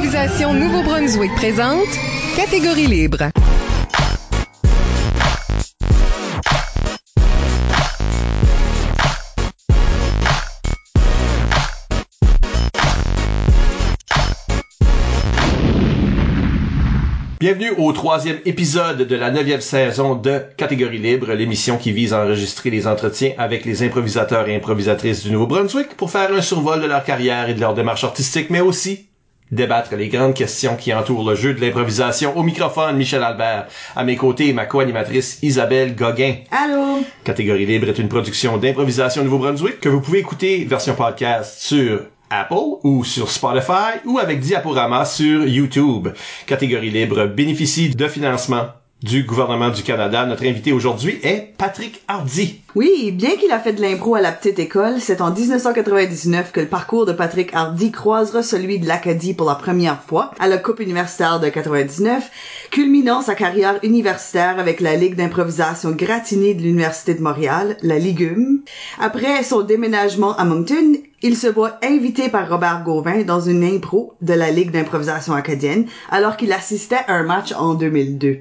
[0.00, 1.88] d'improvisation Nouveau-Brunswick présente
[2.34, 3.18] Catégorie libre.
[17.38, 22.24] Bienvenue au troisième épisode de la neuvième saison de Catégorie Libre, l'émission qui vise à
[22.24, 26.86] enregistrer les entretiens avec les improvisateurs et improvisatrices du Nouveau-Brunswick pour faire un survol de
[26.86, 29.09] leur carrière et de leur démarche artistique, mais aussi
[29.50, 32.36] débattre les grandes questions qui entourent le jeu de l'improvisation.
[32.36, 33.66] Au microphone, Michel Albert.
[33.96, 36.36] À mes côtés, ma co-animatrice Isabelle Gauguin.
[36.50, 37.04] Allô?
[37.24, 42.78] Catégorie Libre est une production d'improvisation Nouveau-Brunswick que vous pouvez écouter version podcast sur Apple
[42.84, 46.08] ou sur Spotify ou avec Diaporama sur YouTube.
[46.46, 48.66] Catégorie libre bénéficie de financement
[49.02, 50.26] du gouvernement du Canada.
[50.26, 52.60] Notre invité aujourd'hui est Patrick Hardy.
[52.74, 56.60] Oui, bien qu'il a fait de l'impro à la petite école, c'est en 1999 que
[56.60, 60.58] le parcours de Patrick Hardy croisera celui de l'Acadie pour la première fois à la
[60.58, 62.30] Coupe universitaire de 99,
[62.70, 68.60] culminant sa carrière universitaire avec la Ligue d'improvisation gratinée de l'Université de Montréal, la Ligume.
[69.00, 74.14] Après son déménagement à Moncton, il se voit invité par Robert Gauvin dans une impro
[74.22, 78.38] de la Ligue d'improvisation acadienne alors qu'il assistait à un match en 2002.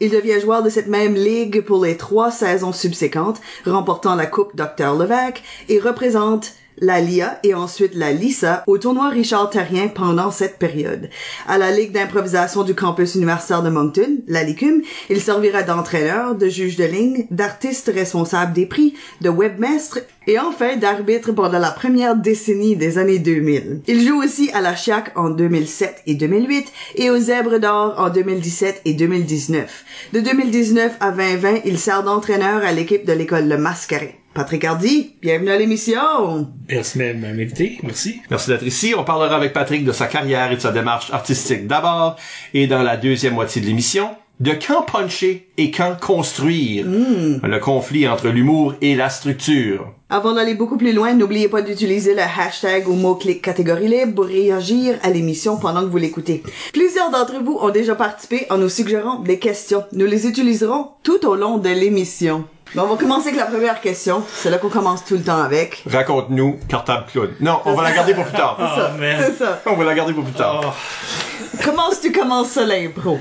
[0.00, 4.56] Il devient joueur de cette même ligue pour les trois saisons subséquentes, remportant la Coupe
[4.56, 4.94] Dr.
[4.98, 10.58] Levac et représente la LIA et ensuite la LISA au tournoi Richard Terrien pendant cette
[10.58, 11.08] période.
[11.46, 16.48] À la Ligue d'improvisation du campus universitaire de Moncton, la LICUM, il servira d'entraîneur, de
[16.48, 22.16] juge de ligne, d'artiste responsable des prix, de webmestre et enfin d'arbitre pendant la première
[22.16, 23.82] décennie des années 2000.
[23.86, 28.10] Il joue aussi à la Chiac en 2007 et 2008 et aux Zèbres d'Or en
[28.10, 29.84] 2017 et 2019.
[30.12, 34.18] De 2019 à 2020, il sert d'entraîneur à l'équipe de l'école Le Mascaret.
[34.34, 36.48] Patrick Hardy, bienvenue à l'émission.
[36.68, 38.20] Merci de m'inviter, merci.
[38.30, 38.92] Merci d'être ici.
[38.98, 42.16] On parlera avec Patrick de sa carrière et de sa démarche artistique d'abord
[42.52, 46.84] et dans la deuxième moitié de l'émission de quand puncher et quand construire.
[46.84, 49.92] Le conflit entre l'humour et la structure.
[50.10, 54.24] Avant d'aller beaucoup plus loin, n'oubliez pas d'utiliser le hashtag ou mot-clic catégorie libre pour
[54.24, 56.42] réagir à l'émission pendant que vous l'écoutez.
[56.72, 59.84] Plusieurs d'entre vous ont déjà participé en nous suggérant des questions.
[59.92, 62.44] Nous les utiliserons tout au long de l'émission.
[62.74, 64.24] Bon, on va commencer avec la première question.
[64.34, 65.84] C'est là qu'on commence tout le temps avec.
[65.88, 67.30] Raconte-nous Cartable Clown.
[67.40, 68.56] Non, on va la garder pour plus tard.
[68.58, 69.62] C'est ça, Oh, c'est ça.
[69.66, 70.60] On va la garder pour plus tard.
[70.64, 71.58] Oh.
[71.64, 73.20] Comment est-ce que tu commences ça l'impro?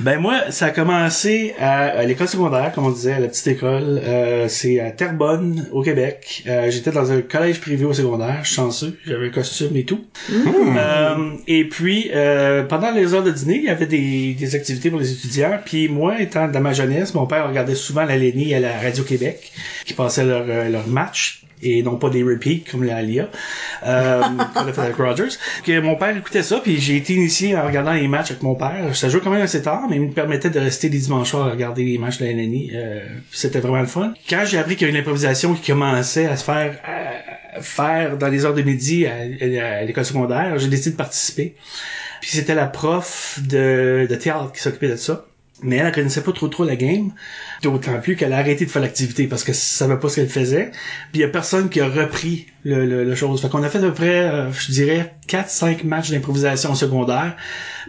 [0.00, 3.46] Ben moi, ça a commencé à, à l'école secondaire, comme on disait, à la petite
[3.46, 4.00] école.
[4.02, 6.42] Euh, c'est à Terrebonne, au Québec.
[6.46, 8.98] Euh, J'étais dans un collège privé au secondaire, chanceux.
[9.06, 10.04] J'avais un costume et tout.
[10.30, 14.90] Euh, et puis, euh, pendant les heures de dîner, il y avait des, des activités
[14.90, 15.58] pour les étudiants.
[15.64, 19.52] Puis moi, étant dans ma jeunesse, mon père regardait souvent la Lénie à la Radio-Québec,
[19.84, 23.28] qui passait leur, euh, leur match et non pas des repeats comme la LIA
[23.86, 24.22] euh,
[24.54, 25.36] qu'on a fait avec Rogers.
[25.64, 28.54] Que mon père écoutait ça, puis j'ai été initié en regardant les matchs avec mon
[28.54, 28.94] père.
[28.94, 31.46] Ça jouait quand même assez tard, mais il me permettait de rester les dimanches soirs
[31.48, 32.70] à regarder les matchs de la LNI.
[32.74, 33.00] Euh,
[33.32, 34.14] C'était vraiment le fun.
[34.28, 36.78] Quand j'ai appris qu'il y avait une improvisation qui commençait à se faire
[37.56, 40.96] à faire dans les heures de midi à, à- à l'école secondaire, j'ai décidé de
[40.96, 41.54] participer.
[42.20, 45.26] Puis c'était la prof de, de théâtre qui s'occupait de ça.
[45.64, 47.12] Mais elle, elle connaissait pas trop trop la game.
[47.62, 50.70] D'autant plus qu'elle a arrêté de faire l'activité parce qu'elle savait pas ce qu'elle faisait.
[51.12, 53.40] Puis y a personne qui a repris le, le, le chose.
[53.40, 57.36] Fait qu'on a fait à peu près, euh, je dirais, 4-5 matchs d'improvisation secondaire.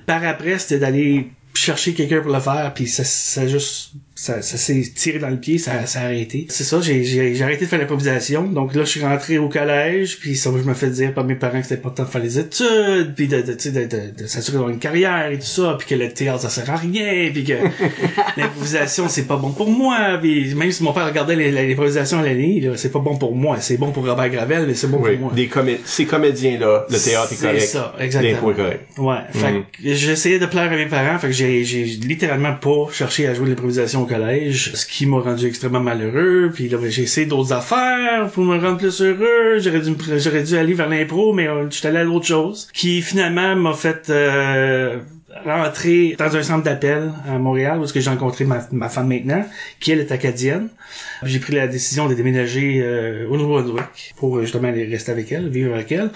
[0.06, 4.58] Par après, c'était d'aller chercher quelqu'un pour le faire, puis ça, ça juste, ça, ça
[4.58, 6.48] s'est tiré dans le pied, ça, ça a arrêté.
[6.50, 8.44] C'est ça, j'ai, j'ai, j'ai arrêté de faire l'improvisation.
[8.44, 11.36] Donc là, je suis rentré au collège, puis ça, je me fais dire par mes
[11.36, 14.22] parents que c'était important de faire les études, puis de, de, tu sais, de, de,
[14.24, 16.78] de s'assurer d'avoir une carrière et tout ça, puis que le théâtre, ça sert à
[16.78, 17.54] rien, puis que
[18.38, 22.20] l'improvisation, c'est pas bon pour moi, puis même si mon père regardait les- les- l'improvisation
[22.20, 23.58] à l'année, là, c'est pas bon pour moi.
[23.60, 25.32] C'est bon pour Robert Gravel, mais c'est bon Oui, pour moi.
[25.36, 27.62] des comé ces comédiens-là, le théâtre est C'est correct.
[27.62, 28.32] ça, exactement.
[28.34, 28.82] L'impro est correct.
[28.98, 29.64] Ouais, fait Mhm.
[29.64, 33.34] que j'essayais de plaire à mes parents, fait que j'ai, j'ai littéralement pas cherché à
[33.34, 37.54] jouer de l'improvisation ce qui m'a rendu extrêmement malheureux, puis là, ben, j'ai essayé d'autres
[37.54, 42.00] affaires pour me rendre plus heureux, j'aurais dû, aller vers l'impro, mais euh, j'étais allé
[42.00, 45.00] à d'autres choses, qui finalement m'a fait euh,
[45.44, 49.44] rentrer dans un centre d'appel à Montréal, où j'ai rencontré ma, ma femme maintenant,
[49.80, 50.70] qui elle est acadienne.
[51.24, 55.32] J'ai pris la décision de déménager euh, au Nouveau-Brunswick pour euh, justement aller rester avec
[55.32, 56.10] elle, vivre avec elle.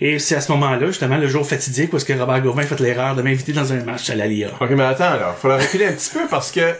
[0.00, 2.80] Et c'est à ce moment-là, justement, le jour fatidique, parce que Robert Gauvin a fait
[2.80, 4.48] l'erreur de m'inviter dans un match à la LIA.
[4.60, 6.74] Ok, mais attends, alors, faut la reculer un petit peu parce que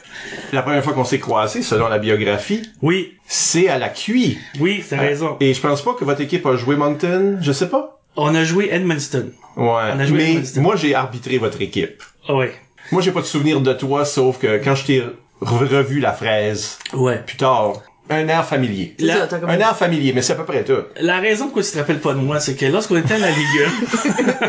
[0.53, 4.39] la première fois qu'on s'est croisés, selon la biographie, Oui, c'est à la QI.
[4.61, 5.37] oui, t'as raison.
[5.41, 8.02] Et je pense pas que votre équipe a joué Moncton, je sais pas.
[8.17, 9.31] On a joué Edmundston.
[9.57, 9.67] Ouais.
[10.01, 10.61] a joué mais Edmundston.
[10.63, 12.03] moi, j'ai arbitré votre équipe.
[12.29, 12.53] Ah ouais.
[12.91, 16.13] Moi, j'ai pas de souvenir de toi, sauf que quand je t'ai re- revu la
[16.13, 17.23] fraise, Ouais.
[17.25, 17.75] plus tard,
[18.15, 18.95] un air familier.
[18.99, 20.83] C'est La- ça, t'as comme- Un air familier, mais c'est à peu près tout.
[21.01, 23.31] La raison pourquoi tu te rappelles pas de moi, c'est que lorsqu'on était à la
[23.31, 23.67] Ligue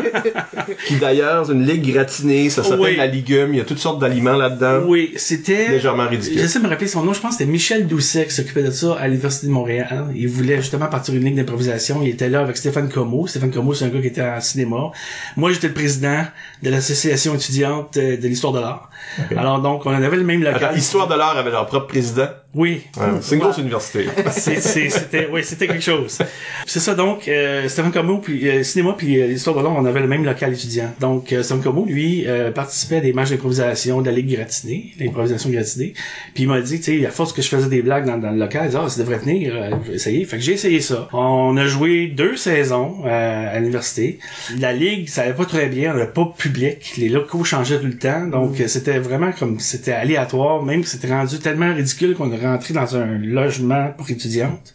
[0.86, 2.96] Qui d'ailleurs, une ligue gratinée, ça s'appelle Oui.
[2.96, 4.80] la Ligume, il y a toutes sortes d'aliments 1, là-dedans.
[4.86, 5.68] oui, c'était...
[5.68, 6.38] Légèrement ridicule.
[6.38, 8.70] J'essaie de me rappeler son nom, je pense que c'était Michel Doucet qui s'occupait de
[8.70, 10.06] ça à l'Université de Montréal.
[10.14, 12.00] Il voulait justement partir une ligue d'improvisation.
[12.02, 13.26] Il était là avec Stéphane Como.
[13.26, 14.90] Stéphane Como, c'est un gars qui était en cinéma.
[15.36, 16.24] Moi, j'étais le président
[16.62, 18.90] de l'association étudiante de, de l'histoire de l'art.
[19.36, 20.64] Alors donc, on avait le même local.
[20.64, 22.28] Attends, Histoire de l'art avait leur propre président?
[22.54, 24.06] Oui, Ouais, c'est une grosse université.
[24.30, 26.18] c'est- c'est- c'était oui c'était quelque chose.
[26.66, 29.84] C'est ça donc euh, Stéphane Como puis euh, cinéma puis euh, l'histoire de l'art on
[29.84, 30.92] avait le même local étudiant.
[31.00, 34.92] Donc euh, Stéphane Como lui euh, participait à des matchs d'improvisation de la ligue gratinée
[35.00, 35.94] l'improvisation gratinée.
[36.34, 38.30] Puis il m'a dit tu sais à force que je faisais des blagues dans, dans
[38.30, 40.24] le local il dit, ah ça devrait tenir euh, je vais essayer.
[40.24, 41.08] Fait que j'ai essayé ça.
[41.12, 44.20] On a joué deux saisons euh, à l'université.
[44.60, 46.94] La ligue ça allait pas très bien on avait pas de public.
[46.98, 48.26] Les locaux changeaient tout le temps.
[48.26, 52.43] Donc euh, c'était vraiment comme c'était aléatoire même que c'était rendu tellement ridicule qu'on est
[52.44, 54.74] rentré dans un logement pour étudiantes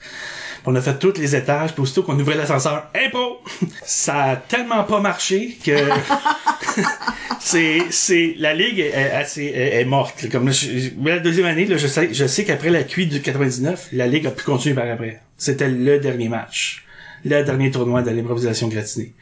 [0.66, 3.40] on a fait tous les étages, puis aussitôt qu'on ouvrait l'ascenseur, impôt!
[3.84, 5.72] Ça a tellement pas marché que
[7.40, 10.22] c'est c'est la ligue est, est assez est, est morte.
[10.22, 10.30] là.
[10.30, 13.22] Comme là, je- la deuxième année, là, je sais je sais qu'après la cuite du
[13.22, 15.22] 99, la ligue a pu continuer par après.
[15.38, 16.86] C'était le dernier match.
[17.26, 19.14] Le dernier tournoi de l'improvisation gratinée.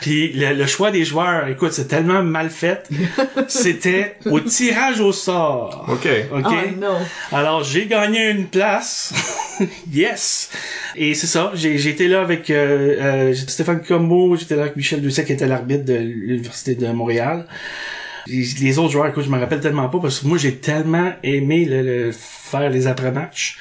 [0.00, 2.88] Puis le, le choix des joueurs, écoute, c'est tellement mal fait.
[3.48, 5.86] C'était au tirage au sort.
[5.88, 6.06] OK.
[6.32, 6.44] OK?
[6.46, 6.98] Oh non.
[7.32, 9.14] Alors, j'ai gagné une place.
[9.92, 10.50] yes!
[10.96, 14.76] Et c'est ça, j'ai j'ai été là avec euh, euh, Stéphane Combo, j'étais là avec
[14.76, 17.46] Michel Doucet qui était l'arbitre de l'Université de Montréal.
[18.26, 21.12] Les les autres joueurs, écoute, je me rappelle tellement pas parce que moi, j'ai tellement
[21.22, 23.58] aimé le, le- faire les après-matchs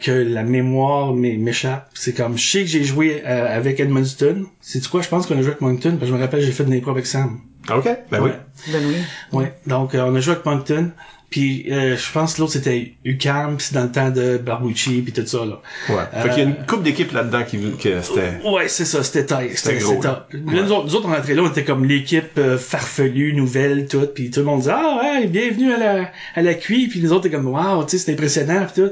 [0.00, 1.88] que la mémoire m'é- m'échappe.
[1.94, 4.46] C'est comme, je sais que j'ai joué euh, avec Edmonton.
[4.60, 6.52] C'est quoi, je pense qu'on a joué avec Moncton parce que je me rappelle, j'ai
[6.52, 7.40] fait de l'impro avec Sam.
[7.74, 7.88] OK.
[8.10, 8.30] Ben oui.
[8.72, 8.94] Ben oui.
[9.32, 9.52] Ouais.
[9.66, 10.90] Donc euh, on a joué avec Moncton.
[11.30, 15.02] Puis euh, je pense que l'autre c'était UCAM, puis c'est dans le temps de Barbucci,
[15.02, 15.60] puis tout ça là.
[15.90, 16.22] Ouais.
[16.22, 18.38] Fait qu'il y a une couple d'équipes là-dedans qui, que c'était...
[18.50, 19.50] Ouais, c'est ça, c'était taille.
[19.54, 20.26] C'était gros, C'était là.
[20.32, 24.06] nous, autres, nous autres, on entrait là, on était comme l'équipe euh, farfelue, nouvelle, tout,
[24.14, 27.12] puis tout le monde disait ah ouais, bienvenue à la à la QI, puis nous
[27.12, 28.90] autres, t'es comme waouh, tu sais, c'est impressionnant, puis tout.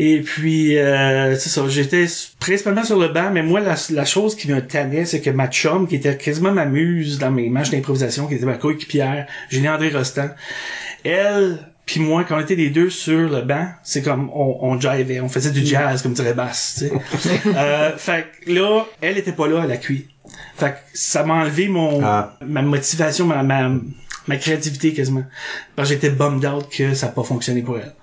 [0.00, 2.06] Et puis, euh, c'est ça, j'étais
[2.38, 5.48] principalement sur le banc, mais moi, la, la chose qui me tannait, c'est que ma
[5.48, 9.68] chum, qui était quasiment ma muse dans mes matchs d'improvisation, qui était ma coéquipière, Julie
[9.68, 10.30] André Rostand,
[11.04, 14.80] elle, puis moi, quand on était les deux sur le banc, c'est comme, on, on
[14.80, 17.40] jivait, on faisait du jazz, comme dirait Bass, tu sais.
[17.56, 20.06] euh, fait que là, elle était pas là à la cuit.
[20.56, 22.36] Fait que ça m'a enlevé mon, Ah.
[22.46, 23.70] ma motivation, ma, ma,
[24.28, 25.24] ma créativité quasiment.
[25.74, 27.94] Parce que j'étais bummed out que ça n'a pas fonctionné pour elle.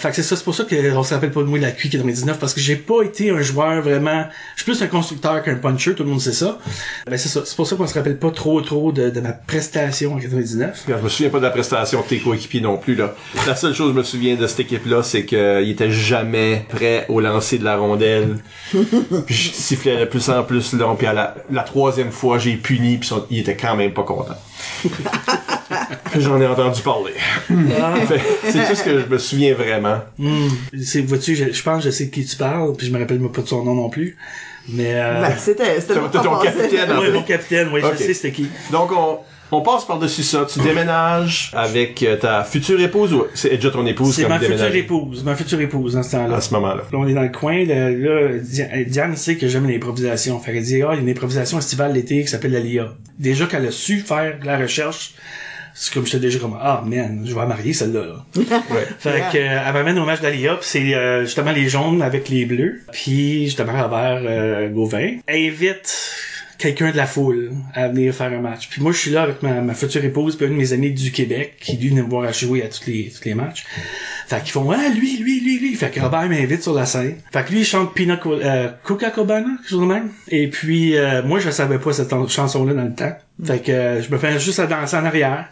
[0.00, 1.72] Fait que c'est ça, c'est pour ça qu'on se rappelle pas de moi de la
[1.72, 4.24] QI 99 parce que j'ai pas été un joueur vraiment,
[4.56, 6.58] je suis plus un constructeur qu'un puncher, tout le monde sait ça.
[7.06, 9.32] Ben c'est ça, c'est pour ça qu'on se rappelle pas trop trop de, de ma
[9.32, 10.84] prestation en 99.
[10.86, 13.14] Regarde, Je me souviens pas de la prestation de tes coéquipiers non plus, là.
[13.46, 17.04] La seule chose que je me souviens de cette équipe-là, c'est qu'il était jamais prêt
[17.10, 18.38] au lancer de la rondelle.
[18.72, 22.56] puis je sifflais de plus en plus long, puis à la, la troisième fois, j'ai
[22.56, 24.38] puni, puis il était quand même pas content.
[26.18, 27.12] J'en ai entendu parler.
[28.06, 28.20] Fait-
[28.50, 29.98] c'est tout ce que je me souviens vraiment.
[30.18, 30.48] Hmm.
[30.82, 32.98] C'est, vois-tu, je, je pense que je sais de qui tu parles, puis je me
[32.98, 34.16] rappelle pas de son nom non plus.
[34.68, 36.46] Mais euh, Ben, c'était, ton passé.
[36.46, 37.10] capitaine, en fait.
[37.12, 37.92] mon capitaine, oui, Ok.
[37.98, 38.46] je sais c'était qui.
[38.70, 39.18] Donc, on,
[39.52, 40.46] on passe par-dessus ça.
[40.52, 44.74] Tu déménages avec euh, ta future épouse ou c'est déjà ton épouse C'est ma future
[44.74, 46.36] épouse, ma future épouse dans ce temps-là.
[46.36, 46.82] à ce moment-là?
[46.92, 50.38] Là, on est dans le coin, là, là, Di- Diane sait que j'aime l'improvisation.
[50.38, 52.92] Fait qu'elle dit, ah, il y a une improvisation estivale l'été qui s'appelle la LIA.
[53.18, 55.14] Déjà qu'elle a su faire de la recherche,
[55.74, 58.24] c'est comme j'étais déjà comme, ah, man, je vais la marier, celle-là, là.
[58.70, 58.86] Ouais.
[58.98, 59.30] Fait Yeah.
[59.30, 62.82] que, euh, elle m'amène au match d'Alia, c'est euh, justement les jaunes avec les bleus,
[62.92, 65.18] puis justement Robert euh, Gauvin.
[65.26, 66.14] Elle invite
[66.60, 68.68] quelqu'un de la foule à venir faire un match.
[68.68, 70.92] Puis moi, je suis là avec ma, ma future épouse, puis un de mes amis
[70.92, 73.64] du Québec, qui lui venait me voir à jouer à tous les, les matchs.
[74.28, 75.74] Fait qu'ils font, ah, lui, lui, lui, lui.
[75.74, 77.16] Fait que Robert m'invite sur la scène.
[77.32, 80.10] Fait que lui, il chante Pina euh, Coca-Cobana, quelque chose de même.
[80.28, 83.16] Et puis, euh, moi, je savais pas cette chanson-là dans le temps.
[83.44, 85.48] Fait que euh, je me fais juste à danser en arrière.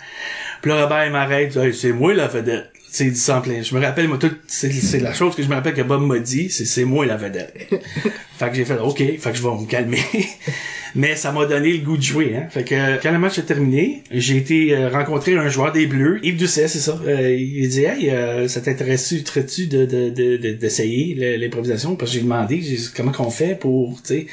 [0.60, 2.70] Puis là, Robert, m'arrête, Hey, c'est moi la vedette.
[3.00, 3.62] Il dit en plein.
[3.62, 6.02] Je me rappelle, moi, tout, c'est, c'est la chose que je me rappelle que Bob
[6.02, 7.54] m'a dit, c'est, c'est moi la vedette.
[8.38, 9.98] fait que j'ai fait, OK, fait que je vais me calmer.
[10.94, 12.46] Mais ça m'a donné le goût de jouer, hein.
[12.50, 16.18] Fait que, quand le match est terminé, j'ai été euh, rencontrer un joueur des Bleus,
[16.22, 16.98] Yves Doucet, c'est ça.
[17.06, 21.94] Euh, il dit, hey, euh, ça t'intéresse-tu, tu de, de, de, de- d'essayer l'improvisation?
[21.94, 24.26] Parce que j'ai demandé, j'ai dit, comment qu'on fait pour, tu sais.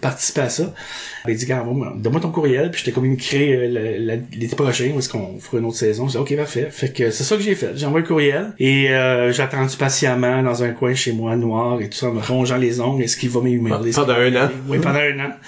[0.00, 0.74] Participer à ça.
[1.26, 1.64] Il dit, gars,
[1.96, 5.66] donne-moi ton courriel, puis j'étais comme écrit euh, l'été prochain, où est-ce qu'on fera une
[5.66, 6.08] autre saison.
[6.08, 6.68] J'ai dit, ok, parfait.
[6.70, 7.72] Fait que c'est ça que j'ai fait.
[7.76, 11.80] J'ai envoyé le courriel, et euh, j'ai attendu patiemment dans un coin chez moi, noir,
[11.80, 13.92] et tout ça, en me rongeant les ongles, est-ce qu'il va m'emailer?
[13.94, 14.50] Pendant un an?
[14.68, 15.30] Oui, pendant un an.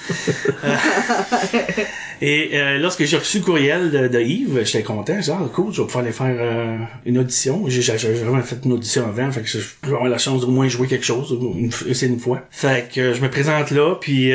[2.22, 5.14] Et euh, lorsque j'ai reçu le courriel de, de Yves, j'étais content.
[5.16, 7.64] J'ai dit, ah, cool, je vais pouvoir aller faire euh, une audition.
[7.68, 10.68] J'ai vraiment fait une audition avant, fait que je vais avoir la chance d'au moins
[10.68, 12.42] jouer quelque chose, une, c'est une fois.
[12.50, 14.32] Fait que euh, je me présente là, puis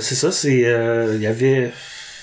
[0.00, 0.60] c'est ça, c'est...
[1.14, 1.70] Il y avait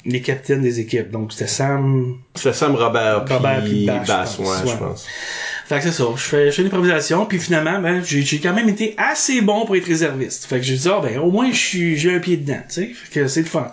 [0.06, 1.12] les capitaines des équipes.
[1.12, 2.18] Donc c'était Sam...
[2.36, 5.06] C'était Sam Robert, Robert puis Bass, ouais, je pense.
[5.68, 6.06] Fait que c'est ça.
[6.16, 9.42] Je fais, je fais une improvisation, puis finalement, ben, j'ai, j'ai quand même été assez
[9.42, 10.46] bon pour être réserviste.
[10.46, 12.92] Fait que j'ai dit, ah, ben, au moins, je j'ai un pied dedans, tu sais.
[12.94, 13.70] Fait que c'est le fun.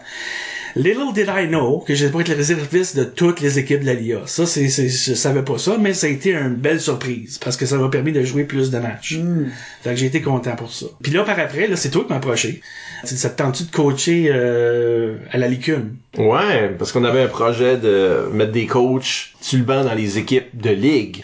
[0.76, 3.86] Little did I know que j'étais pour être le réserviste de toutes les équipes de
[3.86, 4.22] la LIA.
[4.26, 7.56] Ça, c'est, c'est, je savais pas ça, mais ça a été une belle surprise parce
[7.56, 9.18] que ça m'a permis de jouer plus de matchs.
[9.18, 9.46] Mm.
[9.82, 10.86] Fait que j'ai été content pour ça.
[11.00, 12.60] Puis là, par après, là, c'est toi qui m'as approché.
[13.04, 15.94] Ça te tente-tu de coacher euh, à la licume?
[16.18, 20.18] Ouais, parce qu'on avait un projet de mettre des coachs sur le banc dans les
[20.18, 21.22] équipes de ligue.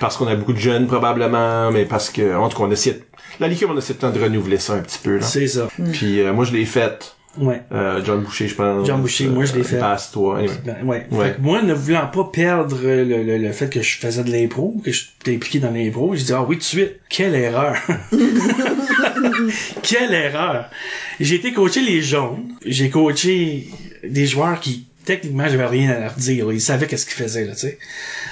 [0.00, 3.00] Parce qu'on a beaucoup de jeunes, probablement, mais parce que, en tout cas, on essaie
[3.40, 5.22] la licume, on essaie de temps de renouveler ça un petit peu, là.
[5.22, 5.68] C'est ça.
[5.92, 7.62] Puis euh, moi, je l'ai fait Ouais.
[7.72, 8.86] Euh, John Boucher, je pense.
[8.86, 9.78] John Boucher, moi je l'ai fait.
[9.78, 10.38] Passe toi.
[10.38, 10.54] Anyway.
[10.64, 11.06] Ben, ouais.
[11.10, 14.30] Fait que moi, ne voulant pas perdre le, le, le fait que je faisais de
[14.30, 17.76] l'impro, que j'étais impliqué dans l'impro, j'ai dit ah oui tout de suite, quelle erreur.
[19.82, 20.70] quelle erreur.
[21.20, 23.68] J'ai été coaché les jaunes, j'ai coaché
[24.04, 27.52] des joueurs qui techniquement j'avais rien à leur dire, ils savaient qu'est-ce qu'ils faisaient là,
[27.52, 27.78] tu sais.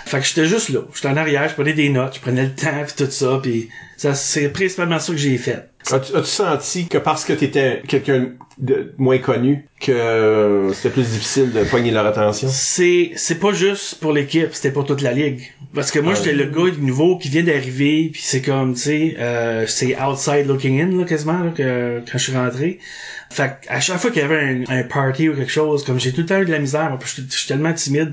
[0.06, 2.54] Fait que j'étais juste là, j'étais en arrière, je prenais des notes, je prenais le
[2.54, 5.68] temps puis tout ça, puis c'est principalement ça que j'ai fait.
[5.92, 11.52] As-tu, as-tu senti que parce que t'étais quelqu'un de moins connu que c'était plus difficile
[11.52, 12.48] de poigner leur attention?
[12.50, 15.52] C'est c'est pas juste pour l'équipe, c'était pour toute la ligue.
[15.74, 19.16] Parce que moi j'étais le gars nouveau qui vient d'arriver, puis c'est comme tu sais,
[19.18, 22.78] euh, c'est outside looking in là quasiment là, que quand je suis rentré.
[23.30, 26.12] Fait à chaque fois qu'il y avait un, un, party ou quelque chose, comme j'ai
[26.12, 28.12] tout le temps eu de la misère, je, suis tellement timide.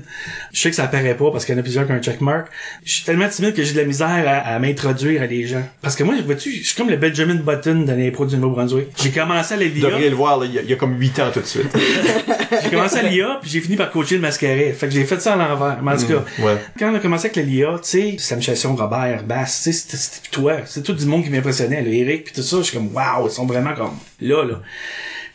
[0.52, 2.02] Je sais que ça apparaît pas parce qu'il y en a plusieurs qui ont un
[2.02, 2.48] checkmark.
[2.84, 5.62] Je suis tellement timide que j'ai de la misère à, à m'introduire à des gens.
[5.82, 8.90] Parce que moi, vois-tu, je suis comme le Benjamin Button dans l'impro du Nouveau-Brunswick.
[9.02, 9.88] J'ai commencé à LIA.
[9.88, 11.66] devriez le voir, il, y a, comme 8 ans tout de suite.
[12.62, 14.72] j'ai commencé à l'IA, puis j'ai fini par coacher le mascaret.
[14.74, 15.82] Fait que j'ai fait ça à l'envers.
[15.82, 16.56] Mais en tout cas, mm, ouais.
[16.78, 20.58] quand on a commencé avec LIA, tu sais, Sam Robert, Bass, tu sais, c'était toi.
[20.66, 22.58] C'est tout du monde qui m'impressionnait, Eric, puis tout ça.
[22.58, 24.62] Je suis comme, waouh, ils sont vraiment comme là, là.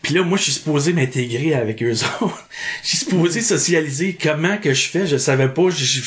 [0.01, 2.47] Puis là, moi, je suis supposé m'intégrer avec eux autres.
[2.83, 4.17] Je suis supposé socialiser.
[4.21, 5.07] Comment que je fais?
[5.07, 5.69] Je savais pas.
[5.69, 6.01] Je,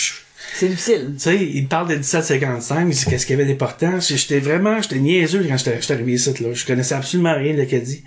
[0.52, 1.12] c'est difficile.
[1.14, 4.00] Tu sais, il parle de 1755, qu'est-ce qu'il y avait d'important?
[4.00, 6.52] J'étais vraiment, j'étais niaiseux quand j'étais arrivé ici, là.
[6.52, 8.02] Je connaissais absolument rien de l'Acadie.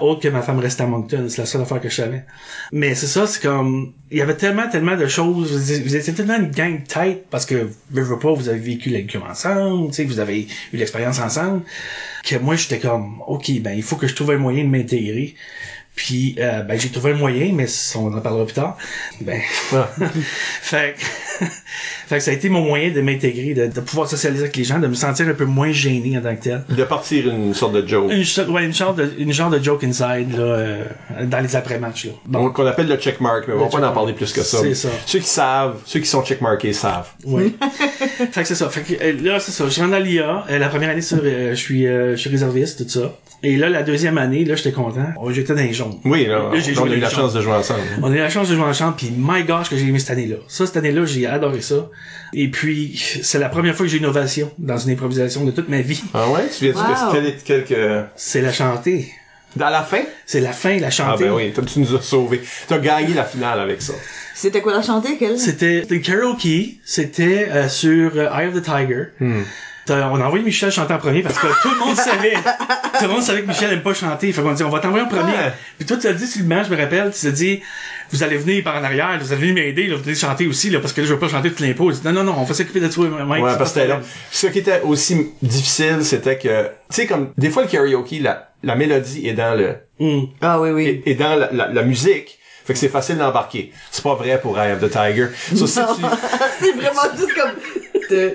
[0.00, 2.24] Autre que ma femme restait à Moncton, c'est la seule affaire que je savais.
[2.72, 5.52] Mais c'est ça, c'est comme, il y avait tellement, tellement de choses.
[5.52, 8.90] Vous étiez tellement une gang de tête parce que, je veux pas, vous avez vécu
[8.90, 11.62] l'école ensemble, tu sais, vous avez eu l'expérience ensemble.
[12.24, 15.36] Que moi, j'étais comme, ok, ben, il faut que je trouve un moyen de m'intégrer.
[15.94, 18.76] Puis euh, ben j'ai trouvé un moyen, mais on en parlera plus tard.
[19.20, 19.40] Ben
[20.60, 20.96] fait,
[22.06, 24.64] fait que ça a été mon moyen de m'intégrer, de, de, pouvoir socialiser avec les
[24.64, 26.64] gens, de me sentir un peu moins gêné en tant que tel.
[26.68, 28.10] De partir une sorte de joke.
[28.12, 30.84] Une, ouais, une sorte de une genre de joke inside là, euh,
[31.24, 32.12] dans les après-matchs là.
[32.26, 32.50] Bon.
[32.50, 34.58] Qu'on appelle le checkmark, mais on va pas en parler plus que ça.
[34.60, 34.88] C'est ça.
[35.06, 37.08] Ceux qui savent, ceux qui sont checkmarkés savent.
[37.24, 37.56] Oui.
[38.30, 38.68] fait que c'est ça.
[38.68, 39.68] Fait que euh, là c'est ça.
[39.68, 40.44] Je rentre dans l'IA.
[40.50, 43.12] Euh, la première année sur, je suis je suis réserviste tout ça.
[43.44, 45.06] Et là, la deuxième année, là, j'étais content.
[45.20, 46.00] Oh, j'étais dans les jaunes.
[46.04, 47.80] Oui, là, là on a eu la chance de jouer ensemble.
[48.02, 50.10] On a eu la chance de jouer ensemble, puis my gosh, que j'ai aimé cette
[50.10, 50.36] année-là.
[50.48, 51.90] Ça, cette année-là, j'ai adoré ça.
[52.32, 55.68] Et puis, c'est la première fois que j'ai une ovation dans une improvisation de toute
[55.68, 56.02] ma vie.
[56.14, 56.48] Ah ouais?
[56.56, 57.12] Tu viens wow.
[57.12, 58.06] de quelques...
[58.16, 59.12] C'est la chanter.
[59.56, 60.02] Dans la fin?
[60.26, 61.26] C'est la fin, la chanter.
[61.26, 62.40] Ah ben oui, tu nous as sauvés.
[62.66, 63.92] Tu as gagné la finale avec ça.
[64.34, 65.38] C'était quoi la chanter, quelle?
[65.38, 66.80] C'était une karaoke.
[66.84, 69.04] C'était euh, sur euh, Eye of the Tiger.
[69.20, 69.42] Hmm.
[69.88, 72.32] On a envoyé Michel chanter en premier parce que tout le monde savait.
[72.98, 74.32] tout le monde savait que Michel aime pas chanter.
[74.32, 75.32] Fait qu'on dit, on va t'envoyer en premier.
[75.78, 77.60] Puis toi, tu as dit sur le match, je me rappelle, tu as dit,
[78.10, 80.80] vous allez venir par en arrière, vous allez venir m'aider, vous allez chanter aussi, là,
[80.80, 81.92] parce que là, je veux pas chanter toute l'impôt.
[82.04, 83.44] Non, non, non, on va s'occuper de toi, Mike.
[83.44, 83.80] Ouais, parce que
[84.30, 88.52] Ce qui était aussi difficile, c'était que, tu sais, comme, des fois, le karaoke, la,
[88.62, 90.24] la mélodie est dans le, mm.
[90.40, 91.02] ah oui, oui.
[91.04, 92.38] Et, dans la, la, la musique.
[92.64, 93.72] Fait que c'est facile d'embarquer.
[93.90, 95.28] C'est pas vrai pour Eye of the Tiger.
[95.54, 96.02] So, si tu...
[96.60, 98.30] c'est vraiment juste comme...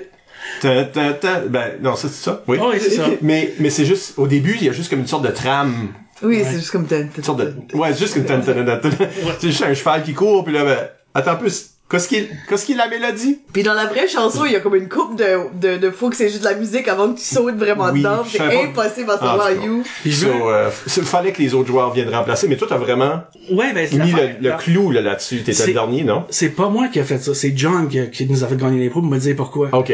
[0.60, 2.42] Ta, ta, ta, ben, non, c'est ça.
[2.46, 3.06] Oui, oh, oui c'est ça.
[3.22, 5.88] mais, mais c'est juste, au début, il y a juste comme une sorte de trame.
[6.22, 6.44] Oui, ouais.
[6.44, 6.86] c'est juste comme...
[6.90, 8.42] Une sorte de, ouais, c'est juste comme...
[9.40, 10.78] C'est juste un cheval qui court, puis là, ben,
[11.14, 11.48] attends un peu,
[11.90, 13.40] Qu'est-ce qui, qu'est-ce qui est la mélodie?
[13.52, 16.08] Puis dans la vraie chanson, il y a comme une coupe de, de, de faut
[16.08, 18.22] que c'est juste de la musique avant que tu sautes vraiment oui, dedans.
[18.30, 19.82] C'est impossible à savoir ah, you.
[20.02, 23.22] Puis so, euh, il fallait que les autres joueurs viennent remplacer, mais toi t'as vraiment
[23.50, 25.42] ouais, ben, mis le, le clou là, là-dessus.
[25.42, 26.26] T'étais le dernier, non?
[26.30, 27.34] C'est pas moi qui a fait ça.
[27.34, 29.70] C'est John qui, qui nous a fait gagner l'impro pour me dire pourquoi.
[29.72, 29.92] OK.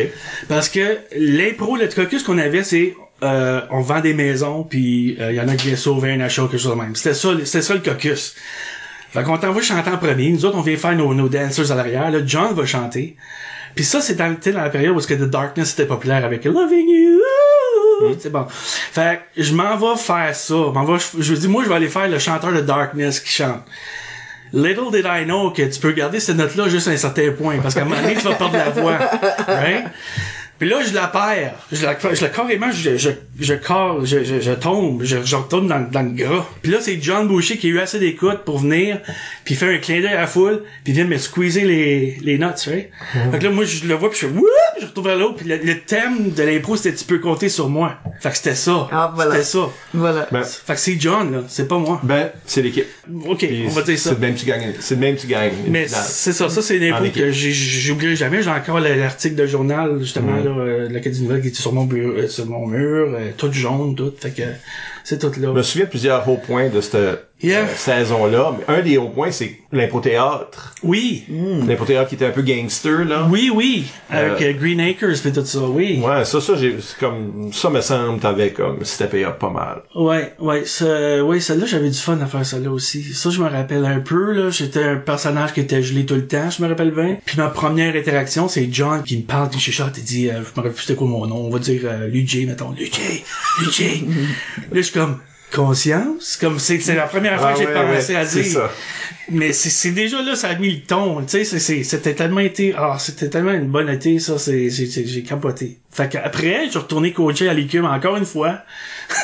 [0.49, 5.35] Parce que l'impro, le caucus qu'on avait, c'est euh, on vend des maisons, puis il
[5.35, 6.95] y en a qui viennent sauver un achat ou quelque chose de même.
[6.95, 8.35] C'était ça, c'était ça le caucus.
[9.11, 10.31] Fait qu'on t'envoie chanter en premier.
[10.31, 12.11] Nous autres, on vient faire nos, nos dancers à l'arrière.
[12.11, 13.17] Là, John va chanter.
[13.75, 16.45] Puis ça, c'est dans, dans la période où ce que The Darkness était populaire avec
[16.45, 17.21] Loving You.
[18.19, 18.47] C'est bon.
[18.49, 20.55] Fait que je m'en vais faire ça.
[20.55, 23.31] M'en vais, je, je dis, moi, je vais aller faire le chanteur de Darkness qui
[23.31, 23.63] chante.
[24.53, 27.59] Little did I know que tu peux garder cette note-là juste à un certain point.
[27.59, 28.99] Parce qu'à un moment donné, tu vas perdre la voix.
[29.49, 29.87] Right?
[30.59, 31.55] Puis là, je la perds.
[31.71, 35.37] Je la, je la carrément, je, je, je, corps, je, je, je tombe, je, je
[35.37, 36.47] retourne dans, dans le gras.
[36.63, 39.01] Puis là, c'est John Boucher qui a eu assez d'écoute pour venir,
[39.45, 42.17] puis il fait un clin d'œil à la foule, puis il vient me squeezer les,
[42.23, 42.91] les notes, tu sais.
[43.33, 44.47] Fait que là, moi, je le vois, puis je fais wouh,
[44.81, 47.69] je retourne vers l'autre, puis le, le thème de l'impro, c'était tu peux compter sur
[47.69, 47.99] moi.
[48.21, 48.89] Fait que c'était ça.
[48.91, 49.33] Ah, voilà.
[49.33, 49.69] C'était ça.
[49.93, 50.27] Voilà.
[50.33, 52.01] Ben, Fait que c'est John, là, c'est pas moi.
[52.03, 52.87] ben, c'est l'équipe.
[53.27, 54.11] Ok, Puis on va dire ça.
[54.11, 54.73] C'est le même tu gagnes.
[54.81, 55.53] C'est le même tu gagnes.
[55.69, 57.13] Mais c'est ça, ça c'est une équipe.
[57.15, 58.43] que j'oublierai jamais.
[58.43, 60.33] J'ai encore l'article de journal, justement.
[60.49, 63.31] Là, euh, de l'Académie Nouvelle qui était sur mon, bureau, euh, sur mon mur, euh,
[63.37, 64.13] tout jaune, tout.
[64.19, 64.43] Fait que
[65.05, 65.49] c'est tout là.
[65.49, 67.65] Je me souviens plusieurs hauts points de cette Yeah.
[67.65, 68.57] euh, saison-là.
[68.59, 70.73] Mais un des hauts points, c'est l'impro-théâtre.
[70.83, 73.27] Oui, L'impro-théâtre qui était un peu gangster, là.
[73.31, 76.01] oui, oui, avec Euh, euh, Green Acres et tout ça, oui.
[76.03, 79.83] Ouais, ça, ça, j'ai, c'est comme, ça me semble, t'avais comme, c'était up pas mal.
[79.95, 83.03] Ouais, ouais, ça, ouais, celle-là, j'avais du fun à faire celle-là aussi.
[83.13, 84.51] Ça, je me rappelle un peu, là.
[84.51, 87.19] J'étais un personnage qui était gelé tout le temps, je me rappelle bien.
[87.25, 90.51] Puis ma première interaction, c'est John qui me parle, qui chuchote, il dit, euh, je
[90.51, 93.25] me rappelle plus c'était quoi mon nom, on va dire euh, Luigi, mettons, Luigi,
[93.61, 94.05] Luigi.
[94.59, 95.19] là, je suis comme,
[95.53, 96.37] conscience?
[96.37, 98.53] Comme, c'est, la première fois Ah que j'ai ouais, ouais, à c'est dire.
[98.53, 98.71] ça.
[99.31, 102.97] Mais c'est, déjà là, ça a mis le ton, tu sais, c'était tellement été, ah,
[102.99, 105.79] c'était tellement une bonne été, ça, c'est, j'ai, capoté.
[105.91, 108.61] Fait qu'après, je suis retourné coacher à l'écume encore une fois,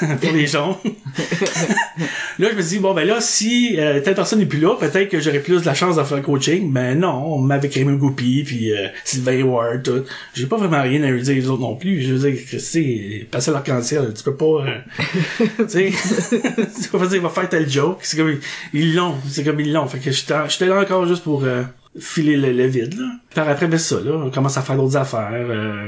[0.21, 0.81] pour les gens.
[2.39, 5.09] là, je me dis, bon, ben là, si euh, telle personne n'est plus là, peut-être
[5.09, 6.73] que j'aurais plus de la chance de faire le coaching.
[6.73, 10.05] Ben non, on m'avait Raymond Goupy, puis euh, Sylvain Ward, tout.
[10.35, 12.01] J'ai pas vraiment rien à lui dire les autres non plus.
[12.03, 14.65] Je veux dire, que, tu sais, passer l'arc-en-ciel, tu peux pas...
[14.67, 14.79] euh,
[15.59, 15.93] tu sais,
[16.31, 17.99] tu peux pas dire, il va faire tel joke.
[18.03, 18.35] C'est comme,
[18.73, 19.87] ils l'ont, c'est comme ils l'ont.
[19.93, 21.45] Fait que j'étais là encore juste pour...
[21.45, 21.65] euh,
[21.99, 23.07] filer le, le vide là.
[23.35, 25.87] Par après ben ça là, on commence à faire d'autres affaires, euh,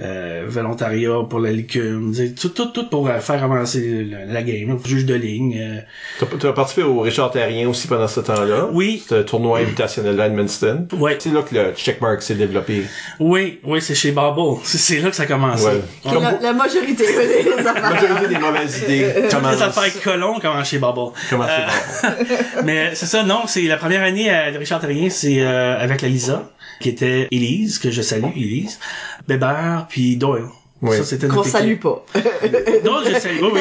[0.00, 4.42] euh, volontariat pour la licume, tu tout tout tout pour euh, faire avancer le- la
[4.42, 5.56] game, là, juge de ligne.
[5.58, 5.80] euh.
[6.20, 8.68] T'as, t'as participé au Richard Terrien aussi pendant ce temps-là.
[8.72, 9.00] Oui.
[9.02, 10.86] C'était un tournoi invitationnel à Edmundston.
[10.98, 11.16] Ouais.
[11.20, 12.82] C'est là que le checkmark s'est développé.
[13.20, 14.60] Oui, oui, c'est chez Bubble.
[14.64, 15.66] C'est c'est là que ça a commencé.
[15.66, 15.80] Ouais.
[16.04, 17.90] Comme La, la majorité des la affaires.
[17.90, 19.56] majorité des mauvaises idées Toutes commencent.
[19.56, 21.12] les affaires colons commencent chez Bubble.
[21.30, 21.66] Comment Euh,
[22.00, 22.06] c'est
[22.56, 22.62] bon.
[22.64, 26.08] Mais c'est ça, non, c'est la première année à Richard Terrien, c'est euh, avec la
[26.08, 28.78] Lisa, qui était Elise, que je salue, Elise,
[29.26, 30.48] Bébert, puis Doyle.
[30.86, 30.96] Oui.
[30.96, 32.04] Ça, c'était Qu'on salue pas.
[32.84, 33.38] Non, je salue.
[33.42, 33.60] Oui,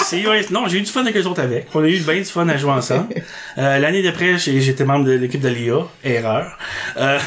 [0.00, 0.26] aussi.
[0.26, 1.66] Ouais, non, j'ai eu du fun avec eux autres avec.
[1.74, 3.08] On a eu bien du fun à jouer ensemble.
[3.56, 5.86] Euh, L'année d'après, j'ai- j'étais membre de l'équipe de l'IA.
[6.02, 6.58] Erreur.
[6.96, 7.18] Euh,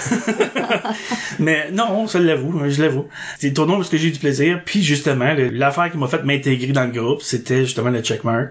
[1.39, 3.05] mais non, ça l'avoue, je l'avoue.
[3.39, 4.61] C'est le tournoi parce que j'ai eu du plaisir.
[4.65, 8.49] Puis justement, l'affaire qui m'a fait m'intégrer dans le groupe, c'était justement le checkmark.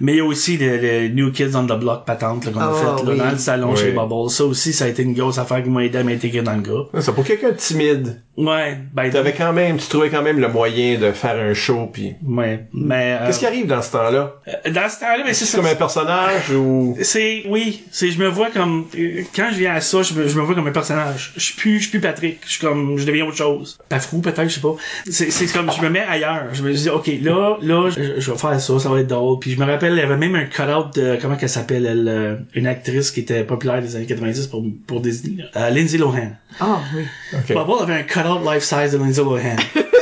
[0.00, 2.60] Mais il y a aussi le, le New Kids on the Block patente là, qu'on
[2.60, 3.18] a Oh, fait là, oui.
[3.18, 3.78] dans le salon Oui.
[3.78, 4.30] chez Bubble.
[4.30, 6.62] Ça aussi, ça a été une grosse affaire qui m'a aidé à m'intégrer dans le
[6.62, 6.90] groupe.
[7.00, 8.22] C'est pour quelqu'un de timide.
[8.36, 11.88] Ouais, ben, T'avais quand même, tu trouvais quand même le moyen de faire un show
[11.92, 12.14] puis.
[12.26, 14.34] ouais, mais euh, Qu'est-ce qui arrive dans ce temps-là?
[14.48, 15.58] euh, dans ce temps-là, ben, c'est C'est ça.
[15.58, 16.96] comme un personnage ou.
[17.02, 20.28] C'est oui, c'est je me vois comme euh, quand je viens à ça, je me,
[20.28, 21.32] je me vois comme un personnage.
[21.36, 23.78] Je suis plus je suis plus Patrick, je suis comme je deviens autre chose.
[23.88, 24.74] Pafrou peut-être, je sais pas.
[25.10, 26.48] C'est c'est comme je me mets ailleurs.
[26.52, 29.38] Je me dis OK, là là je, je vais faire ça, ça va être drôle.
[29.38, 32.08] Puis je me rappelle il y avait même un cut-out de comment qu'elle s'appelle elle,
[32.08, 35.44] euh, une actrice qui était populaire des années 90 pour pour Disney.
[35.56, 36.32] Euh, Lindsay Lohan.
[36.58, 37.04] Ah oui.
[37.34, 37.54] Ok.
[37.54, 39.56] Bubble avait un cut-out life size de Lindsay Lohan.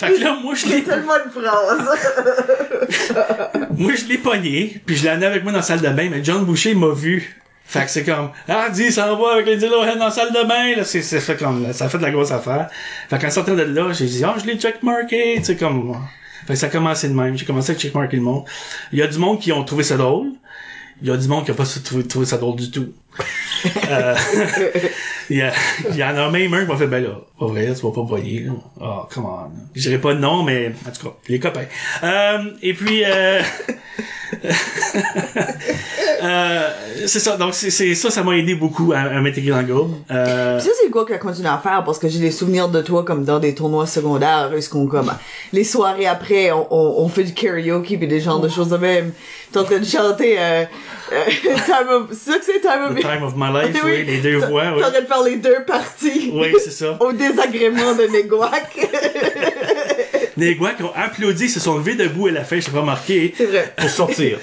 [0.00, 1.98] fait que là moi je l'ai C'est tellement une phrase.
[3.76, 6.08] Moi, je l'ai pogné, puis je l'ai amené avec moi dans la salle de bain,
[6.10, 7.40] mais John Boucher m'a vu.
[7.64, 10.46] Fait que c'est comme, ah, dis, ça va avec Lindsay Lohan dans la salle de
[10.46, 12.68] bain, là, c'est, c'est fait comme, ça a fait de la grosse affaire.
[13.08, 15.96] Fait qu'en sortant de là, j'ai dit, ah, je l'ai checkmarké, tu sais, comme,
[16.46, 18.44] fait que ça a commencé de même, j'ai commencé à checkmarker le monde.
[18.92, 20.32] Il y a du monde qui ont trouvé ça drôle.
[21.00, 22.92] Il y a du monde qui a pas trouvé, trouvé ça drôle du tout.
[23.90, 24.14] Euh,
[25.30, 25.52] il, y a,
[25.90, 27.92] il y en a même un qui m'a fait, ben là, pas vrai, tu vas
[27.92, 28.52] pas voyer, là.
[28.80, 29.50] Oh, come on.
[29.74, 31.64] Je dirais pas de nom, mais, en tout cas, les copains.
[32.02, 33.40] Euh, et puis, euh,
[36.22, 36.70] euh,
[37.06, 39.96] c'est ça, donc c'est, ça, ça m'a aidé beaucoup à, à m'intégrer dans le groupe.
[40.10, 43.04] Euh, Ça, c'est quoi qu'elle continue à faire parce que j'ai des souvenirs de toi
[43.04, 45.12] comme dans des tournois secondaires, est-ce qu'on comme
[45.52, 48.76] les soirées après, on, on, on fait du karaoke puis des genres de choses de
[48.76, 49.12] même.
[49.52, 50.64] T'es en train de chanter euh,
[51.66, 54.18] Time of, c'est ça que c'est Time of The Time of My Life, oui, les
[54.18, 54.80] deux voix, oui.
[54.80, 56.30] Train de faire les deux parties.
[56.32, 56.96] Oui, c'est ça.
[57.00, 58.86] Au désagrément de Neguac.
[60.36, 63.34] Qui ont applaudi, se sont levés debout à la fin, j'ai pas remarqué.
[63.36, 63.74] c'est vrai.
[63.76, 64.38] Pour sortir.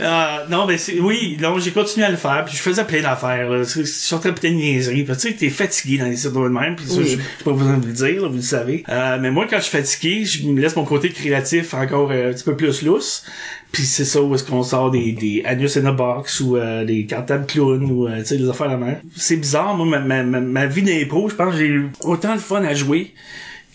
[0.00, 3.02] Euh, non, mais c'est, oui, donc j'ai continué à le faire, puis je faisais plein
[3.02, 3.62] d'affaires, là.
[3.64, 6.76] Je sortais plein de niaiseries, puis tu sais, t'es fatigué dans les circuits de même,
[6.76, 7.04] puis ça, Oui.
[7.04, 8.84] j'ai j'ai pas besoin de vous le dire, là, vous le savez.
[8.88, 12.30] Euh, mais moi, quand je suis fatigué, je me laisse mon côté créatif encore euh,
[12.30, 13.24] un petit peu plus lousse.
[13.72, 17.06] Puis c'est ça où est-ce qu'on sort des, des Anus in a Box ou des
[17.06, 19.00] cartables clowns ou tu sais des affaires la même.
[19.14, 22.34] C'est bizarre, moi ma, ma, ma, ma vie d'impro, je pense que j'ai eu autant
[22.34, 23.14] de fun à jouer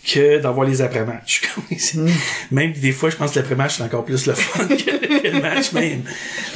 [0.06, 1.42] que d'avoir les après-matchs.
[1.94, 2.08] Mm.
[2.52, 5.40] même des fois, je pense que l'après-match c'est encore plus le fun que, que le
[5.40, 6.02] match même.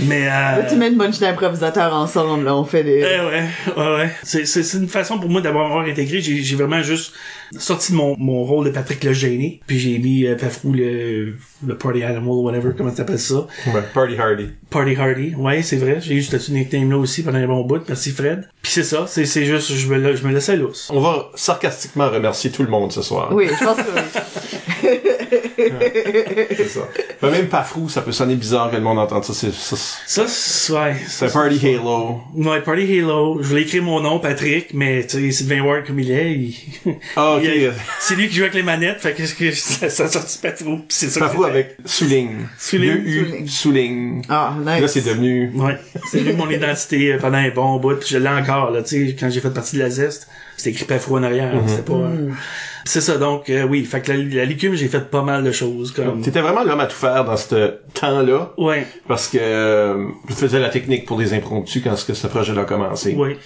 [0.00, 2.98] Mais euh, Tu mets une bunch d'improvisateurs ensemble, là, on fait des...
[2.98, 3.44] eh ouais,
[3.76, 4.10] ouais, ouais.
[4.22, 6.20] C'est, c'est, c'est une façon pour moi d'avoir intégré.
[6.20, 7.12] J'ai, j'ai vraiment juste
[7.58, 11.36] sorti de mon, mon rôle de Patrick le gêné, puis j'ai mis euh, Pafrou le,
[11.66, 13.46] le party animal, whatever, comment t'appelles ça.
[13.68, 14.48] Ouais, Party Hardy.
[14.70, 15.98] Party Hardy, ouais, c'est vrai.
[16.00, 17.82] J'ai eu ce nickname là aussi pendant un bon bout.
[17.88, 18.48] Merci Fred.
[18.62, 20.88] Puis c'est ça, c'est, c'est juste, je me, je me laissais lousse.
[20.92, 23.30] On va sarcastiquement remercier tout le monde ce soir.
[23.32, 24.00] Oui, je pense que oui.
[26.56, 26.80] C'est ça.
[27.22, 29.32] Mais même pas frou, ça peut sonner bizarre que le monde entende ça.
[29.34, 29.76] C'est, ça,
[30.06, 30.96] Ça, c'est, ouais.
[31.06, 32.20] c'est Party Halo.
[32.34, 33.38] Ouais, Party Halo.
[33.42, 36.54] Je voulais écrire mon nom, Patrick, mais tu sais, Sylvain Ward comme il est, il...
[37.16, 37.42] Ah, ok.
[37.44, 40.38] il a- c'est lui qui joue avec les manettes, fait que, que ça, ça sortit
[40.38, 40.76] pas trop.
[40.76, 41.54] pis c'est ça Pas que frou c'était.
[41.58, 42.46] avec souligne.
[42.58, 43.46] Souligne.
[43.46, 44.22] Souligne.
[44.28, 44.80] Ah, nice.
[44.80, 45.50] Là, c'est devenu...
[45.54, 45.76] Ouais.
[46.10, 49.08] C'est lui mon identité euh, pendant un bon bout, puis je l'ai encore, là, tu
[49.08, 51.68] sais, quand j'ai fait partie de la zeste, c'était écrit Pafro en arrière, Mhm.
[51.68, 51.94] c'était pas...
[51.94, 52.30] euh,
[52.84, 55.52] C'est ça, donc, euh, oui, fait que la, la licume, j'ai fait pas mal de
[55.52, 56.22] choses, comme...
[56.22, 58.52] T'étais vraiment l'homme à tout faire dans ce temps-là.
[58.58, 62.26] Ouais, Parce que euh, tu faisais la technique pour des impromptus quand ce, que ce
[62.26, 63.14] projet-là a commencé.
[63.14, 63.36] ouais,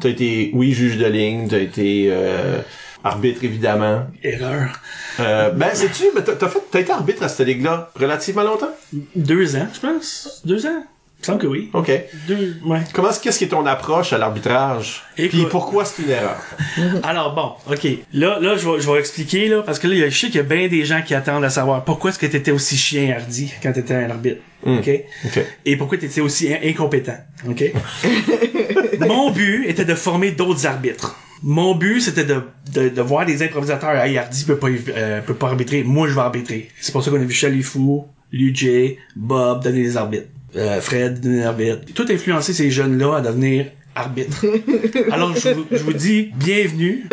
[0.00, 2.58] T'as été, oui, juge de ligne, t'as été euh,
[3.02, 4.06] arbitre, évidemment.
[4.22, 4.80] erreur.
[5.20, 8.70] Euh, ben, sais-tu, mais t'as, t'as fait, t'as été arbitre à cette ligue-là relativement longtemps?
[9.14, 10.42] Deux ans, je pense.
[10.44, 10.84] Deux ans?
[11.26, 11.70] Il me semble que oui.
[11.72, 11.90] OK.
[12.28, 12.80] Deux, ouais.
[12.92, 15.02] Comment, qu'est-ce qui est ton approche à l'arbitrage?
[15.16, 15.30] Écoute.
[15.30, 16.36] Puis pourquoi c'est une erreur?
[17.02, 17.86] Alors bon, ok.
[18.12, 20.40] Là, là, je vais, je vais expliquer là, parce que là, je sais qu'il y
[20.40, 23.52] a bien des gens qui attendent à savoir pourquoi est-ce que t'étais aussi chien hardi
[23.62, 24.90] quand t'étais un arbitre, ok?
[25.24, 25.40] OK.
[25.64, 27.16] Et pourquoi t'étais aussi in- incompétent,
[27.48, 27.72] ok?
[29.00, 31.16] Mon but était de former d'autres arbitres.
[31.42, 33.96] Mon but, c'était de, de, de voir des improvisateurs.
[33.96, 35.82] Hey, Hardy peut pas, euh, peut pas arbitrer.
[35.84, 36.70] Moi, je vais arbitrer.
[36.80, 38.66] C'est pour ça qu'on a vu Chalifou, Luj,
[39.14, 40.28] Bob donner des arbitres.
[40.56, 41.92] Euh, Fred arbitres.
[41.94, 44.44] Tout influencer ces jeunes-là à devenir arbitres.
[45.12, 47.04] Alors, je vous, je vous dis bienvenue.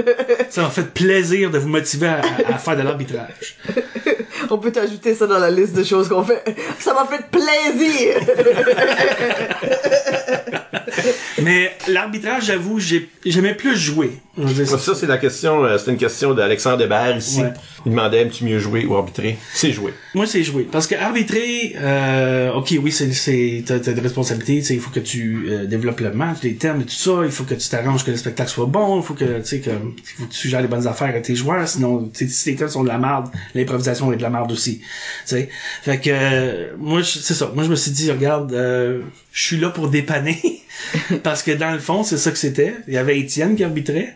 [0.49, 3.57] Ça m'a fait plaisir de vous motiver à, à- à faire de l'arbitrage.
[4.49, 6.43] On peut t'ajouter ça dans la liste de choses qu'on fait.
[6.79, 8.15] Ça m'a fait plaisir!
[11.41, 14.11] Mais l'arbitrage, j'avoue, j'ai- j'aimais plus jouer.
[14.65, 17.41] Ça, ça, c'est la question, euh, c'est une question d'Alexandre Hébert ici.
[17.41, 17.51] Ouais.
[17.85, 19.37] Il demandait, aimes-tu mieux jouer ou arbitrer?
[19.53, 19.93] C'est jouer.
[20.13, 20.67] Moi, c'est jouer.
[20.71, 24.99] Parce que arbitrer, euh, ok, oui, c'est, t'as, des responsabilités, tu sais, il faut que
[25.01, 28.05] tu euh, développes le match, les termes et tout ça, il faut que tu t'arranges
[28.05, 30.47] que le spectacle soit bon, il faut que, tu sais, que, il faut que tu
[30.47, 33.27] gères les bonnes affaires à tes joueurs, sinon, si tes termes sont de la merde,
[33.55, 34.85] l'improvisation est de la merde aussi, tu
[35.25, 35.49] sais.
[35.83, 37.51] Fait que, euh, moi, je- c'est ça.
[37.53, 40.41] Moi, je me suis dit, regarde, euh, je suis là pour dépanner,
[41.23, 42.73] parce que dans le fond, c'est ça que c'était.
[42.87, 44.15] Il y avait Étienne qui arbitrait,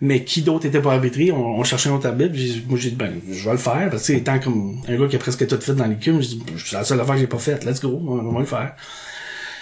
[0.00, 1.30] mais qui d'autre était pas arbitré?
[1.32, 2.32] On, on cherchait un autre arbitre.
[2.34, 3.88] j'ai- Moi, j'ai dit, ben, je vais le faire.
[3.90, 6.42] Parce que, étant comme un gars qui a presque tout fait dans l'écume, j'ai dit,
[6.64, 7.64] c'est la seule affaire que j'ai pas faite.
[7.64, 8.02] Let's go.
[8.06, 8.74] On, on va le faire.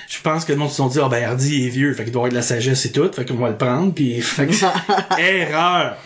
[0.08, 1.92] Je pense que le monde se sont dit, ah, ben, Hardy est vieux.
[1.94, 3.08] Fait qu'il doit avoir de la sagesse et tout.
[3.12, 3.92] Fait qu'on va le prendre.
[3.94, 4.54] Puis, fait que,
[5.20, 5.96] erreur.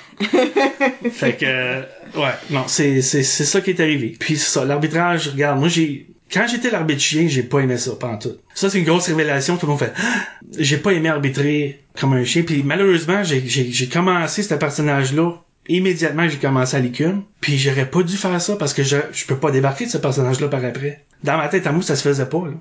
[1.11, 1.81] Fait que, euh,
[2.17, 4.15] ouais, non, c'est, c'est, c'est ça qui est arrivé.
[4.19, 8.17] Puis, ça, l'arbitrage, regarde, moi, j'ai, quand j'étais l'arbitre chien, j'ai pas aimé ça, pas
[8.17, 8.37] tout.
[8.55, 9.57] Ça, c'est une grosse révélation.
[9.57, 10.25] Tout le monde fait, Ah!
[10.59, 12.43] j'ai pas aimé arbitrer comme un chien.
[12.43, 17.89] Puis, malheureusement, j'ai, j'ai, j'ai commencé ce personnage-là immédiatement j'ai commencé à l'écume puis j'aurais
[17.89, 20.49] pas dû faire ça parce que je je peux pas débarquer de ce personnage là
[20.49, 22.53] par après dans ma tête à moi ça se faisait pas là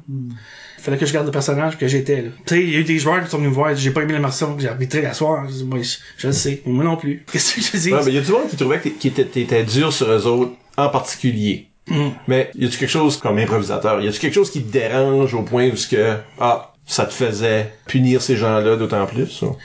[0.80, 2.84] fallait que je garde le personnage que j'étais là tu sais il y a eu
[2.84, 5.13] des joueurs qui sont venus me voir j'ai pas aimé l'immersion que j'ai arbitré à
[5.13, 7.78] soir je, dis, moi, je, je le sais mais moi non plus qu'est-ce que je
[7.84, 9.63] dis Ouais, mais il y a du monde qui trouvait que t'es- qui était, t'étais
[9.63, 11.68] dur sur eux autres, en particulier.
[11.88, 12.10] Mm.
[12.28, 14.02] Mais y a-tu quelque chose comme improvisateur?
[14.02, 17.13] Y a-tu quelque chose qui te dérange au point où ce que, ah, ça te
[17.13, 19.42] faisait punir ces gens-là d'autant plus?
[19.42, 19.56] ou?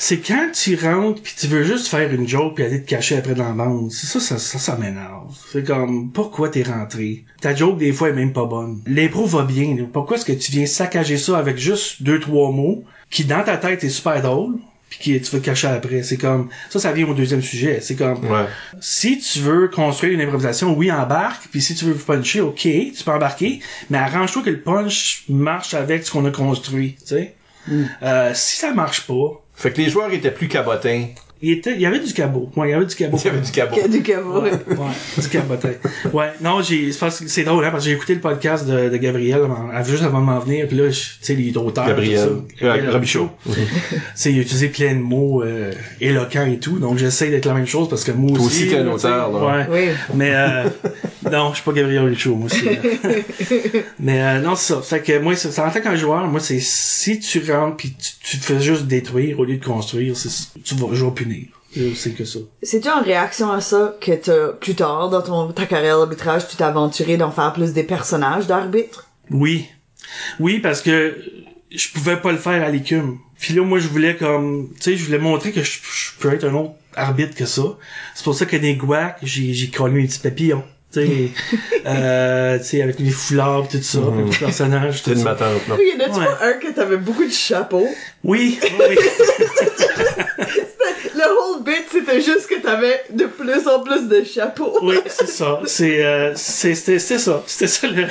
[0.00, 3.16] C'est quand tu rentres puis tu veux juste faire une joke puis aller te cacher
[3.16, 3.90] après dans la bande.
[3.90, 5.34] C'est ça, ça, ça, ça m'énerve.
[5.52, 7.24] C'est comme, pourquoi t'es rentré?
[7.40, 8.80] Ta joke, des fois, est même pas bonne.
[8.86, 9.82] L'impro va bien, là.
[9.92, 13.56] Pourquoi est-ce que tu viens saccager ça avec juste deux, trois mots qui, dans ta
[13.56, 14.54] tête, est super drôle
[14.88, 16.04] puis qui tu veux te cacher après?
[16.04, 17.80] C'est comme, ça, ça vient au deuxième sujet.
[17.82, 18.46] C'est comme, Ouais.
[18.80, 23.04] si tu veux construire une improvisation, oui, embarque, puis si tu veux puncher, ok, tu
[23.04, 23.58] peux embarquer,
[23.90, 27.34] mais arrange-toi que le punch marche avec ce qu'on a construit, tu sais.
[28.02, 31.04] Euh, si ça marche pas, Fait que les joueurs étaient plus cabotins
[31.42, 32.48] Il était, il y avait du cabot.
[32.56, 33.16] Ouais, il y avait du cabot.
[33.22, 33.74] Il y avait du cabot.
[33.74, 34.40] Qu'il y a du caveau.
[34.42, 34.50] Ouais,
[35.18, 35.68] du cabotin.
[36.12, 38.66] Ouais, non, j'ai, c'est parce que c'est drôle, hein, parce que j'ai écouté le podcast
[38.66, 41.86] de, de Gabriel avant- juste avant de m'en venir, puis là, tu sais, les auteurs,
[41.86, 42.28] Gabriel.
[42.62, 43.30] Euh, Robichaud.
[43.44, 43.52] Tu
[44.16, 47.54] sais, il a utilisé plein de mots euh, éloquents et tout, donc j'essaie d'être la
[47.54, 48.62] même chose parce que moi Toi aussi.
[48.64, 49.46] aussi, t'es un auteur, là.
[49.46, 49.66] Ouais.
[49.70, 49.94] Oui.
[50.14, 50.64] Mais euh,
[51.30, 52.64] non, je suis pas Gabriel Richaud, moi aussi.
[53.98, 54.82] Mais euh, non, c'est ça.
[54.82, 58.12] Fait que moi, c'est- en tant qu'un joueur, moi, c'est si tu rentres puis tu,
[58.22, 61.46] tu te fais juste détruire au lieu de construire, c'est- tu vas, je vais punir.
[61.94, 62.38] C'est que ça.
[62.62, 66.56] C'est-tu en réaction à ça que t'as, plus tard, dans ton, ta carrière d'arbitrage, tu
[66.56, 69.06] t'es aventuré d'en faire plus des personnages d'arbitre?
[69.30, 69.66] Oui.
[70.40, 71.16] Oui, parce que
[71.70, 73.18] je pouvais pas le faire à l'écume.
[73.38, 76.32] Puis là, moi, je voulais comme, tu sais, je voulais montrer que je, je peux
[76.32, 77.62] être un autre arbitre que ça.
[78.14, 80.64] C'est pour ça que des guacs, j'ai, j'ai collé mes petits papillons.
[80.92, 81.30] Tu sais,
[81.86, 84.18] euh, tu sais, avec les foulards pis tout ça, Mhm.
[84.24, 85.24] les petits personnages, tout une ça.
[85.24, 85.74] matante, là.
[85.78, 86.24] Oui, y en a-tu Ouais.
[86.26, 87.88] pas un que t'avais beaucoup de chapeaux?
[88.24, 88.96] Oui, oui.
[91.28, 94.78] Le whole bit, c'était juste que t'avais de plus en plus de chapeaux.
[94.82, 95.60] oui, c'est ça.
[95.64, 97.42] C'est, euh, c'est, c'était, c'était ça.
[97.46, 98.06] C'était ça le...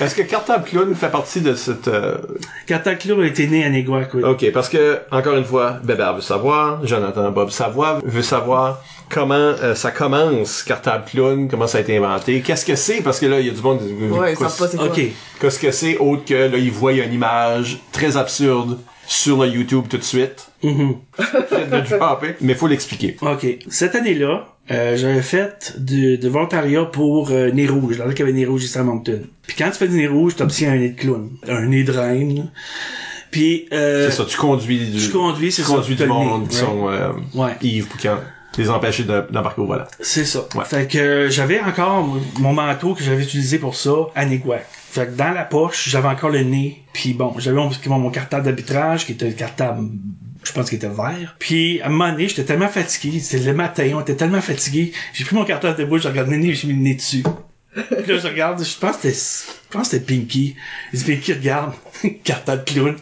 [0.00, 1.88] Est-ce que Cartable Clown fait partie de cette...
[1.88, 2.16] euh,
[2.66, 4.22] Cataclure a été né à Néguac, oui.
[4.24, 9.34] OK, parce que, encore une fois, Bébert veut savoir, Jonathan Bob Savoie veut savoir comment
[9.34, 13.26] euh, ça commence, Cartable Clown, comment ça a été inventé, qu'est-ce que c'est, parce que
[13.26, 14.86] là, il y a du monde qui dit, Ouais, ils savent pas c'est quoi.
[14.86, 15.00] Ok.
[15.40, 19.84] Qu'est-ce que c'est autre que là ils voient une image très absurde sur le YouTube
[19.88, 20.48] tout de suite.
[20.62, 20.96] Mhm.
[21.18, 23.16] Faites de dropper, mais faut l'expliquer.
[23.22, 23.46] OK.
[23.68, 28.32] Cette année-là, euh, j'avais fait de, de volontariat pour euh, Nez Rouge, dans le avait
[28.32, 29.22] Nez Rouge ici à Moncton.
[29.46, 31.92] Puis quand tu fais du Nez Rouge, t'obtiens un nez de clown, un nez de
[31.92, 32.50] reine.
[33.30, 35.74] Puis euh, C'est ça, tu conduis du, je conduis, c'est tu ça.
[35.74, 37.52] conduis du nez, monde qui sont euh, Ouais.
[37.62, 38.18] Yves Poucan.
[38.58, 39.84] Les empêcher de- d'embarquer au volant.
[40.00, 40.46] C'est ça.
[40.54, 40.64] Ouais.
[40.64, 44.66] Fait que euh, j'avais encore mon- manteau que j'avais utilisé pour ça à Néguac.
[44.90, 46.82] Fait que dans la poche, j'avais encore le nez.
[46.92, 49.88] Puis bon, j'avais mon, mon, cartable d'arbitrage qui était le cartable,
[50.42, 51.36] je pense qu'il était vert.
[51.38, 53.20] Puis à un moment donné, j'étais tellement fatigué.
[53.20, 54.92] C'était le matin, on était tellement fatigué.
[55.12, 57.22] J'ai pris mon cartable de bout, j'ai regardé le nez, j'ai mis le nez dessus.
[57.74, 60.56] Puis là, je regarde, je pense que c'était, je pense que c'était Pinky.
[60.92, 61.74] Il dit, Pinky, regarde,
[62.24, 62.96] cartable clown.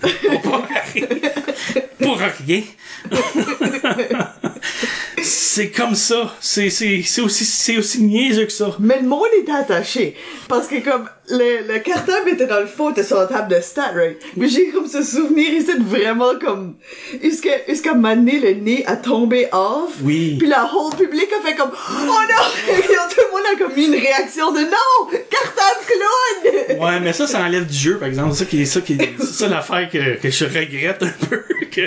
[2.00, 2.62] Pour rien.
[5.22, 6.34] c'est comme ça.
[6.40, 8.76] C'est, c'est, c'est aussi, c'est aussi niaiseux que ça.
[8.78, 10.16] Mais le monde était attaché.
[10.48, 13.60] Parce que comme le, le cartable était dans le fond, était sur la table de
[13.60, 14.18] stat, right?
[14.36, 16.74] Mais j'ai comme ce souvenir ici de vraiment comme
[17.22, 19.92] jusqu'à jusqu'à donné, le nez a tombé off?
[20.02, 20.36] Oui.
[20.38, 22.44] Puis la whole public a fait comme Oh non!
[22.74, 25.08] Et tout le monde a comme eu une réaction de Non!
[25.30, 26.78] Cartable clown!
[26.80, 28.32] Ouais, mais ça, ça enlève du jeu, par exemple.
[28.34, 31.12] C'est ça qui est, ça qui est, c'est ça l'affaire que, que je regrette un
[31.28, 31.82] peu, que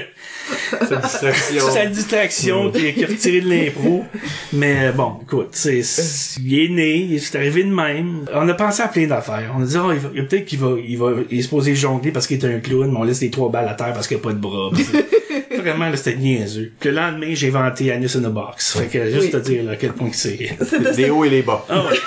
[0.87, 1.71] Cette distraction.
[1.71, 4.05] sa distraction qui, qui a retiré de l'impro.
[4.53, 8.25] Mais bon, écoute, c'est, c'est- il est né, il est arrivé de même.
[8.33, 9.26] On a pensé à plein d'affaires.
[9.57, 11.75] On a dit, oh, il va- il- peut-être qu'il va, il va, il est supposé
[11.75, 14.07] jongler parce qu'il est un clown, mais on laisse les trois balles à terre parce
[14.07, 14.69] qu'il n'y a pas de bras.
[14.73, 14.85] Puis
[15.57, 16.71] Vraiment, là, c'était niaiseux.
[16.79, 18.77] Que le lendemain, j'ai inventé Anus in a Box.
[18.77, 19.31] Fait que, juste Oui.
[19.31, 20.55] te dire, là, à quel point que c'est.
[20.97, 21.65] Les hauts et les bas.
[21.69, 21.97] Ah ouais.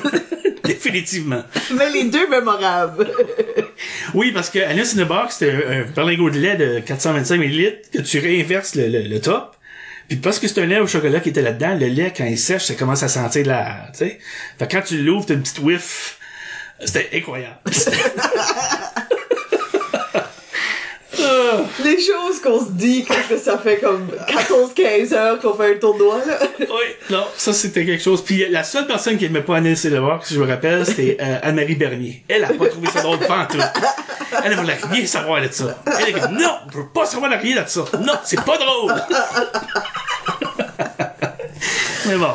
[0.64, 1.42] Définitivement.
[1.76, 3.08] Mais les deux mémorables.
[4.14, 7.40] Oui, parce que Alice in the Box, c'était un, un berlingot de lait de 425
[7.40, 9.56] ml que tu réinverses le, le, le top.
[10.08, 12.38] Puis parce que c'est un lait au chocolat qui était là-dedans, le lait, quand il
[12.38, 13.88] sèche, ça commence à sentir la...
[13.92, 14.18] Tu sais?
[14.58, 16.18] Fait que quand tu l'ouvres, t'as une petite whiff.
[16.84, 17.56] C'était incroyable.
[21.84, 25.78] Les choses qu'on se dit quand que ça fait comme 14-15 heures qu'on fait un
[25.78, 26.38] tournoi, là.
[26.60, 26.66] oui,
[27.10, 28.22] non, ça c'était quelque chose.
[28.24, 31.38] Puis la seule personne qui aimait pas the Box, si je me rappelle, c'était euh,
[31.42, 32.24] Anne-Marie Bernier.
[32.28, 33.58] Elle a pas trouvé ça drôle pas en tout.
[34.44, 35.76] Elle ne voulait rien savoir de ça.
[35.86, 37.84] Elle a dit non, je veux pas savoir de rien de ça.
[38.00, 38.94] Non, c'est pas drôle.
[42.06, 42.34] Mais bon.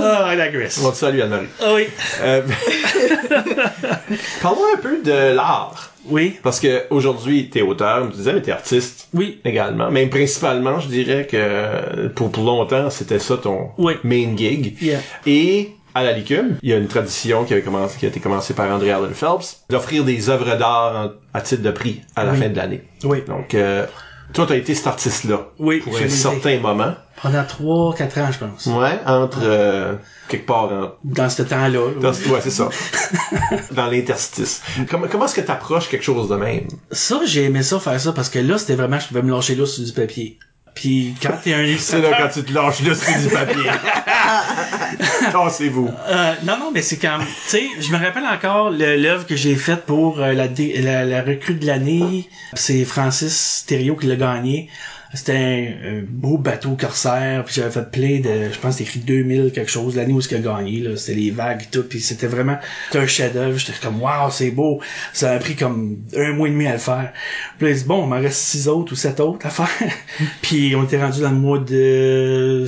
[0.00, 0.80] Ah, la graisse.
[0.84, 1.46] On te salue, Anne-Marie.
[1.60, 1.86] Ah oui.
[2.22, 2.42] Euh,
[4.42, 5.90] Parlons un peu de l'art.
[6.06, 6.38] Oui.
[6.42, 9.40] Parce que aujourd'hui, t'es auteur, tu disais, mais t'es artiste Oui.
[9.44, 9.90] également.
[9.90, 13.94] Mais principalement, je dirais que pour, pour longtemps, c'était ça ton Oui.
[14.02, 14.76] main gig.
[14.82, 14.98] Yeah.
[15.26, 18.18] Et à la Licume, il y a une tradition qui avait commencé, qui a été
[18.18, 22.32] commencée par André Allen Phelps, d'offrir des œuvres d'art à titre de prix à la
[22.32, 22.38] Oui.
[22.38, 22.82] fin de l'année.
[23.04, 23.22] Oui.
[23.28, 23.86] Donc, euh,
[24.32, 25.48] toi, t'as été cet artiste-là.
[25.58, 26.94] Oui, Pour un certain moment.
[27.22, 28.66] Pendant 3 4 ans, je pense.
[28.66, 29.94] Ouais, entre, euh,
[30.28, 31.80] quelque part entre Dans ce temps-là.
[32.00, 32.68] dans, ouais, c'est ça.
[33.72, 34.62] Dans l'interstice.
[34.90, 36.66] Comment, comment est-ce que t'approches quelque chose de même?
[36.90, 39.54] Ça, j'ai aimé ça faire ça parce que là, c'était vraiment, je pouvais me lâcher
[39.54, 40.38] là sur du papier.
[40.74, 43.62] Puis quand t'es un C'est là quand tu te lâches sur du papier.
[45.32, 45.90] Tassez-vous.
[46.08, 49.36] Euh, non, non, mais c'est quand Tu sais, je me rappelle encore le- l'œuvre que
[49.36, 52.28] j'ai faite pour euh, la, la, la recrue de l'année.
[52.54, 54.68] C'est Francis Thériault qui l'a gagné.
[55.14, 55.32] C'était
[55.84, 59.52] un, un beau bateau corsaire, puis j'avais fait plein de, je pense c'était écrit 2000
[59.52, 62.26] quelque chose, l'année où il a gagné, là, c'était les vagues et tout, puis c'était
[62.26, 62.56] vraiment
[62.94, 64.80] un chef-d'œuvre, j'étais comme waouh, c'est beau.
[65.12, 67.12] Ça a pris comme un mois et demi à le faire.
[67.58, 69.68] Puis là, il dit, bon, il m'en reste six autres ou sept autres à faire.
[70.42, 72.66] puis on était rendu dans le mois de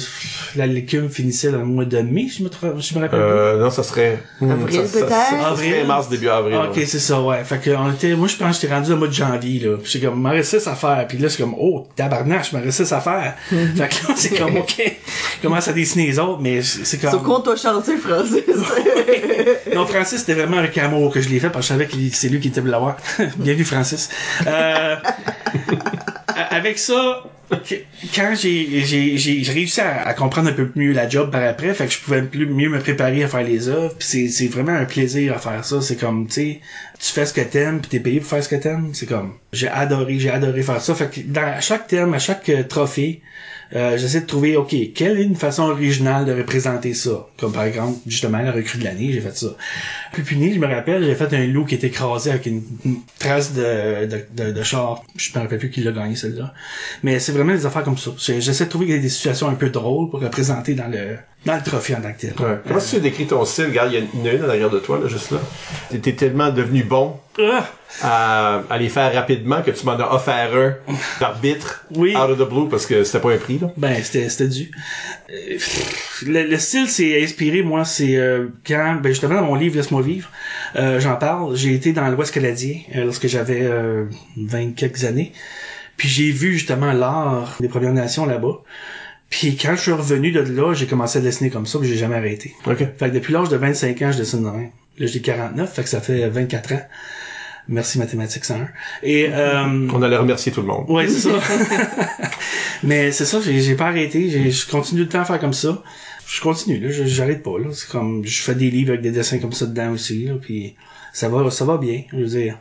[0.57, 3.20] la légume finissait dans le mois de mai, si je me trompe, je me rappelle
[3.20, 3.24] pas.
[3.26, 4.18] Euh, non, ça serait...
[4.40, 5.09] hmm, Avril, ça- peut-être?
[5.09, 5.70] Ça, ça Avril?
[5.70, 6.57] serait mars, début avril.
[6.61, 6.87] Ah, ok, ouais.
[6.87, 7.42] c'est ça, ouais.
[7.44, 9.76] Fait que on était, moi, je pense que j'étais rendu au mois de janvier, là.
[9.78, 11.07] Puis J'ai comme, m'en reste six à faire.
[11.09, 11.87] Puis là, c'est comme, oh,
[12.37, 13.35] reste six à faire.
[13.49, 14.75] fait que là, c'est comme, ok.
[14.79, 17.11] Je commence à dessiner les autres, mais c'est comme...
[17.11, 18.42] Sur compte au chantier, Francis.
[19.75, 21.97] Non, Francis, c'était vraiment avec amour que je l'ai fait parce que je savais que
[22.12, 22.97] c'est lui qui était venu l'avoir.
[23.37, 24.09] Bienvenue, Francis.
[24.47, 24.97] Euh,
[26.35, 27.23] avec ça,
[28.14, 31.87] quand j'ai, j'ai, j'ai, réussi à, comprendre un peu mieux la job par après, fait
[31.87, 34.85] que je pouvais plus, mieux me préparer à faire les œuvres, c'est, c'est vraiment un
[34.85, 35.81] plaisir à faire ça.
[35.81, 36.61] C'est comme, tu sais,
[36.99, 38.90] tu fais ce que t'aimes, pis t'es payé pour faire ce que t'aimes.
[38.94, 40.94] C'est comme, j'ai adoré, j'ai adoré faire ça.
[40.94, 43.20] Fait que dans chaque thème, à chaque euh, trophée,
[43.74, 47.26] euh, j'essaie de trouver, OK, quelle est une façon originale de représenter ça?
[47.38, 49.48] Comme par exemple, justement, la recrue de l'année, j'ai fait ça.
[50.12, 52.62] Pupini, je me rappelle, j'ai fait un loup qui était écrasé avec une,
[53.18, 55.02] trace de, de, de, de char.
[55.16, 56.54] Je me rappelle plus qui l'a gagné, celle-là.
[57.02, 58.12] Mais c'est vraiment des affaires comme ça.
[58.16, 61.94] J'essaie de trouver des situations un peu drôles pour représenter dans le, dans le trophée
[61.94, 62.35] en tant que tel.
[62.38, 62.57] Ouais.
[62.66, 63.66] Comment tu décris ton style?
[63.66, 65.38] Regarde, il y en a une en arrière de toi, là, juste là.
[66.00, 67.66] T'es- tellement devenu bon Ah!
[68.02, 70.74] à, à les faire rapidement que tu m'en as offert un
[71.20, 72.16] d'arbitre Oui.
[72.16, 73.70] out of the blue parce que c'était pas un prix, là.
[73.76, 74.70] Ben, c'était, c'était dû.
[75.30, 75.59] Euh,
[76.26, 80.02] Le, le style, c'est inspiré, moi, c'est euh, quand, ben justement, dans mon livre Laisse-moi
[80.02, 80.28] vivre,
[80.76, 84.04] euh, j'en parle, j'ai été dans l'Ouest canadien euh, lorsque j'avais euh,
[84.37, 85.33] 20 quelques années,
[85.96, 88.62] puis j'ai vu justement l'art des Premières Nations là-bas.
[89.40, 91.97] Puis quand je suis revenu de là, j'ai commencé à dessiner comme ça, puis j'ai
[91.97, 92.55] jamais arrêté.
[92.66, 92.79] OK.
[92.79, 94.70] Fait que depuis l'âge de 25 ans, je dessine de même.
[94.99, 96.83] Là, j'ai 49, fait que ça fait 24 ans.
[97.66, 98.68] Merci mathématiques 101.
[99.03, 100.85] Et euh, On allait remercier tout le monde.
[100.88, 101.31] Ouais, c'est ça.
[102.85, 105.83] Mais c'est ça, j'ai pas arrêté, je continue le temps à faire comme ça.
[106.29, 107.70] Je continue, là, je- j'arrête pas, là.
[107.73, 110.75] C'est comme, je fais des livres avec des dessins comme ça dedans aussi, là, puis
[111.14, 112.59] ça va, ça va bien, je veux dire.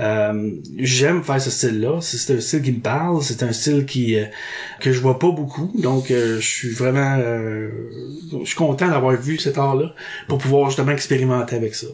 [0.00, 3.86] Euh, j'aime faire ce style-là, c'est c'est un style qui me parle, c'est un style
[3.86, 4.24] qui, euh,
[4.80, 7.70] que je vois pas beaucoup, donc euh, je suis vraiment, euh,
[8.40, 9.94] je suis content d'avoir vu cet art-là
[10.28, 11.86] pour pouvoir justement expérimenter avec ça.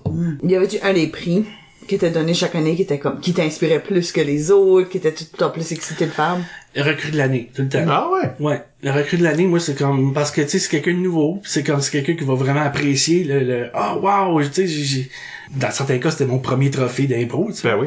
[0.42, 1.44] Il y avait un des prix
[1.86, 4.98] qui était donné chaque année qui était comme qui t'inspirait plus que les autres, qui
[4.98, 6.36] était tout le temps plus excité de faire?
[6.76, 7.84] Recrue de l'année, tout le temps.
[7.88, 8.30] Ah ouais?
[8.46, 10.98] Ouais, le recrue de l'année, moi c'est comme parce que tu sais c'est quelqu'un de
[11.08, 14.66] nouveau, c'est comme c'est quelqu'un qui va vraiment apprécier le, le ah wow, tu sais
[14.66, 15.10] j'ai- j'ai
[15.56, 17.68] dans certains cas c'était mon premier trophée d'impro, tu sais.
[17.68, 17.86] Ben oui.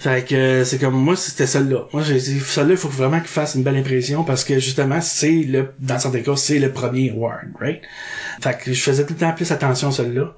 [0.00, 1.86] Fait que euh, c'est comme moi c'était celle-là.
[1.92, 5.00] Moi j'ai dit celle-là il faut vraiment qu'il fasse une belle impression parce que justement
[5.00, 7.80] c'est le dans certains cas c'est le premier award, right?
[8.40, 10.34] Fait que je faisais tout le temps plus attention à celle-là.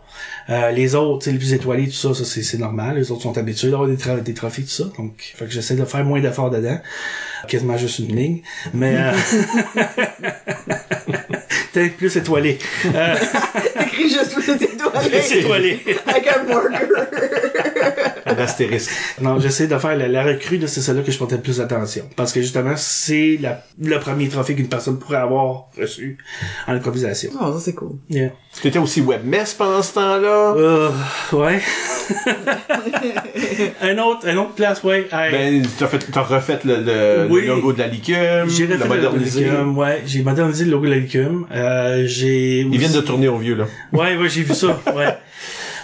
[0.48, 2.96] Euh, les autres, tu sais, les plus étoilés, tout ça, ça c'est, c'est normal.
[2.96, 4.85] Les autres sont habitués d'avoir des, tra- des trophées, tout ça.
[4.96, 6.79] Donc, fait que j'essaie de faire moins d'efforts dedans.
[7.48, 8.42] Quasiment juste une ligne.
[8.72, 9.12] Mais euh...
[11.72, 12.59] peut-être plus étoilé.
[12.87, 13.16] Euh,
[15.05, 15.81] Écrit juste plus étoilé.
[19.20, 21.61] Non, j'essaie de faire la, la recrue, là, c'est celle-là que je portais le plus
[21.61, 22.05] attention.
[22.16, 26.18] Parce que justement, c'est la, le premier trophée qu'une personne pourrait avoir reçu
[26.66, 27.31] en improvisation.
[27.40, 27.96] Oh, ça c'est cool.
[28.09, 28.31] Yeah.
[28.62, 30.55] T'étais aussi webmess pendant ce temps-là?
[30.57, 30.90] Euh,
[31.33, 31.61] ouais.
[33.83, 35.07] un autre, un autre place, ouais.
[35.12, 35.31] Hey.
[35.33, 37.42] Ben, t'as fait, t'as refait le, le, Oui.
[37.42, 38.16] le logo de la licume,
[38.49, 39.44] j'ai refait le le modernisé.
[39.44, 40.03] Licume, ouais.
[40.07, 41.46] J'ai modernisé le logo de la Licume.
[41.53, 42.61] Euh, j'ai.
[42.61, 43.66] Ils viennent de tourner au vieux, là.
[43.92, 45.16] Ouais, ouais, j'ai vu ça, ouais.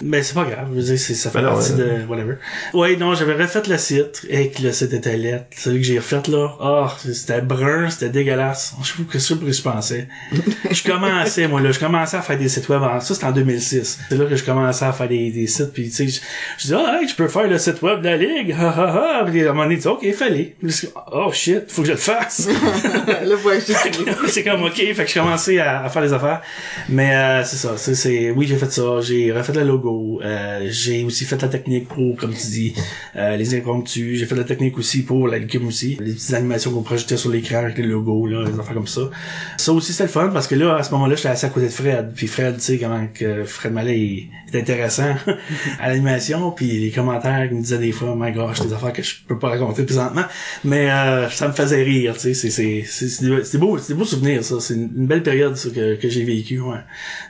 [0.05, 1.77] Mais c'est pas grave, je veux dire, c'est- ça fait Ben non, partie ouais.
[2.01, 2.33] de whatever.
[2.73, 5.45] Ouais, non, j'avais refait le site, et que le site était laid.
[5.55, 8.75] Celui que j'ai refait là, oh, c'était brun, c'était dégueulasse.
[8.83, 10.07] Je sais pas ce que je pensais.
[10.71, 12.81] je commençais, moi, là, je commençais à faire des sites web.
[12.99, 13.99] Ça, c'était en 2006.
[14.09, 16.21] C'est là que je commençais à faire des, des sites, puis tu sais,
[16.57, 19.19] je, dis, ah, hey, je peux faire le site web de la Ligue, ha, ha,
[19.21, 19.25] ha.
[19.25, 20.55] Puis à un moment donné, tu dis, ok, fallait.
[21.11, 22.47] Oh shit, faut que je le fasse.
[23.07, 23.59] Là, ouais,
[24.27, 26.41] c'est comme ok, fait que je commençais à, à faire les affaires.
[26.89, 29.92] Mais euh, c'est ça, c'est oui j'ai fait ça, j'ai refait le logo,
[30.23, 32.73] euh, j'ai aussi fait la technique pour, comme tu dis,
[33.15, 36.71] euh, les impromptus, j'ai fait la technique aussi pour la licume aussi, les petites animations
[36.71, 39.09] qu'on projetait sur l'écran avec les logos là, les affaires comme ça.
[39.57, 41.67] Ça aussi c'était le fun parce que là à ce moment-là j'étais assis à côté
[41.67, 45.15] de Fred, puis Fred tu sais comment que Fred Mallet est intéressant
[45.79, 49.03] à l'animation, puis les commentaires qu'il me disaient des fois, my gosh, des affaires que
[49.03, 50.25] je peux pas raconter présentement,
[50.63, 53.99] mais euh, ça me faisait rire, tu sais, c'est c'est c'est c'est beau, c'est des
[53.99, 56.79] beaux souvenirs ça, c'est une, belle période ça que que j'ai vécu, ouais.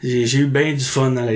[0.03, 1.33] J'ai eu bien du fun dans la.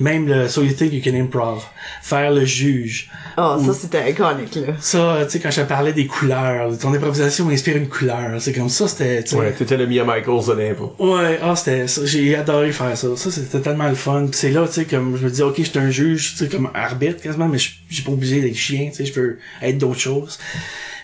[0.00, 1.64] Même So You Think You Can Improv,
[2.02, 3.10] faire le juge.
[3.38, 4.74] Oh, ça c'était iconique, là.
[4.80, 8.40] Ça, tu sais, quand je te parlais des couleurs, ton improvisation m'inspire une couleur.
[8.40, 9.36] C'est comme ça, c'était, tu sais.
[9.36, 10.94] Ouais, t'étais le Mia Michaels de l'impro.
[10.98, 12.04] Ouais, ah, c'était ça.
[12.04, 13.16] J'ai adoré faire ça.
[13.16, 14.26] Ça, c'était tellement le fun.
[14.26, 16.38] Puis c'est là, tu sais, comme je me dis, ok, je suis un juge, tu
[16.38, 19.12] sais, comme arbitre quasiment, mais je je suis pas obligé d'être chien, tu sais, je
[19.12, 20.38] peux être d'autres choses.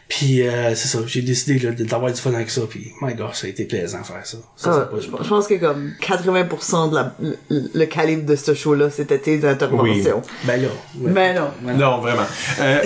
[0.09, 2.61] Puis euh, c'est ça, j'ai décidé d'avoir du fun avec ça.
[2.71, 4.39] Puis my God, ça a été plaisant faire ça.
[4.57, 7.37] Ça, Ah, je, pense que comme 80% de la, le,
[7.75, 10.23] le calibre de ce show-là, c'était tes interventions.
[10.45, 10.69] Ben là.
[11.01, 11.11] ouais.
[11.13, 11.51] Mais non.
[11.63, 12.23] Non, vraiment.
[12.61, 12.79] Euh,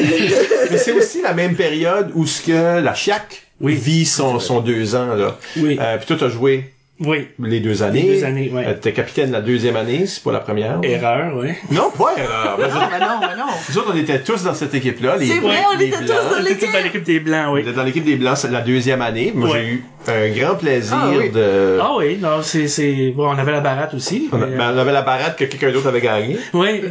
[0.71, 3.75] mais c'est aussi la même période où ce que la Chiac Oui.
[3.75, 5.39] vit son, son deux ans, là.
[5.59, 5.77] Oui.
[5.79, 7.29] Euh, puis toi, t'as joué Oui.
[7.43, 8.03] les deux années.
[8.03, 8.65] Les deux années, ouais.
[8.67, 10.79] Euh, t'es capitaine la deuxième année, c'est pas la première.
[10.83, 11.49] Erreur, oui.
[11.71, 12.57] Non, pas erreur.
[12.59, 13.47] Mais Non, mais non, mais non.
[13.69, 15.17] Nous autres, on était tous dans cette équipe-là.
[15.17, 16.17] les- C'est vrai, on les était tous Blancs.
[16.31, 17.61] dans On était tous dans l'équipe des Blancs, oui.
[17.61, 19.33] On était dans l'équipe des Blancs, c'est la deuxième année.
[19.35, 19.61] Moi, Ouais.
[19.63, 21.31] j'ai eu un grand plaisir Ah oui.
[21.31, 21.79] de...
[21.81, 24.29] Ah oui, non, c'est, c'est, bon, on avait la baratte aussi.
[24.33, 26.39] On, a- mais- ben, on avait la parade que quelqu'un d'autre avait gagné.
[26.55, 26.83] Oui.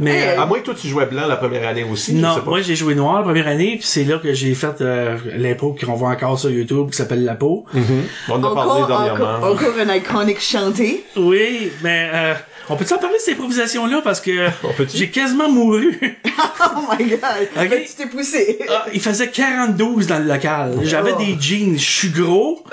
[0.00, 2.12] Mais, Hey, euh, À moins que toi, tu jouais blanc la première année aussi.
[2.12, 2.42] je sais non, pas.
[2.50, 5.74] moi j'ai joué noir la première année, puis c'est là que j'ai fait euh, l'impôt
[5.78, 7.64] qu'on voit encore sur YouTube, qui s'appelle La Peau.
[7.74, 7.84] Mhm.
[8.30, 9.45] On en a parlé dernièrement.
[9.52, 11.04] Encore, un iconique chanté.
[11.16, 12.34] Oui, mais euh,
[12.68, 14.00] on peut-tu en parler de cette improvisation-là?
[14.02, 14.48] Parce que
[14.94, 15.98] j'ai quasiment mouru.
[16.58, 17.20] Oh my god.
[17.56, 17.68] Ok.
[17.70, 18.58] Ben, tu t'es poussé.
[18.68, 20.72] Ah, il faisait 42 dans le local.
[20.82, 21.18] J'avais Oh.
[21.18, 22.64] des jeans, je suis gros.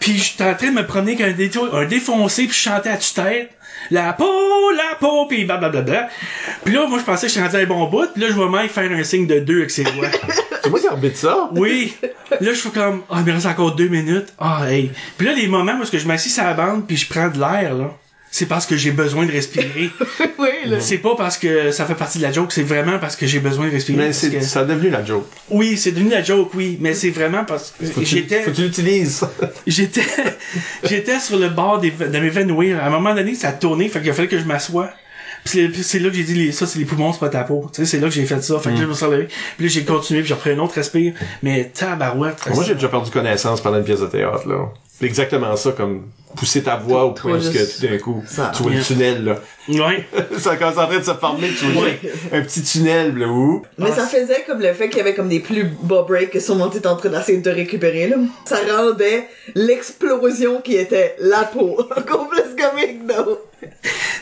[0.00, 2.96] puis j'étais en train de me promener avec un, un défoncé, puis je chantais à
[2.96, 3.50] tue-tête.
[3.90, 6.08] La peau, la peau, puis blablabla.
[6.64, 8.06] Puis là, moi, je pensais que j'étais rendu à un bon bout.
[8.12, 10.08] Puis là, je vois Mike faire un signe de deux avec ses doigts.
[10.62, 11.50] C'est moi qui arbitre ça?
[11.54, 11.94] Oui.
[12.40, 14.32] Là, je fais comme, ah, il me reste encore deux minutes.
[14.38, 14.90] Ah, hey.
[15.18, 17.28] Puis là, les moments où est-ce que je m'assis sur la bande puis je prends
[17.28, 17.94] de l'air, là,
[18.36, 19.90] c'est parce que j'ai besoin de respirer.
[20.40, 20.80] oui, là.
[20.80, 23.38] c'est pas parce que ça fait partie de la joke, c'est vraiment parce que j'ai
[23.38, 23.96] besoin de respirer.
[24.06, 25.24] Mais c'est, que- ça a devenu la joke.
[25.50, 26.76] Oui, c'est devenu la joke, oui.
[26.80, 29.24] Mais c'est vraiment parce que Faut que tu- j'étais, Faut que tu l'utilises?
[29.68, 30.02] j'étais,
[30.82, 32.82] j'étais sur le bord des, de m'évanouir.
[32.82, 34.90] À un moment donné, ça a tourné, fait qu'il a fallu que je m'assoie.
[35.44, 37.70] Puis c'est, là que j'ai dit, les, ça, c'est les poumons, c'est pas ta peau.
[37.72, 38.58] Tu sais, c'est là que j'ai fait ça.
[38.58, 39.28] Fait que là, je me suis relevé.
[39.56, 41.12] Puis là, j'ai continué, puis j'ai repris un autre respire.
[41.44, 42.38] Mais tabarouette.
[42.52, 44.70] Moi, j'ai déjà perdu connaissance pendant une pièce de théâtre, là.
[44.96, 48.52] C'est exactement ça, comme pousser ta voix au point que tout d'un coup, ça.
[48.54, 49.40] tu vois le tunnel, là.
[49.68, 50.06] Ouais.
[50.38, 51.88] ça commence en train de se former, tu vois
[52.32, 53.62] un petit tunnel, là, où...
[53.78, 56.40] Mais ça faisait comme le fait qu'il y avait comme des plus bas breaks que
[56.40, 58.16] son monté en train d'essayer de récupérer, là.
[58.44, 61.76] Ça rendait l'explosion qui était la peau.
[61.96, 63.38] Encore plus comique, non?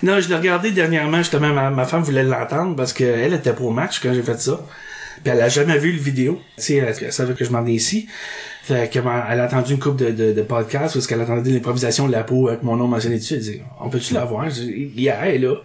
[0.03, 3.73] Non, je l'ai regardé dernièrement, justement, ma, ma femme voulait l'entendre parce qu'elle était pour
[3.73, 4.59] match quand j'ai fait ça.
[5.23, 6.41] Puis elle a jamais vu le vidéo.
[6.57, 8.09] Tu sais, elle, elle savait que je m'en ai ici.
[8.65, 11.51] Fait qu'elle m'a- elle a entendu une couple de, de, de podcasts parce qu'elle attendait
[11.51, 13.35] l'improvisation de la peau avec mon nom mentionné dessus.
[13.35, 14.49] Elle dit, on peut-tu la voir?
[14.51, 15.57] Je dis, yeah, elle là.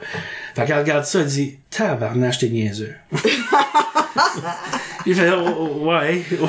[0.56, 2.96] Fait qu'elle regarde ça, elle dit, tabarnache, t'es niaiseux.
[5.06, 6.48] Il fait, oh, oh, ouais, ouais.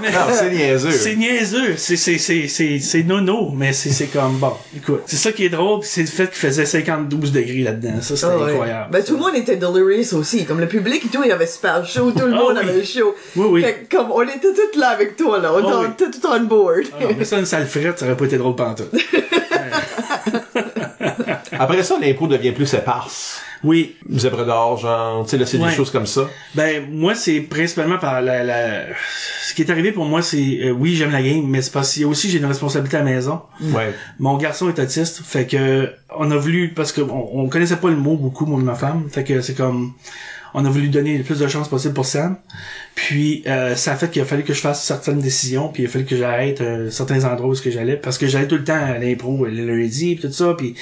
[0.00, 0.90] Mais- Non, c'est niaiseux.
[0.90, 4.52] c'est niaiseux, c'est c'est c'est c'est c'est nono, mais c'est c'est comme bon.
[4.76, 8.00] Écoute, c'est ça qui est drôle, pis c'est le fait qu'il faisait 52 degrés là-dedans.
[8.00, 8.50] Ça c'était Ah ouais.
[8.52, 8.88] incroyable.
[8.92, 10.44] Ben, tout le monde était delirious aussi.
[10.46, 12.12] Comme le public et tout, il avait super chaud.
[12.12, 12.68] Tout le Ah monde oui.
[12.70, 13.14] avait chaud.
[13.36, 13.62] Oui, oui.
[13.62, 15.52] Fait que, comme, on était tous là avec toi, là.
[15.52, 16.84] On Ah était tout on board.
[16.98, 18.90] Ah non, mais ça une sale frette, ça aurait pas été drôle pantoute.
[21.62, 23.42] Après ça, l'impro devient plus éparse.
[23.62, 25.68] Oui, Zèbre d'or, genre, tu sais, là, c'est Ouais.
[25.68, 26.22] des choses comme ça.
[26.54, 28.84] ben moi c'est principalement par la, la
[29.46, 32.00] ce qui est arrivé pour moi c'est euh, oui, j'aime la game, mais c'est parce
[32.00, 33.42] a aussi j'ai une responsabilité à la maison.
[33.60, 33.92] Ouais.
[34.18, 37.90] Mon garçon est autiste, fait que on a voulu parce que on, on connaissait pas
[37.90, 39.92] le mot beaucoup moi et ma femme, fait que c'est comme
[40.54, 42.36] on a voulu donner le plus de chances possible pour Sam.
[42.94, 45.86] Puis euh, ça a fait qu'il a fallu que je fasse certaines décisions, puis il
[45.86, 48.56] a fallu que j'arrête euh, certains endroits où ce que j'allais parce que j'allais tout
[48.56, 50.74] le temps à l'impro le lundi puis tout ça puis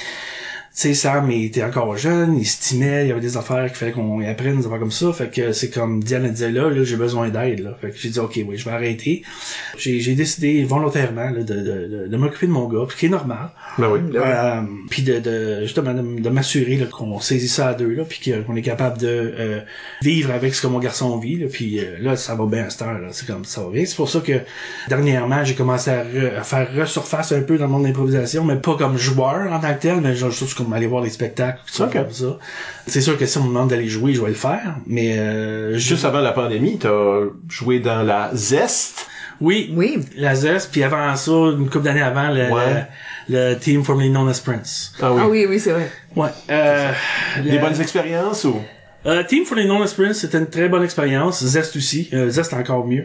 [0.81, 3.93] sais, Sam, il était encore jeune, il stimait, il y avait des affaires qu'il fallait
[3.93, 5.12] qu'on y apprenne, des affaires comme ça.
[5.12, 7.61] Fait que c'est comme Diane disait là, là j'ai besoin d'aide.
[7.61, 7.76] Là.
[7.81, 9.22] Fait que j'ai dit ok, oui, je vais arrêter.
[9.76, 13.07] J'ai, j'ai décidé volontairement là, de, de, de, de m'occuper de mon gars, puis qui
[13.07, 13.51] est normal.
[13.79, 14.01] Ben oui.
[14.14, 18.05] Euh, puis de, de justement de, de m'assurer là, qu'on saisit ça à deux là,
[18.05, 19.61] puis qu'on est capable de euh,
[20.03, 21.37] vivre avec ce que mon garçon vit.
[21.37, 22.99] Là, puis euh, là, ça va bien à cette heure.
[22.99, 23.85] Là, c'est comme ça va bien.
[23.85, 24.41] C'est pour ça que
[24.89, 28.76] dernièrement, j'ai commencé à, re- à faire resurface un peu dans mon improvisation, mais pas
[28.76, 31.74] comme joueur en tant que tel, mais genre juste comme aller voir les spectacles, tout
[31.74, 31.92] ça, Ok.
[31.94, 32.38] comme ça.
[32.86, 35.76] C'est sûr que si on me demande d'aller jouer, je vais le faire, mais euh,
[35.78, 39.06] Juste avant la pandémie, t'as joué dans la Zest?
[39.40, 39.98] oui, Oui.
[40.16, 42.86] la zeste, puis avant ça, une couple d'années avant, le, Ouais.
[43.28, 44.92] le, le team formerly known as Prince.
[45.00, 45.20] Ah oui.
[45.24, 45.88] Ah oui, oui, c'est vrai.
[46.16, 46.30] Ouais.
[46.50, 46.90] Euh,
[47.44, 48.56] Des le- bonnes expériences ou?
[49.06, 51.42] Euh, Team for the Non Experience, c'était une très bonne expérience.
[51.44, 52.08] Zest aussi.
[52.12, 53.04] Euh, Zest encore mieux.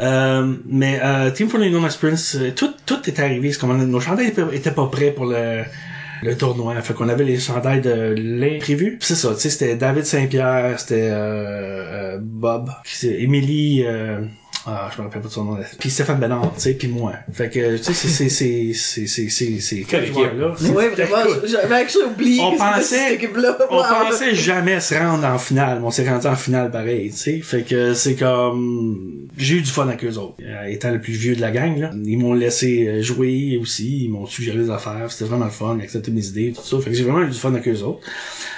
[0.00, 3.50] Euh, mais euh, Team for the Non Experience, euh, tout, tout est arrivé.
[3.50, 5.62] C'est comme on- nos chandails étaient- étaient pas prêts pour le,
[6.22, 6.80] le tournoi.
[6.82, 8.98] Fait qu'on avait les chandails de l'imprévu.
[9.00, 12.70] C'est ça, tu sais, c'était David Saint-Pierre, c'était euh, euh, Bob,
[13.02, 13.84] Émilie...
[13.86, 14.20] Euh,
[14.66, 15.58] ah, je me rappelle pas de son nom.
[15.78, 17.14] Puis Stéphane Bernard, tu sais, puis moi.
[17.32, 20.14] Fait que, tu sais, c'est, c'est, c'est, c'est, c'est, c'est, c'est, Quelle équipe?
[20.14, 20.54] joueurs-là.
[20.74, 23.56] Ouais, vraiment, j'avais actually oublié on que pensait- cette équipe-là.
[23.70, 23.82] on Wow.
[24.10, 27.40] pensait jamais se rendre en finale, mais on s'est rendu en finale pareil, tu sais.
[27.40, 30.34] Fait que c'est comme j'ai eu du fun avec eux autres.
[30.42, 34.04] Euh, étant le plus vieux de la gang, là, ils m'ont laissé euh, jouer aussi,
[34.04, 36.82] ils m'ont suggéré des affaires, c'était vraiment le fun, ils acceptaient mes idées, tout ça.
[36.84, 38.00] Fait que j'ai vraiment eu du fun avec eux autres.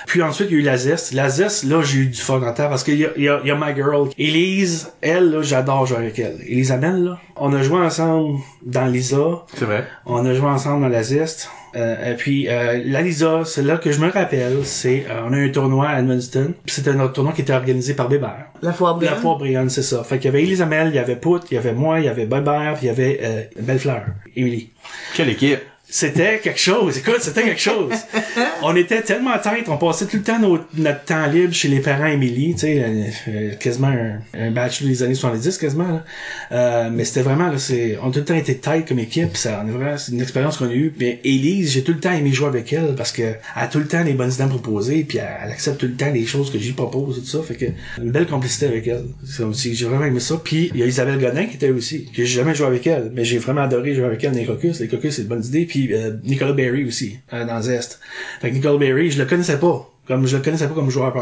[0.07, 1.13] Puis ensuite, il y a eu la zeste.
[1.13, 3.29] La zeste, là, j'ai eu du fun en temps parce qu'il y a, il y,
[3.29, 4.09] a, il y a ma girl.
[4.19, 6.39] Elise, elle, là, j'adore jouer avec elle.
[6.47, 9.45] Elisabeth, là, on a joué ensemble dans Lisa.
[9.55, 9.87] C'est vrai.
[10.07, 11.49] On a joué ensemble dans la zeste.
[11.75, 15.33] Euh, et puis euh, la Lisa, c'est là que je me rappelle, c'est euh, on
[15.33, 16.53] a eu un tournoi à Edmundston.
[16.67, 18.47] Puis c'était un tournoi qui était organisé par Bébert.
[18.61, 19.21] La foire La brillante.
[19.21, 20.05] fois Brian, c'est ça.
[20.05, 22.09] Fait qu'il y avait Elisabeth, il y avait Pout, il y avait moi, il y
[22.09, 24.05] avait Bébert, il y avait euh, Bellefleur,
[24.37, 24.69] Émilie.
[25.15, 25.61] Quelle équipe.
[25.93, 26.97] C'était quelque chose.
[26.97, 27.93] Écoute, c'était quelque chose.
[28.63, 31.81] on était tellement tête, on passait tout le temps notre, notre temps libre chez les
[31.81, 35.89] parents Émilie, tu sais, euh, euh, quasiment un, un bachelor des années 70 quasiment.
[35.89, 36.05] Là.
[36.53, 39.37] Euh, mais c'était vraiment là, c'est on a tout le temps été tête comme équipe,
[39.37, 39.63] ça
[39.99, 40.95] c'est une expérience qu'on a eue.
[40.99, 43.79] Mais Élise, j'ai tout le temps aimé jouer avec elle parce que elle a tout
[43.79, 46.51] le temps des bonnes idées proposer, puis elle, elle accepte tout le temps les choses
[46.51, 47.67] que j'y propose et tout ça, fait que
[48.03, 49.05] une belle complicité avec elle.
[49.27, 50.41] C'est aussi j'ai vraiment aimé ça.
[50.43, 53.13] Puis il y a Isabelle Godin qui était aussi, que j'ai jamais joué avec elle,
[53.15, 54.81] mais j'ai vraiment adoré jouer avec elle dans les caucus.
[54.81, 55.67] Les caucus c'est une bonne idée.
[55.67, 58.01] Puis euh, Nicolas Berry aussi euh, dans Zest.
[58.41, 59.92] Fait que Nicolas Berry, je le connaissais pas.
[60.09, 61.15] Comme je le connaissais pas comme joueur.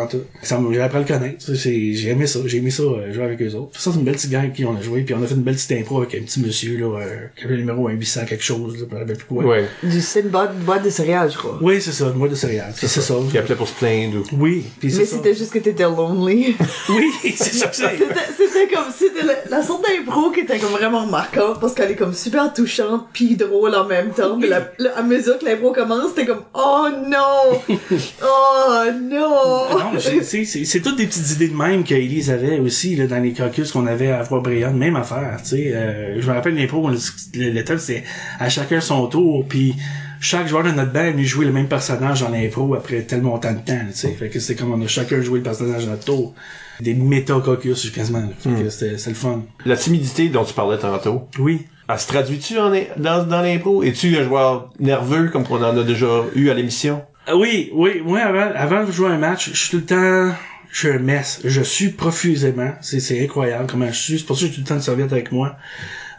[0.42, 1.44] Ça me- J'ai appris à le connaître.
[1.44, 2.38] Ça, c'est- J'ai aimé ça.
[2.46, 3.78] J'ai aimé ça euh, jouer avec eux autres.
[3.78, 5.02] Ça, c'est une belle petite gang avec qui on a joué.
[5.02, 7.44] Puis on a fait une belle petite impro avec un petit monsieur là, euh, qui
[7.44, 8.74] avait le numéro 800 quelque chose.
[8.74, 9.44] Là, je me rappelle plus quoi.
[9.44, 9.68] Ouais.
[9.82, 11.58] Du c'est une boîte, boîte de céréales, je crois.
[11.60, 12.06] Oui, c'est ça.
[12.06, 12.72] Une boîte de céréales.
[12.74, 13.14] C'est ça.
[13.30, 14.24] Qui appelait pour se plaindre ou...
[14.38, 14.64] Oui.
[14.80, 15.16] Puis Mais ça.
[15.16, 16.56] c'était juste que t'étais lonely.
[16.88, 17.70] Oui, c'est ça.
[17.72, 17.98] C'était
[18.36, 21.96] c'était comme, c'était la, la sorte d'impro qui était comme vraiment remarquable parce qu'elle est
[21.96, 24.38] comme super touchante puis drôle en même temps.
[24.40, 27.76] La- la- à mesure que l'impro commence, c'était comme, oh non!
[28.22, 28.66] Oh
[29.10, 29.78] non!
[29.78, 33.06] Non, c'est- c'est c'est- c'est toutes des petites idées de même qu'Élise avait aussi là,
[33.06, 35.72] dans les caucus qu'on avait à voir Brian, même affaire, tu sais.
[35.74, 36.96] Euh, je me rappelle l'impro, le,
[37.34, 38.04] le, le thème c'est
[38.38, 39.74] à chacun son tour, puis
[40.20, 43.52] chaque joueur de notre band venu jouer le même personnage dans l'impro après tel montant
[43.52, 44.08] de temps, tu sais.
[44.12, 46.34] Fait que c'est comme on a chacun joué le personnage à notre tour.
[46.80, 48.20] Des méta-caucus quasiment.
[48.20, 48.28] là.
[48.38, 49.42] Fait que c'était c'était le fun.
[49.66, 51.66] La timidité dont tu parlais tantôt, Oui.
[51.88, 53.82] elle se traduit-tu dans, dans l'impro?
[53.82, 57.02] Es-tu un joueur nerveux comme qu'on en a déjà eu à l'émission?
[57.32, 60.34] Ah Oui, oui, moi avant, avant de jouer un match, je suis tout le temps,
[60.72, 61.40] je suis un mess.
[61.44, 62.72] Je suis profusément.
[62.80, 64.18] C'est, c'est incroyable comment je suis.
[64.18, 65.56] C'est pour ça que j'ai tout le temps de serviette avec moi.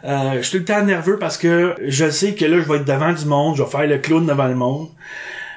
[0.04, 2.76] Euh, je suis tout le temps nerveux parce que je sais que là, je vais
[2.76, 4.88] être devant du monde, je vais faire le clown devant le monde.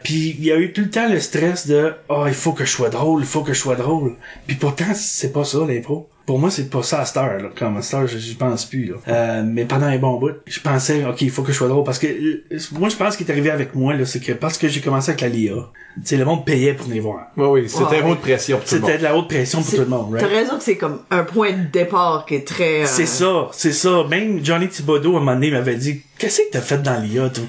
[0.05, 2.63] Puis il y a eu tout le temps le stress de oh il faut que
[2.63, 4.15] je sois drôle, il faut que je sois drôle.
[4.47, 6.07] Puis pourtant c'est pas ça l'impro.
[6.25, 7.49] Pour moi c'est pas ça à cette heure là.
[7.55, 8.95] Comme à cette heure j'y pense plus là.
[9.07, 11.83] Euh, mais pendant un bon bout, je pensais ok il faut que je sois drôle
[11.83, 14.31] parce que euh, moi je pense ce qui est arrivé avec moi là c'est que
[14.31, 17.27] parce que j'ai commencé avec la LIA, tu sais le monde payait pour venir voir.
[17.37, 18.09] Oui, oui, c'était Ouais.
[18.11, 18.89] haute pression pour tout le monde.
[18.89, 20.37] C'était de la haute pression pour tout le monde, T'as right?
[20.37, 22.81] raison que c'est comme un point de départ qui est très...
[22.83, 24.03] euh, C'est ça, c'est ça.
[24.09, 27.29] Même Johnny Thibodeau, à un moment donné, m'avait dit Qu'est-ce que t'as fait dans l'IA,
[27.29, 27.43] toi?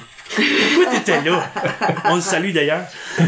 [2.04, 2.84] On le salue d'ailleurs.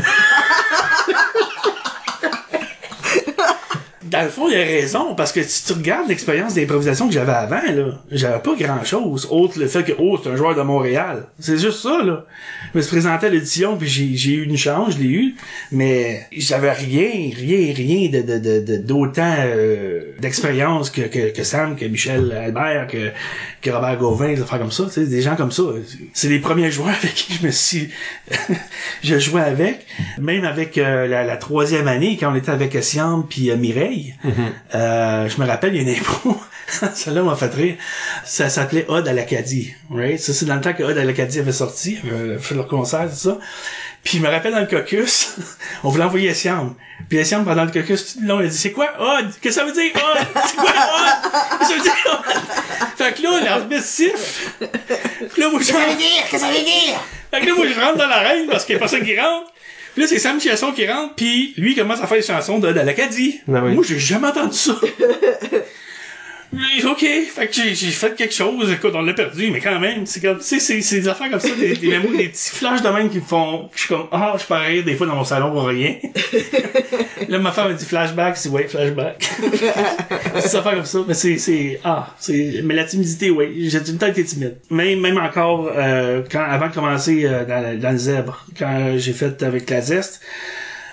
[4.11, 7.33] Dans le fond, il a raison, parce que si tu regardes l'expérience d'improvisation que j'avais
[7.33, 10.63] avant, là, j'avais pas grand chose, autre le fait que, oh, c'est un joueur de
[10.63, 11.27] Montréal.
[11.39, 12.25] C'est juste ça, là.
[12.73, 15.35] Je me suis présenté à l'audition, puis j'ai, eu une chance, je l'ai eu,
[15.73, 22.87] mais j'avais rien, rien, rien de, d'autant euh, d'expérience que, que, Sam, que Michel Albert,
[22.89, 23.11] que,
[23.63, 25.63] que Robert Gauvin, des affaires comme ça, tu des gens comme ça.
[26.13, 27.89] C'est les premiers joueurs avec qui je me suis...
[29.03, 29.87] je jouais avec,
[30.19, 33.98] même avec euh, la, la troisième année, quand on était avec Siam puis euh, Mireille,
[34.75, 36.37] euh, je me rappelle, il y a une impro,
[36.95, 37.77] celle-là m'a fait rire,
[38.25, 40.19] ça s'appelait Odd à l'Acadie, right?
[40.19, 43.09] Ça, c'est dans le temps que Odd à l'Acadie avait sorti, avait fait leur concert,
[43.09, 43.39] tout ça.
[44.05, 45.37] Puis je me rappelle dans le caucus,
[45.85, 46.75] on voulait envoyer Siam.
[47.09, 49.27] Puis Siam, pendant le caucus, tout le long, il a dit, c'est quoi Odd?
[49.41, 50.27] Qu'est-ce que ça veut dire Odd?
[50.47, 51.33] C'est quoi Odd?
[51.59, 52.39] Qu'est-ce que ça veut dire Odd?
[52.97, 54.59] Fait que là, l'arbitre siffle.
[55.33, 55.67] Puis là, moi, je.
[55.67, 57.01] Qu'est-ce que ça veut dire?
[57.31, 59.53] Fait que là, moi, je rentre dans l'arène parce qu'il y a personne qui rentre.
[59.99, 62.69] Puis là, c'est Sam Chiasson qui rentre, puis lui, commence à faire des chansons de,
[62.69, 63.41] de l'Acadie.
[63.53, 63.75] Ah oui.
[63.75, 64.81] Moi, j'ai jamais entendu ça.
[66.51, 69.79] Mais, OK, fait que j'ai, j'ai fait quelque chose, écoute, on l'a perdu, mais quand
[69.79, 72.51] même, c'est comme, tu sais, c'est, des affaires comme ça, des, des mémos, des petits
[72.51, 75.07] flashs de même qui me font, je suis comme, ah, je peux rire des fois
[75.07, 75.97] dans mon salon pour rien.
[77.29, 79.29] là, ma femme me dit flashback, c'est ouais, flashback.
[80.37, 83.83] c'est des affaires comme ça, mais c'est, c'est, ah, c'est, mais la timidité, oui, j'ai
[83.83, 84.57] tout le temps été timide.
[84.71, 89.13] Même, même encore, euh, quand, avant de commencer euh, dans, dans le zèbre, quand j'ai
[89.13, 90.23] fait avec la zeste,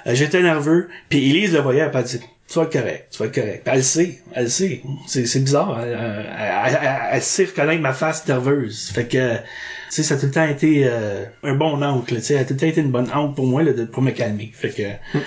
[0.05, 3.25] euh, j'étais nerveux, puis Elise le voyait, elle m'a dit tu vas correct, tu vas
[3.25, 3.61] être correct.
[3.65, 4.81] Elle le sait, elle le sait.
[5.07, 5.79] C'est, bizarre.
[5.81, 6.27] Elle, elle,
[6.67, 8.91] elle- elle- elle sait reconnaître ma face nerveuse.
[8.93, 9.41] Fait que, tu
[9.89, 12.15] sais, ça a tout le temps été euh, un bon oncle.
[12.15, 14.03] Tu sais, elle a tout le temps été une bonne oncle pour moi là, pour
[14.03, 14.51] me calmer.
[14.53, 15.19] Fait que,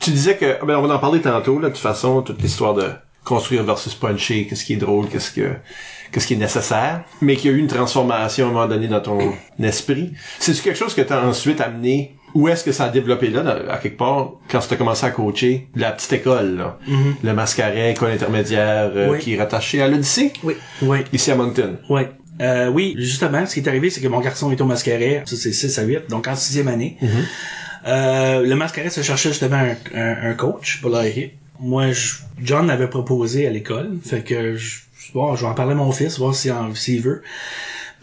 [0.00, 2.74] Tu disais que, ben, on va en parler tantôt, là, de toute façon, toute l'histoire
[2.74, 2.90] de
[3.24, 5.54] construire versus puncher, qu'est-ce qui est drôle, qu'est-ce que,
[6.12, 8.86] qu'est-ce qui est nécessaire, mais qu'il y a eu une transformation à un moment donné
[8.86, 9.32] dans ton
[9.62, 10.12] esprit.
[10.38, 13.78] C'est-tu quelque chose que t'as ensuite amené, où est-ce que ça a développé là, à
[13.78, 16.78] quelque part, quand tu as commencé à coacher, la petite école, là,
[17.22, 19.18] le mascaret, école intermédiaire, euh, Oui.
[19.20, 20.54] qui est rattaché à l'Odyssée, Oui.
[20.82, 20.98] oui.
[21.12, 21.76] ici à Moncton.
[21.88, 22.10] Ouais.
[22.40, 25.22] Euh, oui, justement, ce qui est arrivé, c'est que mon garçon est au mascaret.
[25.26, 26.98] Ça, c'est 6 à 8, donc en sixième année.
[27.86, 31.30] Euh, le mascaret se cherchait justement un, un, un coach pour l'AIR.
[31.60, 33.90] Moi, je- John m'avait proposé à l'école.
[34.04, 34.80] Fait que, je,
[35.12, 37.22] bon, je vais en parler à mon fils, voir s'il s'il veut.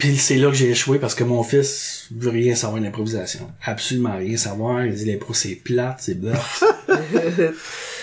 [0.02, 3.48] Puis c'est là que j'ai échoué parce que mon fils veut rien savoir de l'improvisation.
[3.64, 4.84] Absolument rien savoir.
[4.84, 6.64] Il dit l'impro c'est plate, c'est bluff.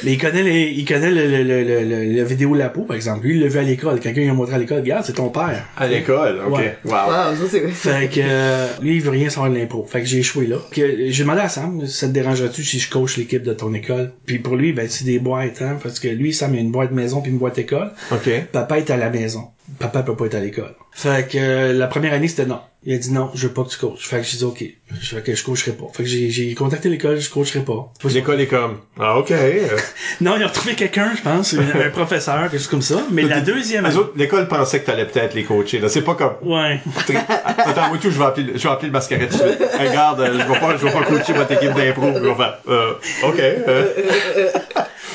[0.04, 2.96] Mais il connaît les, il connaît le, le, le, le, le- la vidéo Lapo, par
[2.96, 3.26] exemple.
[3.26, 4.00] Lui, il l'a vu à l'école.
[4.00, 4.80] Quelqu'un lui a montré à l'école.
[4.80, 5.66] Regarde, c'est ton père.
[5.76, 6.56] À l'école, ok.
[6.58, 6.78] Ouais.
[6.86, 6.92] Wow.
[6.94, 7.68] Wow, ça c'est...
[7.68, 9.86] Fait que euh, lui, il veut rien savoir de l'impro.
[9.86, 10.56] Fait que j'ai échoué là.
[10.72, 14.14] Que j'ai demandé à Sam, ça te dérangerait-tu si je coach l'équipe de ton école?
[14.26, 16.72] Puis pour lui, ben c'est des boîtes, hein, parce que lui, Sam, il a une
[16.72, 17.92] boîte maison puis une boîte école.
[18.12, 18.30] Ok.
[18.54, 19.50] Papa est à la maison.
[19.78, 20.76] Papa peut pas être à l'école.
[20.92, 22.60] Fait que euh, la première année, c'était non.
[22.84, 24.08] Il a dit non, je veux pas que tu coaches.
[24.08, 24.64] Fait que j'ai dit ok.
[25.02, 25.86] Fait que je coacherai pas.
[25.94, 27.92] Fait que j'ai, contacté l'école, je coacherai pas.
[28.06, 29.32] L'école est comme, ah, ok.
[30.22, 33.04] Non, ils ont trouvé quelqu'un, je pense, un, un professeur, quelque chose comme ça.
[33.12, 33.96] Mais la deuxième année.
[33.96, 35.90] autres, l'école pensait que t'allais peut-être les coacher, là.
[35.90, 36.80] C'est pas comme, Ouais.
[37.58, 39.60] attends, moi tout, je vais appeler, le- je vais appeler le mascaret tout de suite.
[39.80, 42.08] Regarde, euh, je vais pas, je vais pas coacher votre équipe d'impro.
[42.16, 42.94] Ils vont faire, euh,
[43.24, 43.86] ok, euh.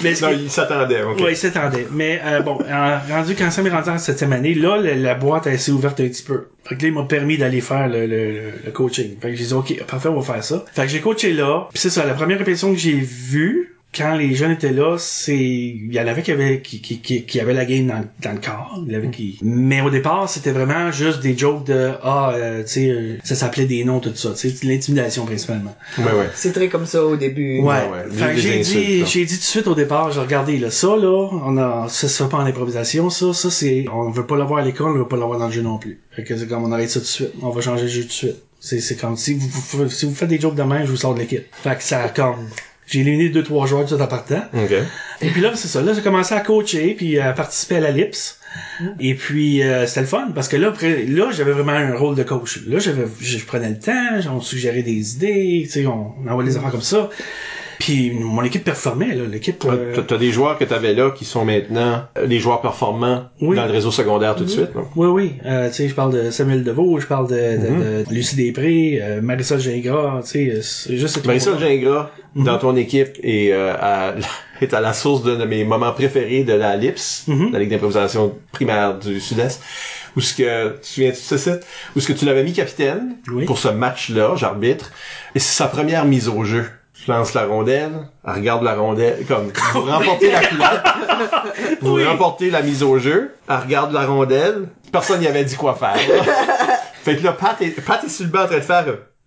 [0.02, 1.20] Mais Non, il s'attendait, ok.
[1.20, 1.86] Ouais, il s'attendait.
[1.92, 5.14] Mais euh, bon, en- rendu quand Sam est rendu en septième année, là, la, la
[5.14, 6.48] boîte elle s'est ouverte un petit peu.
[6.64, 9.16] Fait que là, il m'a permis d'aller faire le, le, le- le coaching.
[9.20, 10.64] Fait que j'ai dit, OK, parfait, on va faire ça.
[10.72, 11.68] Fait que j'ai coaché là.
[11.70, 15.36] Puis c'est ça, la première répétition que j'ai vue, quand les jeunes étaient là, c'est
[15.38, 18.32] il y en avait qui avaient qui qui qui, qui avaient la game dans, dans
[18.32, 21.92] le corps, il y avait qui mais au départ, c'était vraiment juste des jokes de
[22.02, 25.74] ah euh, tu sais euh, ça s'appelait des noms tout ça, tu sais l'intimidation principalement.
[25.98, 26.28] Ouais, ouais.
[26.34, 27.60] C'est très comme ça au début.
[27.60, 27.66] Ouais.
[27.66, 30.58] ouais, Fait que des j'ai dit, j'ai dit tout de suite au départ, j'ai regardé
[30.58, 34.10] là, ça là, on a, ça se fait pas en improvisation, ça, ça c'est, on
[34.10, 36.00] veut pas l'avoir à l'école, on veut pas l'avoir dans le jeu non plus.
[36.10, 38.02] Fait que c'est comme on arrête ça tout de suite, on va changer le jeu
[38.02, 38.36] tout de suite.
[38.60, 40.96] C'est, c'est comme si vous, vous- si vous faites des jokes de même, je vous
[40.96, 41.44] sors de l'équipe.
[41.62, 42.48] Fait que ça comme,
[42.86, 44.42] j'ai éliminé deux trois joueurs tout en partant.
[44.54, 44.72] Ok.
[45.22, 45.80] Et puis là, c'est ça.
[45.82, 48.38] Là, j'ai commencé à coacher puis à participer à la LIPS.
[49.00, 52.14] Et puis euh, c'était le fun parce que là, après, là, j'avais vraiment un rôle
[52.14, 52.60] de coach.
[52.66, 56.28] Là, j'avais, je, je prenais le temps, on suggérait des idées, tu sais, on, on
[56.28, 57.10] envoyait des affaires comme ça.
[57.78, 59.24] Puis mon équipe performait, là.
[59.30, 59.62] L'équipe.
[59.66, 63.56] euh, T'as- des joueurs que t'avais là qui sont maintenant euh, des joueurs performants Oui.
[63.56, 64.86] dans le réseau secondaire tout de suite, non?
[64.96, 65.32] Oui, oui.
[65.44, 69.00] Euh, tu sais, je parle de Samuel Deveau, je parle de, de, de Lucie Després,
[69.02, 71.58] euh, Marisol Gingras, tu sais, euh, c'est juste Marisol.
[71.58, 74.14] Gingras, dans ton équipe, est, euh, à,
[74.60, 78.34] est à la source d'un de mes moments préférés de la LIPS, la Ligue d'improvisation
[78.52, 79.60] primaire du Sud-Est,
[80.16, 81.60] où ce que, tu te souviens-tu de ce site?
[81.96, 83.44] Où ce que tu l'avais mis capitaine Oui.
[83.46, 84.92] pour ce match-là, j'arbitre,
[85.34, 86.64] et c'est sa première mise au jeu.
[87.06, 87.92] Je lance la rondelle,
[88.26, 90.82] elle regarde la rondelle, comme, vous remportez la couleur,
[91.82, 92.04] vous Oui.
[92.06, 95.96] remportez la mise au jeu, elle regarde la rondelle, personne n'y avait dit quoi faire.
[97.04, 98.84] fait que là, Pat est, Pat est sur le banc en train de faire,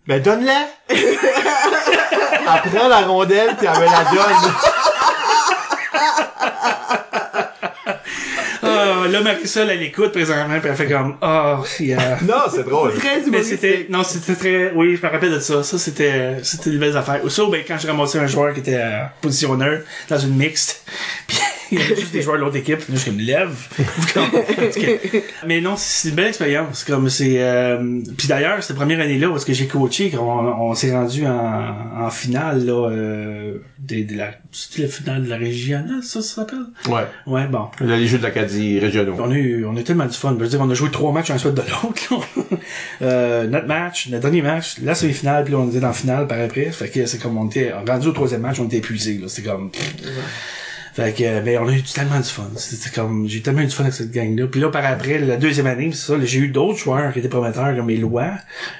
[0.07, 0.65] ben donne-la!
[0.89, 4.51] Elle prend la rondelle puis elle me la donne.
[8.77, 12.17] Ah, là, Marisol, elle écoute présentement, puis elle fait comme, ah, yeah.
[12.27, 12.93] Non, c'est drôle.
[12.95, 15.63] Très Mais c'était, non, c'était très, oui, je me rappelle de ça.
[15.63, 17.23] Ça, c'était, c'était des belles affaires.
[17.23, 20.83] Ou ça, ben, quand j'ai ramassé un joueur qui était euh, positionneur dans une mixte,
[21.27, 21.37] puis
[21.71, 23.55] il y avait juste des joueurs de l'autre équipe, puis là, je me lève.
[25.47, 26.83] Mais non, c'est une belle expérience.
[26.83, 30.73] Comme c'est, euh, puis d'ailleurs, cette première année-là, parce que j'ai coaché, quand on, on
[30.75, 34.31] s'est rendu en, en finale, là, euh, des- de, la,
[34.77, 36.65] la finale de la régionale, ça, ça s'appelle?
[36.87, 37.03] Ouais.
[37.25, 37.67] Ouais, bon.
[37.81, 39.15] Les jeux de l'Acadie régionaux.
[39.19, 40.35] On a eu, on a tellement du fun.
[40.37, 42.01] Je veux dire, on a joué trois matchs un suite de l'autre.
[42.11, 42.17] là.
[43.01, 46.27] euh, notre match, notre dernier match, la semi-finale, puis là, on était dans la finale
[46.27, 46.71] par après.
[46.71, 49.27] Fait que c'est comme on était, rendu au troisième match, on était épuisés, là.
[49.27, 49.71] C'était comme,
[50.97, 52.49] fait que, euh, ben, on a eu tellement du fun.
[52.55, 54.47] C'était comme, j'ai eu tellement eu du fun avec cette gang-là.
[54.47, 57.29] Puis là, par après, la deuxième année, c'est ça, j'ai eu d'autres joueurs qui étaient
[57.29, 58.31] prometteurs, comme Éloi.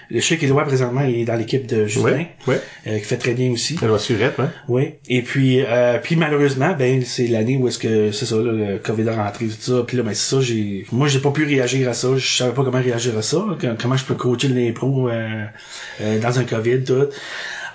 [0.09, 2.61] Je sais qu'Éloi, présentement, il est dans l'équipe de Justin, Ouais, ouais.
[2.87, 3.75] euh, qui fait très bien aussi.
[3.75, 4.45] Va surette, ouais.
[4.67, 4.93] Oui.
[5.07, 8.77] Et puis, euh, puis malheureusement, ben c'est l'année où est-ce que c'est ça, là, le
[8.79, 9.83] COVID est rentré, tout ça.
[9.85, 12.07] Puis là, ben c'est ça, j'ai, moi j'ai pas pu réagir à ça.
[12.17, 13.45] Je savais pas comment réagir à ça.
[13.79, 15.43] Comment je peux coacher l'impro euh,
[16.01, 17.09] euh, dans un COVID, tout.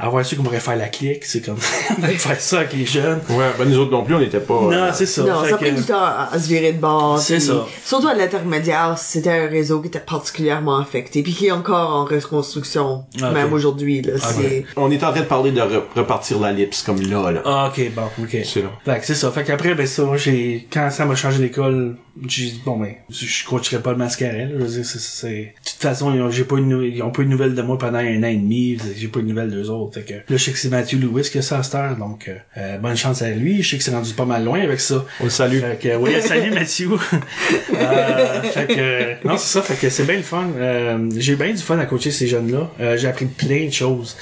[0.05, 1.57] Avoir su qu'on pourrait faire la clique, c'est comme
[1.91, 3.21] on pourrait faire ça avec les jeunes.
[3.31, 4.55] Ouais, ben nous autres non plus, on n'était pas...
[4.61, 5.23] Non, euh, c'est ça.
[5.23, 7.19] Non, Fait ça que- pris du temps à, se virer de bord.
[7.21, 7.65] C'est ça.
[7.85, 12.05] Surtout à l'intermédiaire, c'était un réseau qui était particulièrement affecté, puis qui est encore en
[12.05, 14.03] reconstruction, Ah, même aujourd'hui.
[14.03, 17.01] Là, Ah, c'est On est en train de parler de re- repartir la lips comme
[17.01, 17.43] là, là.
[17.45, 18.37] Ah, ok, bon, ok.
[18.45, 18.71] C'est là.
[18.85, 19.31] Fait que c'est ça.
[19.31, 21.97] Fait qu'après, ben ça, j'ai, quand ça m'a changé d'école,
[22.27, 24.53] j'ai dit, bon, ben, je coacherai pas le mascaret, là.
[24.59, 27.23] Je veux dire, c'est, de toute façon, ils ont, j'ai pas une, ils ont pas
[27.23, 29.51] eu de nouvelles de moi pendant un an et demi, j'ai pas eu de nouvelles
[29.51, 29.95] d'eux autres.
[29.95, 31.97] Fait que, là, je sais que c'est Matthew Lewis qui a ça à cette heure,
[31.97, 33.63] donc, euh, euh, bonne chance à lui.
[33.63, 35.05] Je sais que c'est rendu pas mal loin avec ça.
[35.21, 35.61] On le salue.
[35.61, 36.91] Fait que, oui, salut Mathieu.
[37.75, 40.49] euh, fait que, non, c'est ça, fait que c'est bien le fun.
[40.57, 42.71] Euh, j'ai bien du fun à coacher ces jeunes-là.
[42.81, 44.17] Euh, j'ai appris plein de choses.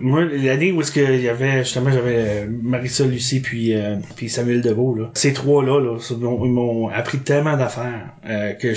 [0.00, 3.96] Moi, l'année où est-ce que il y avait, justement, j'avais euh, Marissa, Lucie, puis, euh,
[4.16, 5.10] puis Samuel Deveau, là.
[5.14, 8.72] Ces trois-là, là, m'ont- appris tellement d'affaires euh, que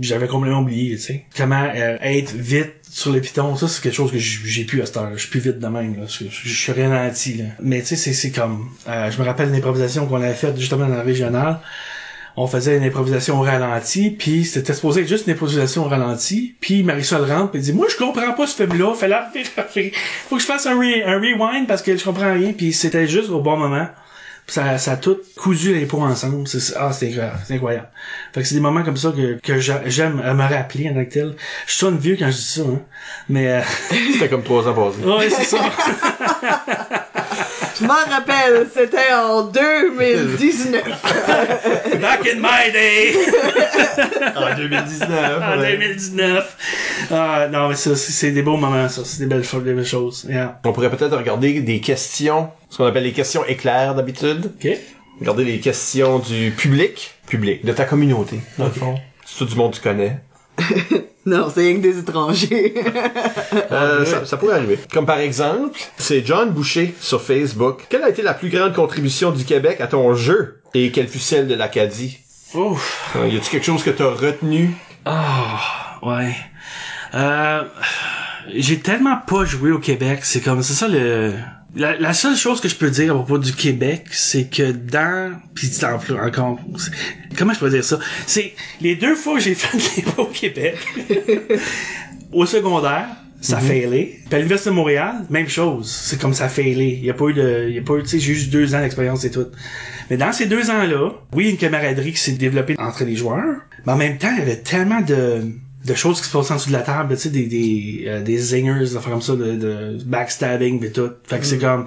[0.00, 1.24] j'avais complètement oublié, tu sais.
[1.36, 4.86] Comment euh, être vite sur le piton, ça, c'est quelque chose que j'ai plus à
[4.86, 5.10] cette heure.
[5.14, 6.06] Je suis plus vite de même, là.
[6.06, 7.44] Je, suis ralenti, là.
[7.62, 8.68] Mais, tu sais, c'est comme...
[8.88, 11.60] euh, je me rappelle une improvisation qu'on avait faite, justement, dans la régionale
[12.36, 16.54] on faisait une improvisation au ralenti, puis c'était supposé être juste une improvisation au ralenti,
[16.60, 19.30] puis Marisol rentre, puis dit «Moi, je comprends pas ce film-là, fais la
[20.28, 23.06] faut que je fasse un, re- un rewind parce que je comprends rien, puis c'était
[23.06, 23.86] juste au bon moment.
[24.48, 26.48] Ça, ça a tout cousu les pots ensemble.
[26.48, 27.38] C'est, ah, c'est incroyable.
[27.46, 27.88] C'est incroyable.
[28.34, 30.94] Fait que c'est des moments comme ça que, que j'a- j'aime à me rappeler en
[30.94, 31.36] tant que tel.
[31.66, 32.80] Je sonne vieux quand je dis ça, hein.
[33.28, 33.60] Mais, euh,
[34.14, 35.04] C'était comme trois ans passés.
[35.06, 35.58] ouais, c'est ça.
[37.82, 40.84] Je m'en rappelle, c'était en 2019.
[42.00, 43.14] Back in my day!
[44.36, 45.42] En 2019.
[45.42, 45.76] En ouais.
[45.76, 46.56] 2019.
[47.10, 49.02] Ah, non, mais ça, c'est, c'est des beaux moments, ça.
[49.04, 50.26] C'est des belles, choses- des belles choses.
[50.28, 50.60] Yeah.
[50.64, 54.52] On pourrait peut-être regarder des questions, ce qu'on appelle les questions éclairs d'habitude.
[54.62, 54.68] OK.
[55.20, 57.14] Regarder les questions du public.
[57.26, 58.94] Public, de ta communauté, dans le fond.
[59.26, 60.18] C'est tout du monde que tu connais.
[61.24, 62.74] non, c'est rien que des étrangers.
[63.70, 64.78] Euh, ça, ça pourrait arriver.
[64.92, 67.86] Comme par exemple, c'est John Boucher sur Facebook.
[67.88, 70.60] Quelle a été la plus grande contribution du Québec à ton jeu?
[70.74, 72.18] Et quelle fut celle de l'Acadie?
[72.54, 73.14] Ouf.
[73.16, 74.74] Euh, y a-tu quelque chose que t'as retenu?
[75.04, 76.34] Ah, ouais.
[77.14, 77.62] Euh,
[78.54, 81.32] j'ai tellement pas joué au Québec, c'est comme c'est ça le
[81.74, 85.40] la, la seule chose que je peux dire à propos du Québec, c'est que dans
[85.54, 86.58] puis encore
[87.36, 90.76] comment je peux dire ça, c'est les deux fois que j'ai fait de au Québec
[92.32, 93.06] au secondaire,
[93.40, 94.20] ça a failé.
[94.26, 95.90] Puis à l'Université de Montréal, même chose.
[95.90, 96.98] C'est comme ça a failé.
[97.00, 98.50] Il y a pas eu de, il y a pas eu, tu sais, j'ai juste
[98.50, 99.46] deux ans d'expérience et tout.
[100.10, 103.92] Mais dans ces deux ans-là, oui, une camaraderie qui s'est développée entre les joueurs, mais
[103.92, 105.42] en même temps, il y avait tellement de,
[105.84, 108.22] de choses qui se passaient en dessous de la table, tu sais, des, des, euh,
[108.22, 111.10] des zingers, des affaires comme ça, de, de backstabbing et tout.
[111.24, 111.86] Fait que c'est comme,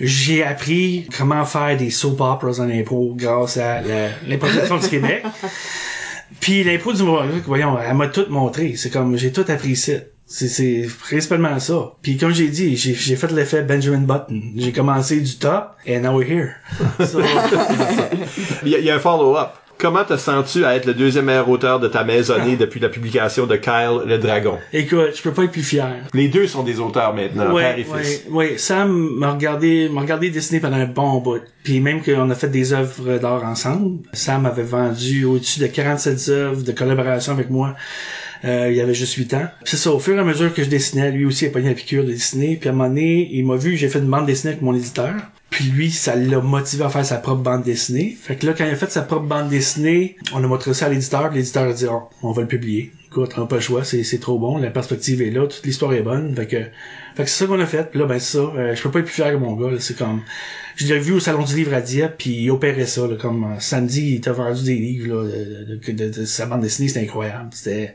[0.00, 3.80] j'ai appris comment faire des soap operas en impro grâce à
[4.26, 5.24] l'improvisation du Québec.
[6.40, 8.74] Puis l'impro du Maurice, voyons, elle m'a tout montré.
[8.76, 9.94] C'est comme, j'ai tout appris ici.
[10.26, 11.92] C'est, c'est principalement ça.
[12.02, 14.40] Puis comme j'ai dit, j'ai, j'ai fait l'effet Benjamin Button.
[14.56, 16.54] J'ai commencé du top, and now we're here.
[17.06, 17.20] So,
[18.64, 19.50] Il y, a- il y a un follow-up.
[19.78, 23.46] Comment te sens-tu à être le deuxième meilleur auteur de ta maisonnée depuis la publication
[23.46, 24.58] de Kyle le Dragon?
[24.72, 25.88] écoute, je peux pas être plus fier.
[26.14, 28.24] Les deux sont des auteurs maintenant, père et ouais, fils.
[28.30, 28.58] ouais, ouais.
[28.58, 31.40] Sam m'a regardé, m'a regardé dessiner pendant un bon bout.
[31.64, 33.98] Puis même qu'on a fait des œuvres d'art ensemble.
[34.12, 37.74] Sam avait vendu au-dessus de 47 œuvres de collaboration avec moi.
[38.44, 39.46] Euh, il avait juste 8 ans.
[39.64, 41.72] C'est ça, au fur et à mesure que je dessinais, lui aussi a eu la
[41.74, 42.56] piqûre de dessiner.
[42.56, 44.74] Puis à un moment donné, il m'a vu, j'ai fait une bande dessinée avec mon
[44.74, 45.14] éditeur.
[45.50, 48.16] Puis lui, ça l'a motivé à faire sa propre bande dessinée.
[48.20, 50.86] Fait que là, quand il a fait sa propre bande dessinée, on a montré ça
[50.86, 52.90] à l'éditeur, l'éditeur a dit, oh, on va le publier.
[53.06, 55.92] Écoute, on n'a pas le choix, c'est, trop bon, la perspective est là, toute l'histoire
[55.94, 56.34] est bonne.
[56.34, 56.56] Fait que,
[57.14, 57.88] fait que c'est ça qu'on a fait.
[57.88, 59.70] Puis là, ben ça, euh, je peux pas être plus fier que mon gars.
[59.78, 60.22] C'est comme,
[60.74, 63.06] je l'ai vu au salon du livre à Dieppe, puis il opérait ça.
[63.06, 65.30] Là, comme euh, samedi, il t'a vendu des livres là,
[65.86, 67.50] de- de sa bande dessinée, c'était incroyable.
[67.52, 67.94] C'était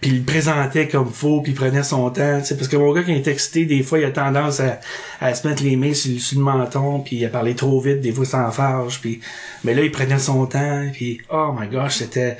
[0.00, 2.76] puis il le présentait comme faux, puis il prenait son temps, tu sais, parce que
[2.76, 4.80] mon gars qui est excité, des fois, il a tendance à,
[5.20, 8.12] à se mettre les mains sur, sur le menton, puis à parler trop vite, des
[8.12, 9.20] fois sans farge, puis
[9.64, 12.38] mais là, il prenait son temps, puis oh my gosh, c'était,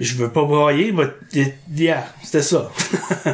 [0.00, 1.06] je veux pas brailler, mais
[1.74, 2.72] yeah, c'était ça.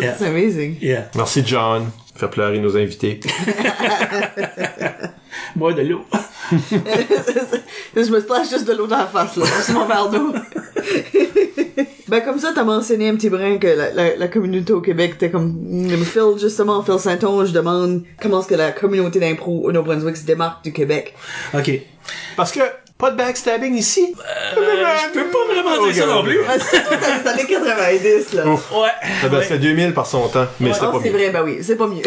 [0.00, 0.76] yeah, C'est amazing.
[0.80, 1.08] yeah.
[1.16, 1.90] Merci John.
[2.14, 3.18] Faire pleurer nos invités.
[5.56, 6.04] Bois de l'eau.
[7.96, 9.46] je me splash juste de l'eau dans la face, là.
[9.62, 10.32] C'est mon verre d'eau.
[12.08, 15.12] ben, comme ça, t'as mentionné un petit brin que la, la, la communauté au Québec
[15.16, 19.72] était comme, Mm, Phil, justement, Phil Saint-Onge demande comment est-ce que la communauté d'impro au
[19.72, 21.14] Nouveau-Brunswick se démarque du Québec?
[21.52, 21.80] Ok.
[22.36, 22.60] Parce que,
[22.96, 24.14] pas de backstabbing ici?
[24.56, 26.38] Euh, je peux pas vraiment dire ça non plus.
[26.48, 28.46] Ah, c'est dans les années 90, là.
[28.46, 28.70] Ouf.
[28.72, 28.88] Ouais.
[29.20, 29.42] Ça ouais.
[29.42, 31.16] fait 2000 par son temps, mais c'était Ah, pas c'est mieux.
[31.16, 32.02] vrai, ben oui, c'est pas mieux.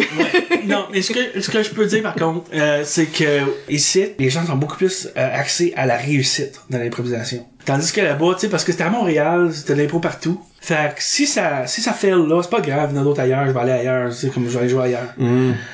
[0.65, 4.13] non, mais ce que, ce que je peux dire par contre, euh, c'est que ici,
[4.17, 7.45] les gens sont beaucoup plus euh, axés à la réussite dans l'improvisation.
[7.65, 10.41] Tandis que là-bas, tu sais, parce que c'était à Montréal, c'était de l'impro partout.
[10.59, 13.03] Fait que si ça, si ça fait là, c'est pas grave, il y en a
[13.05, 15.13] d'autres ailleurs, je vais aller ailleurs, tu sais, comme je vais aller jouer ailleurs.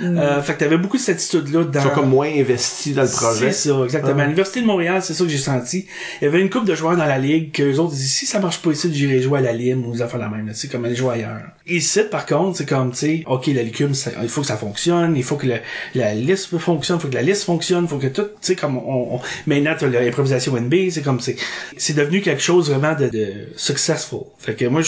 [0.02, 1.80] Euh, fait que t'avais beaucoup de cette attitude-là dans...
[1.80, 3.52] Ils sont comme moins investis dans le projet.
[3.52, 4.20] C'est ça, exactement.
[4.20, 5.88] À l'Université de Montréal, c'est ça que j'ai senti.
[6.22, 8.26] Il y avait une couple de joueurs dans la ligue que les autres disaient, si
[8.28, 10.54] ça marche pas ici, j'irai jouer à la Lime ou aux affaires la même, tu
[10.56, 11.42] sais, comme aller jouer ailleurs.
[11.66, 14.58] Ici, par contre, c'est comme, tu sais, ok, la licume, ça- il faut que ça
[14.58, 15.60] fonctionne, il faut que le-
[15.96, 18.56] la liste fonctionne, il faut que la liste fonctionne, il faut que tout, tu sais,
[18.56, 21.38] comme on, on maintenant, t'as l'improvisation NB, c'est comme, c'est,
[21.78, 24.20] c'est devenu quelque chose vraiment de, de successful.
[24.38, 24.82] Fait que moi,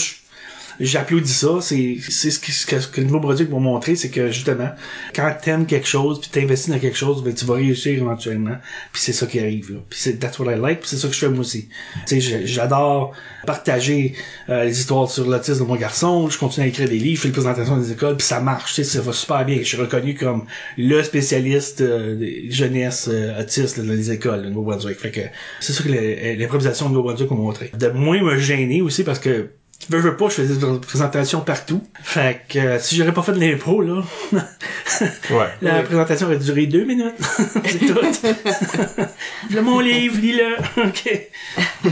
[0.78, 1.58] j'applaudis ça.
[1.62, 4.68] C'est, ce, que, ce que- ce que le nouveau produit m'a montré, c'est que justement,
[5.14, 8.56] quand t'aimes quelque chose, puis t'investis dans quelque chose, ben, tu vas réussir éventuellement.
[8.92, 9.78] Puis c'est ça qui arrive, là.
[9.88, 11.68] Puis c'est that's what I like, puis c'est ça que je fais moi aussi.
[12.06, 13.12] Tu sais, j'adore
[13.46, 14.14] partager
[14.50, 16.28] euh, les histoires sur l'autisme de mon garçon.
[16.28, 18.74] Je continue à écrire des livres, je fais les présentations des écoles, puis ça marche.
[18.74, 19.58] Tu sais, ça va super bien.
[19.58, 20.44] Je suis reconnu comme
[20.76, 22.18] le spécialiste euh,
[22.50, 24.98] jeunesse euh, autiste dans les écoles de Nouveau-Brunswick.
[24.98, 25.20] Fait que
[25.60, 25.88] c'est ça que
[26.38, 27.70] l'improvisation de Nouveau-Brunswick m'a montré.
[27.78, 29.48] De moins me gêner aussi parce que
[29.90, 31.82] veux, veux pas, je faisais des présentations partout.
[32.02, 34.02] Fait que euh, si j'aurais pas fait de l'impro, là,
[35.30, 35.46] Ouais.
[35.62, 37.14] la présentation aurait duré deux minutes.
[37.64, 37.98] c'est tout.
[39.54, 40.56] Là, mon livre, lis-le.
[40.88, 41.20] OK.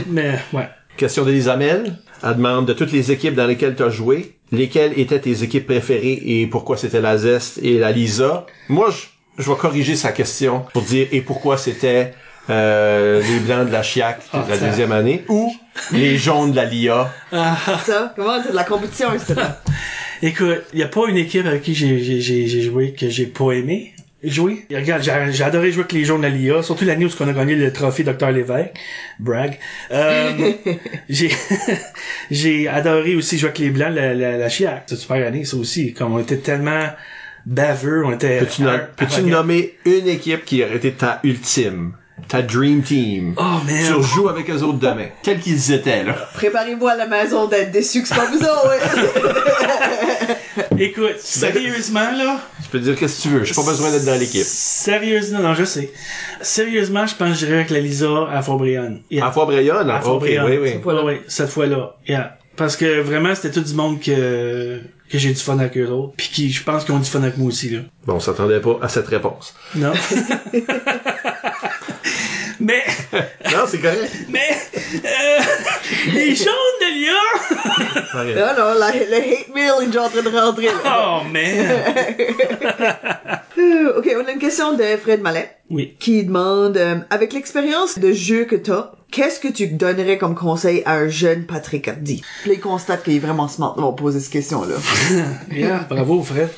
[0.07, 0.67] Mais, ouais.
[0.97, 1.95] Question d'Elisabelle.
[2.23, 5.65] Elle demande de toutes les équipes dans lesquelles tu as joué, lesquelles étaient tes équipes
[5.67, 8.45] préférées et pourquoi c'était la Zest et la Lisa.
[8.69, 12.13] Moi, je, je vais corriger sa question pour dire et pourquoi c'était
[12.49, 15.53] euh, les blancs de la Chiac de la ça- deuxième année ou
[15.91, 17.13] les jaunes de la LIA.
[17.31, 19.35] Ça, comment c'est de la compétition, etc.
[20.21, 23.25] Écoute, y a pas une équipe avec qui j'ai, j'ai, j'ai, j'ai joué que j'ai
[23.25, 23.95] pas aimé
[24.29, 24.65] jouer.
[24.69, 27.33] Et regarde, j'ai, adoré jouer avec les jaunes de l'IA, surtout l'année où on a
[27.33, 28.31] gagné le trophée Dr.
[28.31, 28.73] Lévesque.
[29.19, 29.59] Brag.
[29.91, 30.53] Euh,
[31.09, 31.31] j'ai,
[32.31, 34.83] j'ai adoré aussi jouer avec les blancs, la, la, la Chiac.
[34.87, 35.93] C'est une super année, ça aussi.
[35.93, 36.89] Comme on était tellement
[37.45, 38.39] baveux, on était...
[38.39, 41.93] Peux-tu, nommer une équipe qui aurait été ta ultime,
[42.27, 43.35] ta dream team?
[43.37, 43.85] Oh, man.
[43.85, 45.07] Tu rejoues avec eux autres demain.
[45.23, 46.13] Quels qu'ils étaient, là.
[46.33, 48.79] Préparez-vous à la maison d'être déçus que c'est pas vous autres.
[50.77, 53.43] Écoute, sérieusement, là, Tu peux dire qu'est-ce que tu veux.
[53.43, 54.43] J'ai pas besoin d'être dans l'équipe.
[54.43, 55.91] Sérieusement, non, je sais.
[56.41, 58.97] Sérieusement, je pense que j'irais avec la Lisa à Fort-Briand.
[59.11, 59.27] Yeah.
[59.27, 59.89] À Fort-Brayonne?
[59.89, 60.69] À oui, oui.
[60.71, 61.95] Cette fois-là, oui, cette fois-là.
[62.07, 62.37] Yeah.
[62.55, 66.13] Parce que vraiment, c'était tout du monde que, que j'ai du fun avec eux autres.
[66.15, 67.79] Puis qui, je pense qu'ils ont du fun avec moi aussi, là.
[68.05, 69.53] Bon, on s'attendait pas à cette réponse.
[69.75, 69.91] Non?
[72.59, 72.83] mais,
[73.51, 74.11] Non, c'est correct.
[74.29, 74.49] mais,
[75.05, 75.39] euh,
[76.13, 78.35] les jaunes de Lyon!
[78.35, 80.65] non, non, la- le hate mail est déjà en train de rentrer.
[80.65, 81.21] là.
[81.21, 81.67] Oh, man!
[83.57, 85.95] Euh, ok, on a une question de Fred Mallet Oui.
[85.99, 90.81] qui demande euh, avec l'expérience de jeu que t'as, qu'est-ce que tu donnerais comme conseil
[90.85, 92.21] à un jeune Patrick Hardy?
[92.43, 94.75] Puis il constate qu'il est vraiment smart d'avoir posé cette question-là.
[95.51, 96.49] Yeah, bravo, Fred.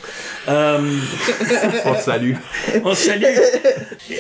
[0.47, 0.97] Euh,
[1.85, 2.33] On te salue.
[2.83, 3.23] On se salue.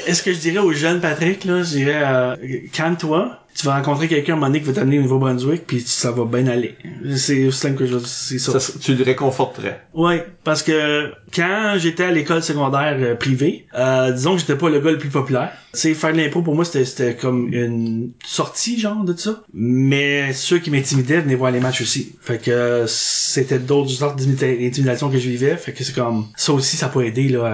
[0.05, 2.35] Est-ce que je dirais au jeune Patrick, là, je dirais, euh,
[2.73, 3.39] calme-toi.
[3.57, 6.11] Tu vas rencontrer quelqu'un à un moment donné qui va t'amener au Nouveau-Brunswick, puis ça
[6.11, 6.75] va bien aller.
[7.15, 8.59] C'est aussi simple que je c'est ça.
[8.59, 9.81] Ça, tu le réconforterais.
[9.95, 14.69] Ouais, parce que quand j'étais à l'école secondaire euh, privée, euh, disons que j'étais pas
[14.69, 15.51] le gars le plus populaire.
[15.73, 19.41] C'est faire de l'impro pour moi c'était c'était comme une sortie genre de ça.
[19.53, 22.15] Mais ceux qui m'intimidaient venaient voir les matchs aussi.
[22.21, 25.57] Fait que c'était d'autres sortes d'intimidation que je vivais.
[25.57, 27.45] Fait que c'est comme ça aussi ça peut aider là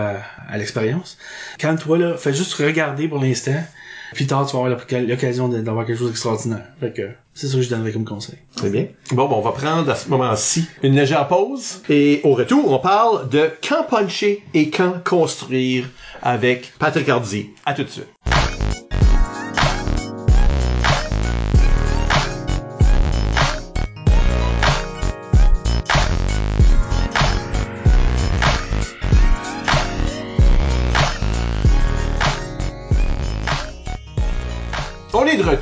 [0.49, 1.17] à, à l'expérience.
[1.61, 3.63] Quand toi là, fais juste regarder pour l'instant.
[4.13, 6.65] Plus tard, tu vas avoir l'oc- l'occasion d'avoir quelque chose d'extraordinaire.
[6.79, 8.35] Fait que c'est ça que je donnerais comme conseil.
[8.55, 8.87] Très bien.
[9.11, 11.81] Bon, bon, on va prendre à ce moment-ci une légère pause.
[11.89, 15.85] Et au retour, on parle de quand puncher et quand construire
[16.21, 17.49] avec Patrick Hardy.
[17.65, 18.07] À tout de suite.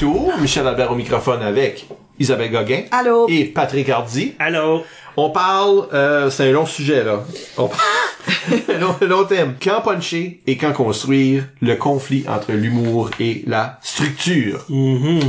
[0.05, 0.33] Retour.
[0.39, 1.87] Michel Albert au microphone avec
[2.19, 3.27] Isabelle Gauguin Allô?
[3.29, 4.33] et Patrick Hardy.
[4.39, 4.83] Allô?
[5.17, 7.23] On parle, euh, c'est un long sujet là.
[7.57, 9.55] On parle, un long, un long thème.
[9.61, 14.65] Quand puncher et quand construire le conflit entre l'humour et la structure.
[14.69, 15.19] Mhm.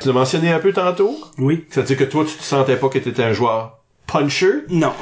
[0.00, 1.16] Tu l'as mentionné un peu tantôt?
[1.38, 1.64] Oui.
[1.70, 4.64] C'est-à-dire que toi, tu te sentais pas que tu étais un joueur puncher?
[4.68, 4.92] Non.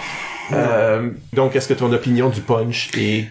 [0.53, 3.27] Euh, donc, est-ce que ton opinion du punch est...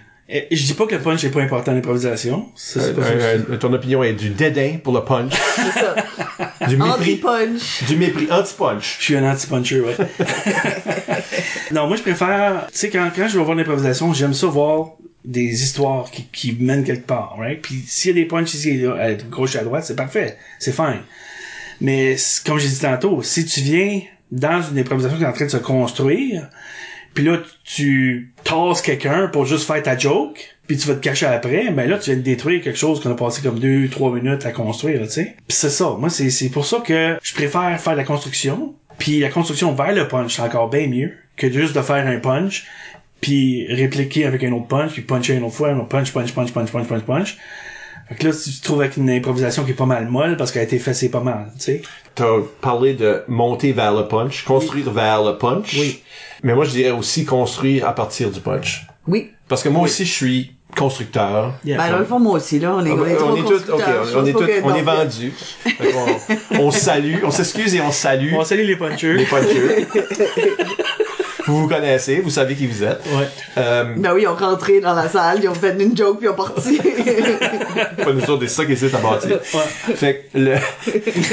[0.49, 2.47] Je dis pas que le punch est pas important en improvisation.
[2.55, 3.09] Ça, pas ça.
[3.09, 5.95] euh, euh, ton opinion est du dédain pour le punch, C'est ça.
[6.67, 7.83] du mépris, Anti-punch.
[7.87, 8.97] du mépris anti-punch.
[8.99, 9.95] Je suis un anti-puncher, ouais.
[11.71, 14.91] non, moi, je préfère, tu sais, quand, quand je vais voir l'improvisation, j'aime ça voir
[15.25, 17.61] des histoires qui, qui mènent quelque part, right?
[17.61, 20.37] Puis s'il y a des punches ici, à gauche et à droite, c'est parfait.
[20.59, 21.01] C'est fine.
[21.79, 22.15] Mais,
[22.45, 24.01] comme j'ai dit tantôt, si tu viens
[24.31, 26.47] dans une improvisation qui est en train de se construire,
[27.13, 31.25] puis là, tu tasses quelqu'un pour juste faire ta joke, puis tu vas te cacher
[31.25, 34.11] après, ben là, tu viens de détruire quelque chose qu'on a passé comme deux, trois
[34.11, 35.35] minutes à construire, tu sais.
[35.47, 35.95] Puis c'est ça.
[35.99, 39.93] Moi, c'est, c'est pour ça que je préfère faire la construction, puis la construction vers
[39.93, 42.65] le punch, c'est encore bien mieux que juste de faire un punch,
[43.19, 46.33] puis répliquer avec un autre punch, puis puncher une autre fois, un autre punch, punch,
[46.33, 47.37] punch, punch, punch, punch, punch.
[48.07, 50.51] Fait que là, tu te trouves avec une improvisation qui est pas mal molle, parce
[50.51, 51.81] qu'elle a été fessée pas mal, tu sais.
[52.15, 55.73] T'as parlé de monter vers le punch, construire vers le punch.
[55.73, 56.01] Oui.
[56.43, 58.87] Mais moi, je dirais aussi construire à partir du punch.
[59.07, 59.31] Oui.
[59.47, 61.53] Parce que moi aussi, je suis constructeur.
[61.65, 61.77] Yeah.
[61.77, 63.75] Ben, dans le fond, moi aussi, là, on est, on est, on est tous, on,
[63.75, 65.33] on est on est vendus.
[66.57, 69.13] On, salue, on s'excuse et on salue On salue les punchers.
[69.13, 69.87] les punchers.
[71.47, 73.01] vous vous connaissez, vous savez qui vous êtes.
[73.13, 73.27] Ouais.
[73.57, 76.27] Euh, Ben oui, ils ont rentré dans la salle, ils ont fait une joke puis
[76.27, 76.77] ils ont parti.
[77.97, 79.39] pas nous autres, des ça qui essaient à bâtir.
[79.43, 80.55] Fait que le,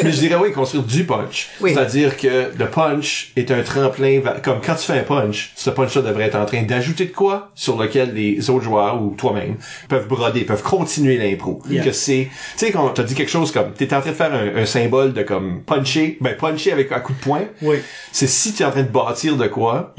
[0.05, 1.49] mais je dirais oui, construire du punch.
[1.61, 1.75] Oui.
[1.75, 6.03] C'est-à-dire que le punch est un tremplin, comme quand tu fais un punch, ce punch-là
[6.03, 9.57] devrait être en train d'ajouter de quoi sur lequel les autres joueurs ou toi-même
[9.89, 11.63] peuvent broder, peuvent continuer l'impro.
[11.69, 11.85] Yeah.
[11.85, 14.33] Que c'est, tu sais, quand t'as dit quelque chose comme, t'es en train de faire
[14.33, 17.43] un, un symbole de comme puncher, ben puncher avec un coup de poing.
[17.63, 17.77] Oui.
[18.13, 19.93] C'est si tu es en train de bâtir de quoi,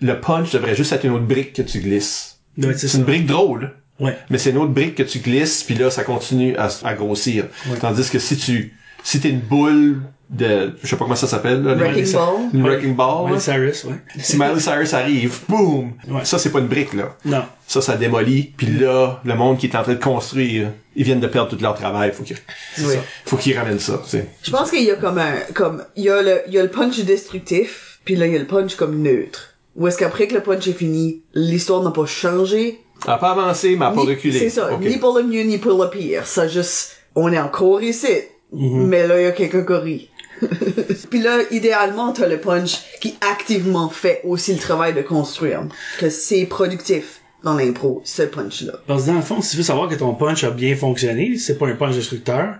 [0.00, 2.38] le punch devrait juste être une autre brique que tu glisses.
[2.58, 3.72] Ouais, c'est une brique drôle.
[3.98, 4.16] Ouais.
[4.28, 7.46] Mais c'est une autre brique que tu glisses, puis là, ça continue à, à grossir.
[7.70, 7.78] Ouais.
[7.78, 11.62] Tandis que si tu, si t'es une boule de, je sais pas comment ça s'appelle,
[11.62, 12.34] là, les- Ball.
[12.52, 12.70] une Ouais.
[12.70, 13.40] wrecking ball, Miley.
[13.40, 13.94] Cyrus, ouais.
[14.18, 16.24] si Miley Cyrus arrive, boum, Ouais.
[16.24, 17.16] ça c'est pas une brique, là.
[17.24, 17.44] Non.
[17.68, 21.20] Ça, ça démolit, puis là, le monde qui est en train de construire, ils viennent
[21.20, 22.36] de perdre tout leur travail, faut qu'ils,
[22.80, 22.94] Oui.
[23.24, 24.26] faut qu'ils ramènent ça, tu sais.
[24.42, 26.62] Je pense qu'il y a comme un, comme, il y a le, il y a
[26.64, 29.54] le punch destructif, puis là, il y a le punch comme neutre.
[29.74, 32.80] Ou est-ce qu'après que le punch est fini, l'histoire n'a pas changé?
[33.04, 34.38] Elle a pas avancé, mais elle a pas reculé.
[34.38, 36.26] C'est ça, ni pour le mieux, ni pour le pire.
[36.26, 38.06] Ça juste, on est encore ici.
[38.52, 38.86] Mhm.
[38.86, 40.10] Mais là, il y a quelqu'un qui rit.
[41.10, 45.62] Puis là, idéalement, t'as le punch qui activement fait aussi le travail de construire.
[45.98, 48.74] Que c'est productif dans l'impro, ce punch-là.
[48.86, 51.36] Parce que dans le fond, si tu veux savoir que ton punch a bien fonctionné,
[51.38, 52.54] c'est pas un punch destructeur,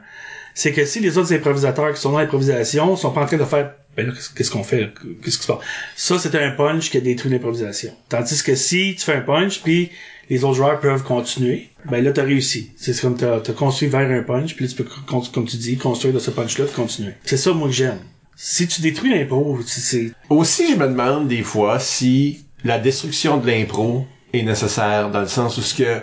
[0.54, 3.44] c'est que si les autres improvisateurs qui sont dans l'improvisation sont pas en train de
[3.44, 4.92] faire ben là, qu'est-ce- qu'on fait?
[5.22, 5.60] Qu'est-ce qui se passe?
[5.96, 7.92] Ça, c'est un punch qui a détruit l'improvisation.
[8.08, 9.90] Tandis que si tu fais un punch, puis
[10.28, 12.70] les autres joueurs peuvent continuer, ben là, t'as réussi.
[12.76, 14.88] C'est comme t'as as construit vers un punch, puis là, tu peux,
[15.32, 17.12] comme tu dis, construire de ce punch-là, puis continuer.
[17.24, 17.98] C'est ça, moi, que j'aime.
[18.36, 20.12] Si tu détruis l'impro, c'est...
[20.28, 25.28] Aussi, je me demande des fois si la destruction de l'impro est nécessaire dans le
[25.28, 26.00] sens où ce que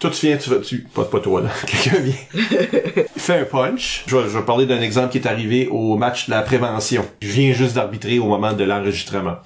[0.00, 4.04] toi tu viens, tu vas, tu, pas, pas toi là, quelqu'un vient, fait un punch.
[4.06, 7.04] Je vais, je vais parler d'un exemple qui est arrivé au match de la prévention.
[7.20, 9.36] Je viens juste d'arbitrer au moment de l'enregistrement.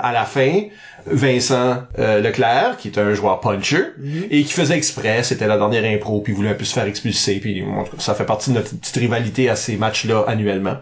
[0.00, 0.62] À la fin,
[1.06, 3.84] Vincent euh, Leclerc, qui est un joueur puncher,
[4.30, 6.86] et qui faisait exprès, c'était la dernière impro, puis il voulait un peu se faire
[6.86, 7.64] expulser, puis
[7.98, 10.76] ça fait partie de notre petite rivalité à ces matchs-là annuellement.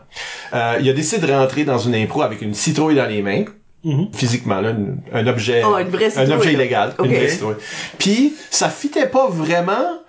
[0.54, 3.44] Euh, il a décidé de rentrer dans une impro avec une citrouille dans les mains,
[4.12, 7.54] physiquement là, une- un objet, Oh, une vraie un objet illégal, une vraie citrouille.
[7.98, 10.00] Puis ça fitait pas vraiment,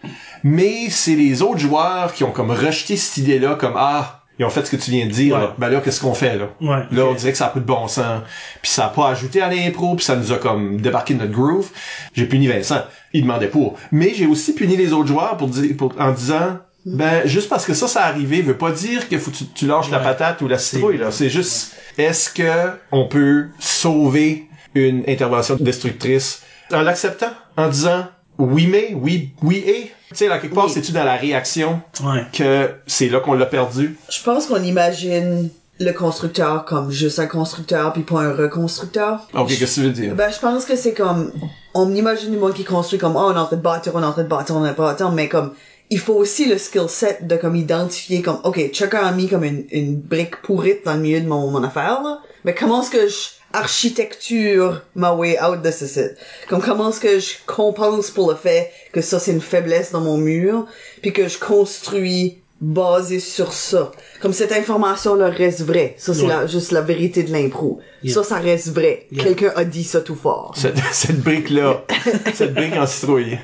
[0.43, 4.49] mais c'est les autres joueurs qui ont comme rejeté cette idée-là, comme ah, ils ont
[4.51, 5.33] fait ce que tu viens de dire.
[5.35, 5.41] Ouais.
[5.41, 5.55] là.
[5.57, 6.49] Ben là, qu'est-ce qu'on fait là?
[6.61, 6.83] Ouais.
[6.91, 8.21] Là, on dirait que ça a pas de bon sens.
[8.61, 11.31] Puis ça a pas ajouté à l'impro, puis ça nous a comme débarqué de notre
[11.31, 11.69] groove.
[12.13, 12.83] J'ai puni Vincent.
[13.13, 13.75] Il demandait pour.
[13.91, 16.59] Mais j'ai aussi puni les autres joueurs pour dire, pour, en disant,
[16.95, 19.67] ben, juste parce que ça, ça arrivé, veut pas dire qu'il faut que tu, tu
[19.67, 21.11] lâches la patate ou la citrouille, là.
[21.11, 27.31] C'est juste, est-ce que on peut sauver une intervention destructrice en l'acceptant?
[27.57, 28.05] En disant,
[28.37, 29.91] oui, mais, oui, oui, et?
[30.09, 30.71] Tu sais, là, quelque part, Oui.
[30.73, 32.23] c'est-tu dans la réaction Ouais.
[32.31, 33.97] que c'est là qu'on l'a perdu?
[34.09, 39.27] Je pense qu'on imagine le constructeur comme juste un constructeur puis pas un reconstructeur.
[39.33, 40.15] Ok, qu'est-ce que tu veux dire?
[40.15, 41.31] Ben, je pense que c'est comme,
[41.73, 44.01] on imagine du monde qui construit comme, oh, on est en train de bâtir, on
[44.01, 45.51] est en train de bâtir, on est en train de bâtir, mais comme,
[45.89, 49.43] il faut aussi le skill set de comme identifier comme, ok, chacun a mis comme
[49.43, 52.19] une, une brique pourrite dans le milieu de mon, mon affaire, là.
[52.43, 53.15] Mais comment est-ce que je
[53.53, 56.15] architecture ma way out de ce site?
[56.49, 60.01] Comme comment est-ce que je compense pour le fait que ça c'est une faiblesse dans
[60.01, 60.65] mon mur,
[61.01, 63.91] puis que je construis basé sur ça?
[64.21, 65.95] Comme cette information-là reste vraie.
[65.97, 66.47] Ça, c'est Ouais.
[66.47, 67.79] juste la vérité de l'impro.
[68.03, 68.13] Yeah.
[68.15, 69.07] Ça, ça reste vrai.
[69.11, 69.23] Yeah.
[69.23, 70.53] Quelqu'un a dit ça tout fort.
[70.57, 71.85] Cette, cette brique-là,
[72.33, 73.37] cette brique en citrouille,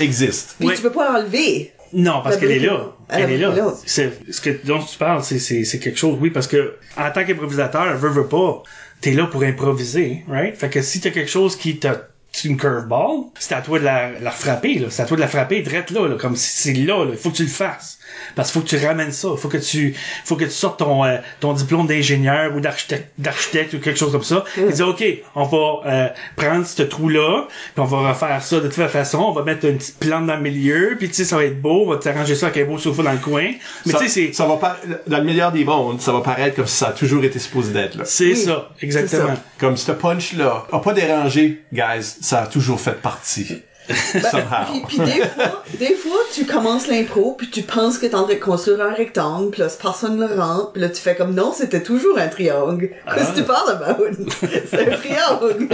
[0.00, 0.56] existe.
[0.58, 0.74] Puis Ouais.
[0.76, 1.72] tu peux pas l'enlever.
[1.92, 2.92] Non, parce qu'elle est là.
[3.08, 3.74] elle Elle est là.
[3.84, 7.24] ce que, dont tu parles, c'est, c'est, c'est quelque chose, oui, parce que, en tant
[7.24, 8.62] qu'improvisateur, veux, veux pas,
[9.00, 10.56] t'es là pour improviser, right?
[10.56, 12.08] Fait que si t'as quelque chose qui t'a,
[12.44, 14.88] une curveball, c'est à toi de la, la frapper, là.
[14.90, 17.10] C'est à toi de la frapper, drette là, là, comme si c'est là, là.
[17.12, 17.98] Il faut que tu le fasses.
[18.34, 19.28] Parce qu'il faut que tu ramènes ça.
[19.32, 23.10] Il faut que tu, faut que tu sortes ton, euh, ton diplôme d'ingénieur ou d'architecte,
[23.18, 24.44] d'architecte ou quelque chose comme ça.
[24.56, 25.04] Et dire, OK,
[25.34, 29.18] on va, euh, prendre ce trou-là, puis on va refaire ça de toute façon.
[29.18, 31.60] On va mettre une petite plante dans le milieu, puis tu sais, ça va être
[31.60, 31.84] beau.
[31.86, 33.52] On va t'arranger ça avec un beau sofa dans le coin.
[33.86, 36.56] Mais tu sais, c'est, ça va pas, dans le meilleur des mondes, ça va paraître
[36.56, 38.04] comme si ça a toujours été supposé d'être là.
[38.04, 38.70] c'est Oui, ça.
[38.80, 39.34] Exactement.
[39.34, 39.42] ça.
[39.58, 43.62] Comme ce punch-là a pas dérangé, guys, ça a toujours fait partie.
[44.30, 44.84] Somehow.
[44.86, 48.24] Puis, puis des fois, des fois, tu commences l'impro, puis tu penses que t'es en
[48.24, 51.16] train de construire un rectangle, puis là, personne ne le rentre, puis là, tu fais
[51.16, 52.90] comme non, c'était toujours un triangle.
[53.14, 54.04] Qu'est-ce que tu parles about?
[54.70, 55.68] C'est un triangle.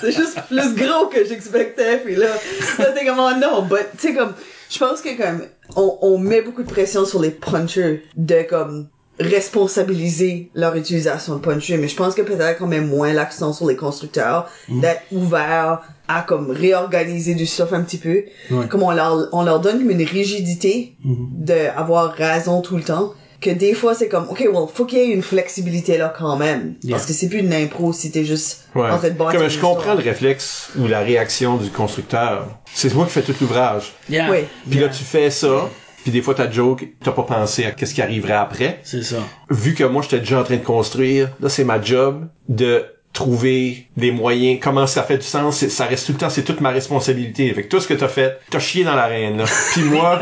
[0.00, 2.28] c'est juste plus gros que j'expectais, puis là,
[2.78, 4.34] là t'es comme oh non, but, tu sais, comme,
[4.70, 5.42] je pense que comme,
[5.76, 11.40] on, on met beaucoup de pression sur les punchers de comme, responsabiliser leur utilisation de
[11.40, 15.82] puncher, mais je pense que peut-être qu'on met moins l'accent sur les constructeurs, d'être ouverts
[16.08, 18.24] à comme réorganiser du stuff un petit peu.
[18.50, 18.66] Ouais.
[18.68, 23.12] Comme on leur, on leur donne comme une rigidité de avoir raison tout le temps,
[23.40, 26.36] que des fois c'est comme, ok, well, faut qu'il y ait une flexibilité là quand
[26.36, 26.74] même.
[26.82, 26.96] Yeah.
[26.96, 28.88] Parce que c'est plus une impro si t'es juste Ouais.
[28.90, 32.46] en train de bâtir Comme je comprends le réflexe ou la réaction du constructeur.
[32.72, 33.92] C'est moi qui fais tout l'ouvrage.
[34.08, 34.30] Yeah.
[34.30, 34.38] Oui.
[34.68, 34.88] Puis Yeah.
[34.88, 35.68] là, tu fais ça.
[36.02, 38.80] Puis des fois, ta joke, t'as pas pensé à qu'est-ce qui arriverait après.
[38.82, 39.18] C'est ça.
[39.50, 43.86] Vu que moi, j'étais déjà en train de construire, là, c'est ma job de trouver
[43.96, 46.70] des moyens, comment ça fait du sens, ça reste tout le temps, c'est toute ma
[46.70, 47.50] responsabilité.
[47.50, 49.44] Avec tout ce que t'as fait, t'as chié dans l'arène, là.
[49.72, 50.18] Puis moi,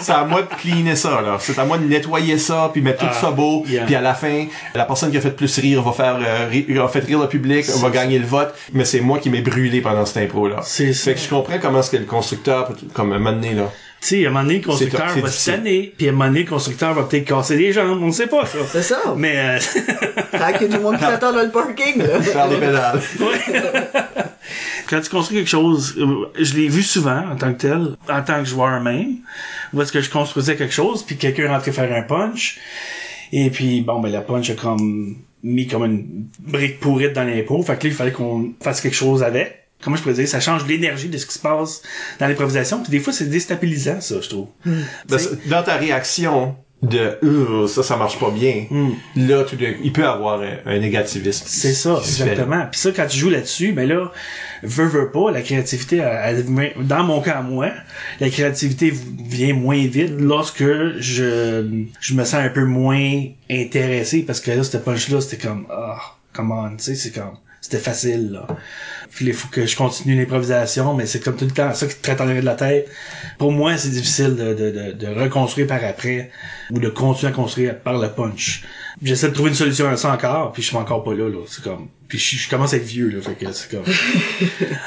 [0.00, 1.36] c'est à moi de cleaner ça, là.
[1.38, 3.64] C'est à moi de nettoyer ça, puis mettre tout Ah, ça beau.
[3.68, 3.84] yeah.
[3.84, 6.66] Puis à la fin, la personne qui a fait plus rire va faire, euh, ri-
[6.68, 8.54] va faire rire le public, va gagner le vote.
[8.72, 10.60] Mais c'est moi qui m'ai brûlé pendant cette impro, là.
[10.62, 11.04] C'est ça.
[11.12, 13.70] Fait que je comprends comment est-ce que le constructeur, peut- comme donné, là.
[14.02, 16.26] Tu sais, à un moment donné, le constructeur va se tanner, puis à un moment
[16.26, 18.58] donné, le constructeur va peut-être casser les jambes, on sait pas ça.
[18.68, 19.14] C'est ça.
[19.16, 22.20] Mais euh, Fait qu'il y a du monde qui t'attend dans le parking, là.
[22.20, 23.00] Faire les pédales.
[24.90, 28.22] quand tu construis quelque chose, euh, je l'ai vu souvent en tant que tel, en
[28.22, 29.18] tant que joueur même,
[29.72, 32.58] où est-ce que je construisais quelque chose, puis quelqu'un rentrait faire un punch,
[33.30, 37.62] et puis bon, ben la punch a comme mis comme une brique pourrite dans l'impro,
[37.62, 39.61] fait que là, il fallait qu'on fasse quelque chose avec.
[39.82, 41.82] Comment je pourrais dire, ça change l'énergie de ce qui se passe
[42.20, 44.46] dans l'improvisation, puis des fois c'est déstabilisant ça, je trouve.
[45.08, 48.66] Parce que dans ta réaction de Euh, ça ça marche pas bien
[49.14, 52.66] là tout d'un- il peut avoir un, un négativisme C'est ça, exactement.
[52.72, 54.10] Puis ça, quand tu joues là-dessus, ben là,
[54.64, 57.68] veux, veux pas, la créativité, elle- elle- dans mon cas à moi,
[58.18, 58.92] la créativité
[59.28, 60.64] vient moins vite lorsque
[60.98, 65.66] je, je me sens un peu moins intéressé parce que là, cette punch-là, c'était comme,
[65.70, 65.98] ah,
[66.32, 68.46] come on, tu sais, c'est comme, c'était facile, là.
[69.20, 72.02] Il faut que je continue l'improvisation, mais c'est comme tout le temps ça qui te
[72.02, 72.88] traite en de la tête.
[73.38, 76.30] Pour moi, c'est difficile de, de, de, de reconstruire par après
[76.70, 78.64] ou de continuer à construire par le punch.
[79.02, 81.38] J'essaie de trouver une solution à ça encore, puis je suis encore pas là, là.
[81.46, 83.84] C'est comme, puis je, je commence à être vieux, là, fait que c'est comme,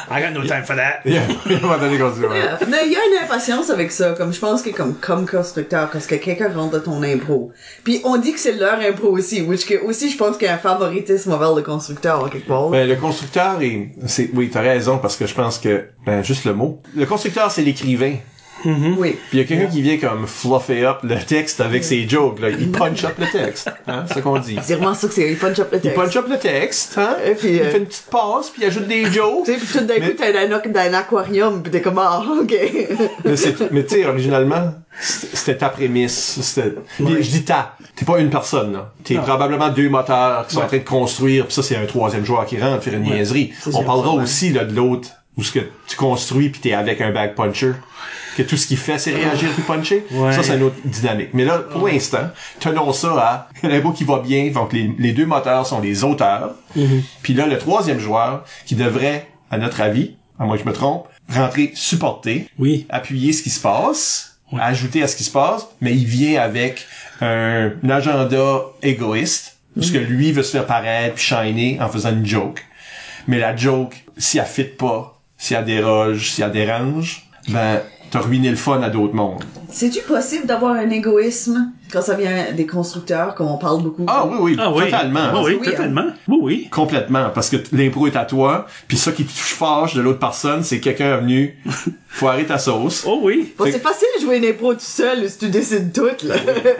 [0.09, 1.01] I got no time for that.
[1.05, 2.41] il y a il y a un moment donné qu'on se dit, ouais.
[2.69, 5.89] Mais il y a une impatience avec ça, comme je pense que comme comme constructeur,
[5.89, 7.51] parce que quelqu'un rentre dans ton impro.
[7.83, 10.49] Puis on dit que c'est leur impro aussi, which que aussi je pense qu'il y
[10.49, 12.69] a un favoritisme envers le constructeur quelque part.
[12.69, 16.45] Ben, le constructeur est, c'est, oui, t'as raison, parce que je pense que, ben, juste
[16.45, 16.81] le mot.
[16.95, 18.15] Le constructeur, c'est l'écrivain.
[18.65, 19.17] Oui.
[19.29, 22.39] Puis il y a quelqu'un qui vient comme fluffer up le texte avec ses jokes,
[22.39, 22.49] là.
[22.49, 23.69] Il punch up le texte.
[23.87, 24.57] Hein, c'est ce qu'on dit.
[24.63, 25.95] C'est vraiment ça que c'est, il punch up le Il texte.
[25.95, 27.15] punch up le texte, hein.
[27.25, 29.45] Et puis, il euh, fait une petite passe, puis il ajoute des jokes.
[29.45, 31.81] Tu sais, puis tout d'un coup, Mais- t'es dans un, dans un aquarium, pis t'es
[31.81, 32.55] comme, ah, ok.
[33.23, 36.55] Mais, c'est- mais tu sais, originalement, c'était ta prémisse.
[36.99, 37.75] Je dis ta.
[37.95, 38.91] T'es pas une personne, là.
[39.03, 40.65] T'es probablement deux moteurs qui sont Ouais.
[40.65, 43.15] en train de construire, puis ça, c'est un troisième joueur qui rentre, faire une Ouais.
[43.17, 43.53] niaiserie.
[43.73, 47.11] On parlera aussi, là, de l'autre, où ce que tu construis puis t'es avec un
[47.11, 47.73] bag puncher.
[48.35, 50.05] Que tout ce qu'il fait, c'est réagir puis puncher.
[50.11, 50.33] Ouais.
[50.33, 51.29] Ça, c'est une autre dynamique.
[51.33, 52.29] Mais là, pour l'instant,
[52.59, 54.51] tenons ça à beau qui va bien.
[54.51, 56.51] Donc, les, les deux moteurs sont les auteurs.
[57.23, 60.73] Puis là, le troisième joueur, qui devrait, à notre avis, à moins que je me
[60.73, 62.85] trompe, rentrer supporter Oui.
[62.89, 66.85] appuyer ce qui se passe, ajouter à ce qui se passe, mais il vient avec
[67.21, 72.11] un, un agenda égoïste, parce que lui veut se faire paraître puis shiner en faisant
[72.11, 72.63] une joke.
[73.27, 77.81] Mais la joke, si elle fit pas, si elle déroge, si elle dérange, ben,
[78.11, 79.43] t'as ruiné le fun à d'autres mondes.
[79.71, 84.05] C'est-tu possible d'avoir un égoïsme quand ça vient des constructeurs, comme on parle beaucoup?
[84.07, 84.85] Ah oui, oui, Ah oui.
[84.85, 85.19] totalement.
[85.33, 85.71] Ah oui, Oui, hein.
[85.71, 86.05] totalement.
[86.27, 86.69] Oui, oui.
[86.71, 90.63] Complètement, parce que l'impro est à toi, puis ça qui te fâche de l'autre personne,
[90.63, 91.57] c'est quelqu'un est venu
[92.07, 93.03] foirer ta sauce.
[93.05, 93.53] Oh oui.
[93.57, 96.35] Bon, c'est facile de jouer une impro tout seul si tu décides tout, là.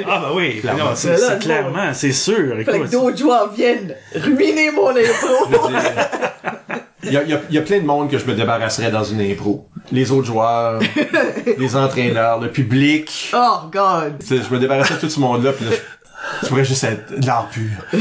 [0.08, 0.60] Ah bah oui.
[0.62, 0.86] Clairement.
[0.86, 2.56] Non, c'est, clairement, c'est sûr.
[2.64, 5.58] Fait que d'autres joueurs viennent ruiner mon impro.
[7.06, 8.34] Il y a, il y a- il y a plein de monde que je me
[8.34, 9.68] débarrasserais dans une impro.
[9.92, 10.80] Les autres joueurs,
[11.58, 13.32] les entraîneurs, le public.
[13.34, 14.18] oh, God.
[14.20, 16.84] Tu sais, je me débarrasserais de tout ce monde-là, puis là, je, je pourrais juste
[16.84, 17.70] être de l'art pur.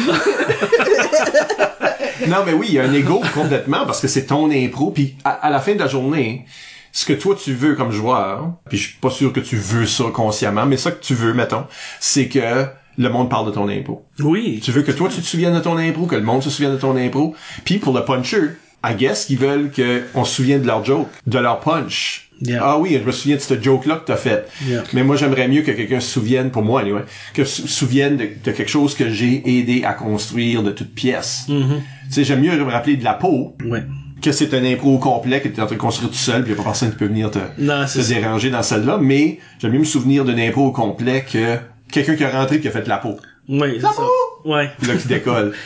[2.29, 5.17] non, mais oui, il y a un ego complètement, parce que c'est ton impro, puis
[5.25, 6.47] à, à la fin de la journée,
[6.93, 9.87] ce que toi tu veux comme joueur, puis je suis pas sûr que tu veux
[9.87, 11.65] ça consciemment, mais ça que tu veux, mettons,
[12.01, 14.05] c'est que le monde parle de ton impro.
[14.21, 14.61] oui.
[14.63, 16.73] Tu veux que toi tu te souviennes de ton impro, que le monde se souvienne
[16.73, 17.35] de ton impro.
[17.65, 18.51] Puis pour le puncher,
[18.87, 22.29] I guess qu'ils veulent qu'on se souvienne de leur joke, de leur punch.
[22.43, 22.61] Yeah.
[22.63, 24.49] Ah oui, je me souviens de ce joke-là que t'as fait.
[24.67, 24.83] Yeah.
[24.93, 28.29] Mais moi j'aimerais mieux que quelqu'un se souvienne, pour moi anyway, que se souvienne de,
[28.45, 31.45] de quelque chose que j'ai aidé à construire de toute pièce.
[31.49, 31.81] Mm-hmm.
[32.09, 33.85] Tu sais, j'aime mieux me rappeler de la peau Ouais.
[34.21, 36.55] que c'est un impro complet que t'es en train de construire tout seul, puis y
[36.55, 38.99] a pas personne qui peut venir te, Non, te déranger dans celle-là.
[39.01, 41.57] Mais j'aime mieux me souvenir d'un impro complet que
[41.93, 43.17] quelqu'un qui est rentré et qui a fait la peau.
[43.49, 44.03] Oui, c'est ça.
[44.45, 44.71] Ouais.
[44.79, 45.53] Puis là qui décolle.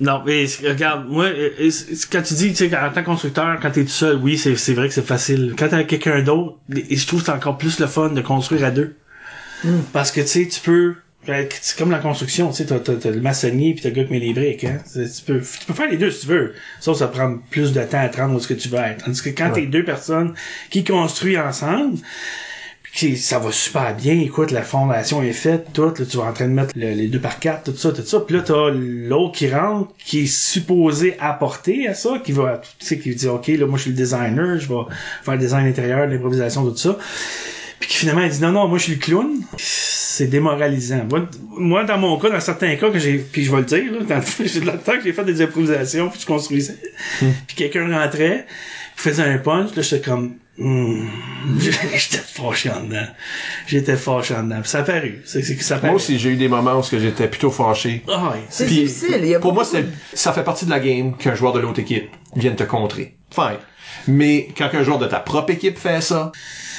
[0.00, 1.70] Non, mais regarde, moi, euh, euh,
[2.10, 4.74] quand tu dis, tu sais, en tant que constructeur, quand t'es tout seul, oui, c'est,
[4.74, 5.54] vrai que c'est facile.
[5.58, 8.64] Quand t'es avec quelqu'un d'autre, je trouve que c'est encore plus le fun de construire
[8.64, 8.96] à deux.
[9.92, 13.20] Parce que, tu sais, tu peux que C'est comme la construction, tu sais, t'as, le
[13.20, 14.78] maçonnier puis t'as le gars qui met les briques, hein.
[14.94, 16.54] Tu peux, tu peux faire les deux si tu veux.
[16.80, 19.04] Sauf ça prend plus de temps à te rendre où ce que tu veux être.
[19.04, 20.34] Tandis que quand t'es deux personnes
[20.70, 21.98] qui construisent ensemble,
[22.96, 26.32] que ça va super bien, écoute, la fondation est faite, tout, là, tu vas en
[26.32, 28.70] train de mettre le- les deux par quatre, tout ça, tout ça, puis là t'as
[28.70, 33.26] l'autre qui rentre, qui est supposé apporter à ça, qui va, tu sais, qui dit,
[33.28, 34.74] ok, là, moi je suis le designer, je vais
[35.24, 36.96] faire le design intérieur, l'improvisation, tout ça.
[37.80, 39.40] Puis qui finalement il dit non non moi je suis le clown.
[39.58, 41.04] C'est démoralisant.
[41.10, 41.28] Moi,
[41.58, 43.98] moi dans mon cas dans certains cas que j'ai puis je vais le dire là,
[44.08, 46.76] dans le j'ai de la temps que j'ai fait des improvisations puis je construisais.
[47.18, 48.46] Puis quelqu'un rentrait
[48.96, 51.08] faisait un punch là j'étais comme hmm,
[51.58, 53.06] j'étais fâché en dedans
[53.66, 55.96] j'étais fâché en dedans Puis ça a paru c'est c'est que ça a paru Moi
[55.96, 58.02] aussi, j'ai eu des moments où ce que j'étais plutôt fâché.
[58.08, 59.18] ah ouais C'est Puis, difficile.
[59.22, 61.60] Il y a pour moi, c'est, ça fait partie de la game qu'un joueur de
[61.60, 63.16] l'autre équipe vienne te contrer.
[63.30, 63.58] Fine.
[64.06, 66.30] Mais quand un joueur de ta propre équipe fait ça,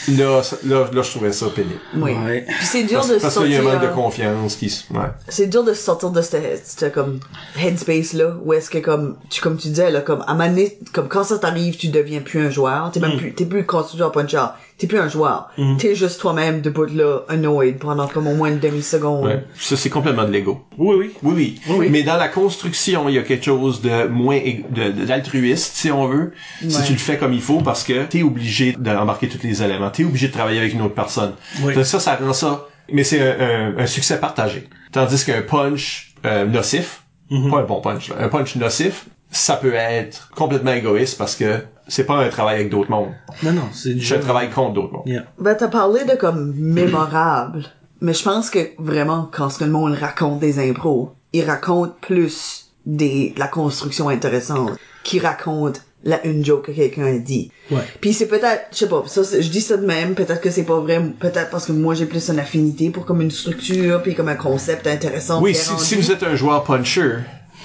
[0.10, 1.80] là, là, là je trouvais ça pénible.
[1.96, 2.12] Oui.
[2.14, 2.46] Ouais.
[2.48, 3.80] Puis c'est dur Parce, de parce qu'il y a un sortir.
[3.80, 4.92] manque de confiance qui se...
[4.94, 5.08] Ouais.
[5.28, 7.20] c'est dur de sortir de cette, cette, comme
[7.58, 10.50] headspace là où est-ce que comme tu comme tu disais là comme à un moment
[10.50, 13.66] donné, comme quand ça t'arrive tu deviens plus un joueur t'es même plus t'es plus
[13.66, 14.46] constructeur puncher
[14.78, 18.60] t'es plus un joueur t'es juste toi-même debout là annoyed pendant comme au moins une
[18.60, 19.44] demi seconde Ouais.
[19.58, 20.66] Ça, c'est complètement de l'ego.
[20.78, 21.88] oui oui Oui, oui, Oui.
[21.90, 24.40] Mais dans la construction, il y a quelque chose de moins
[24.70, 26.34] de- de- d'altruiste, si on veut,
[26.68, 29.90] si tu le fais comme il faut, parce que t'es obligé d'embarquer tous les éléments.
[29.90, 31.34] T'es obligé de travailler avec une autre personne.
[31.62, 31.74] Oui.
[31.74, 32.68] Donc ça, ça rend ça.
[32.92, 34.68] Mais c'est un, un- un succès partagé.
[34.92, 37.50] Tandis qu'un punch euh, nocif, Mhm.
[37.50, 39.06] pas un bon punch, un punch nocif,
[39.36, 43.12] ça peut être complètement égoïste parce que c'est pas un travail avec d'autres mondes.
[43.44, 45.08] non non c'est du C'est un travail contre d'autres mondes.
[45.08, 45.26] Yeah.
[45.38, 47.66] Ben, t'as parlé de comme mémorable.
[48.02, 51.98] Mais je pense que vraiment, quand ce que le monde raconte des impros, il raconte
[52.00, 54.72] plus des, de la construction intéressante
[55.04, 57.52] qu'il raconte la, une joke que quelqu'un a dit.
[57.72, 57.82] Ouais.
[58.00, 60.64] Puis c'est peut-être, je sais pas, ça, je dis ça de même, peut-être que c'est
[60.64, 64.14] pas vrai, peut-être parce que moi j'ai plus une affinité pour comme une structure, puis
[64.14, 65.42] comme un concept intéressant.
[65.42, 67.18] Oui, qui si vous êtes un joueur puncher,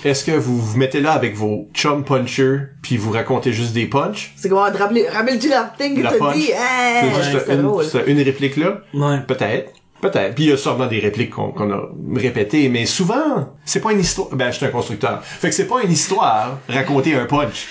[0.04, 3.86] est-ce que vous vous mettez là avec vos chum punchers puis vous racontez juste des
[3.86, 4.32] punchs?
[4.36, 6.34] C'est comment, rappelle- rappelles-tu la thing que La t'as punch?
[6.36, 6.50] dit?
[6.50, 7.84] Hey, C'est juste une, drôle.
[7.84, 8.80] c'est une réplique là?
[8.94, 9.72] ouais Peut-être.
[10.00, 10.34] Peut-être.
[10.34, 11.82] Puis il y a sûrement des répliques qu'on qu'on a
[12.16, 14.28] répétées, mais souvent, c'est pas une histoire.
[14.32, 15.22] Ben, je suis un constructeur.
[15.22, 17.66] Fait que c'est pas une histoire raconter un punch.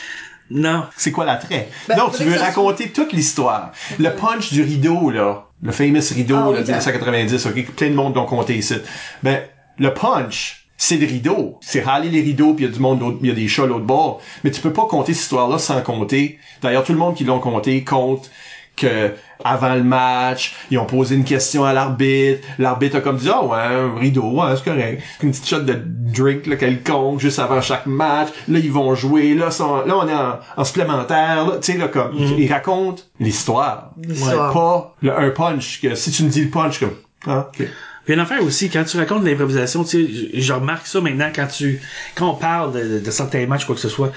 [0.52, 1.70] non C'est quoi l'attrait?
[1.88, 3.72] Ben, non, tu veux raconter toute l'histoire.
[3.98, 5.46] Le punch du rideau, là.
[5.64, 6.72] Le famous rideau, Ah oui, là, de ça.
[6.74, 8.76] 1990, ok, plein de monde l'ont compté ici.
[9.24, 9.42] Ben,
[9.80, 11.58] le punch, c'est le rideau.
[11.62, 13.66] C'est râler les rideaux, puis il y a du monde, il y a des chats
[13.66, 14.22] l'autre bord.
[14.44, 16.40] Mais tu peux pas compter cette histoire-là sans compter.
[16.62, 18.32] D'ailleurs, tout le monde qui l'ont compté compte
[18.78, 19.12] que
[19.44, 22.48] avant le match, ils ont posé une question à l'arbitre.
[22.60, 25.04] L'arbitre a comme dit, ah ouais, un rideau, ouais, c'est correct.
[25.22, 28.30] Une petite shot de drink, là, quelconque, juste avant chaque match.
[28.48, 29.34] Là, ils vont jouer.
[29.34, 31.46] Là, sont- là on est en, en supplémentaire.
[31.46, 31.58] là.
[31.62, 33.92] Tu sais, là, comme, ils, ils racontent l'histoire.
[34.02, 34.54] L'histoire.
[34.54, 36.96] Pas le, un punch, que si tu me dis le punch, comme,
[37.28, 37.68] ah, ok.
[38.10, 41.46] Puis une affaire aussi, quand tu racontes l'improvisation, tu sais, je, remarque ça maintenant quand
[41.46, 41.80] tu,
[42.16, 44.12] quand on parle de, de certains matchs, quoi que ce soit,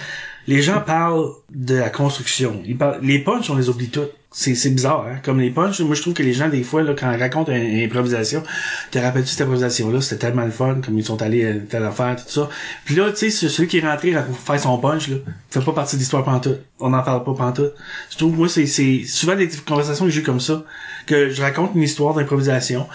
[0.46, 2.62] les gens parlent de la construction.
[2.64, 4.12] Ils parlent, les punchs, on les oublie toutes.
[4.30, 5.18] C'est, c'est bizarre, hein.
[5.22, 7.52] Comme les punchs, moi, je trouve que les gens, des fois, là, quand ils racontent
[7.52, 8.42] une, improvisation,
[8.90, 10.00] te rappelles-tu cette improvisation-là?
[10.00, 12.48] C'était tellement le fun, comme ils sont allés à telle affaire, tout ça.
[12.86, 15.16] Puis là, tu sais, celui qui est rentré pour faire son punch, là,
[15.50, 16.60] fait pas partie de l'histoire pantoute.
[16.80, 17.74] On n'en parle pas pantoute.
[18.10, 20.64] Je trouve, moi, c'est, c'est souvent des conversations que j'ai comme ça,
[21.06, 22.88] que je raconte une histoire d'improvisation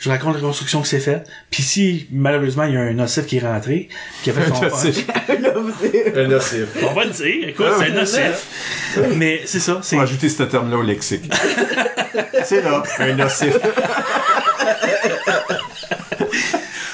[0.00, 1.28] je raconte la construction que c'est faite.
[1.50, 3.88] Puis si malheureusement il y a un nocif qui est rentré,
[4.22, 5.04] qui a fait son punch,
[6.16, 6.68] Un nocif.
[6.82, 8.46] on va le dire, écoute, Ah c'est un nocif.
[9.16, 11.30] Mais c'est ça, On va ajouter ce terme-là au lexique.
[12.44, 13.54] c'est là, un nocif.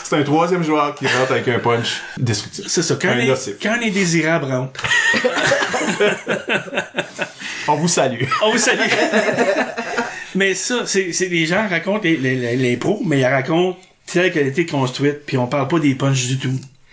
[0.03, 2.65] c'est un troisième joueur qui rentre avec un punch destructif.
[2.67, 2.97] c'est ça.
[3.01, 3.55] Quand, un nocif.
[3.63, 4.83] quand indésirable rentre,
[7.69, 8.25] On vous salue.
[8.43, 8.81] on vous salue.
[10.37, 13.77] mais ça, c'est, c'est les gens racontent les- les- les- l'impro, mais ils racontent
[14.07, 16.53] telle qu'elle a été construite, puis on parle pas des punchs du tout.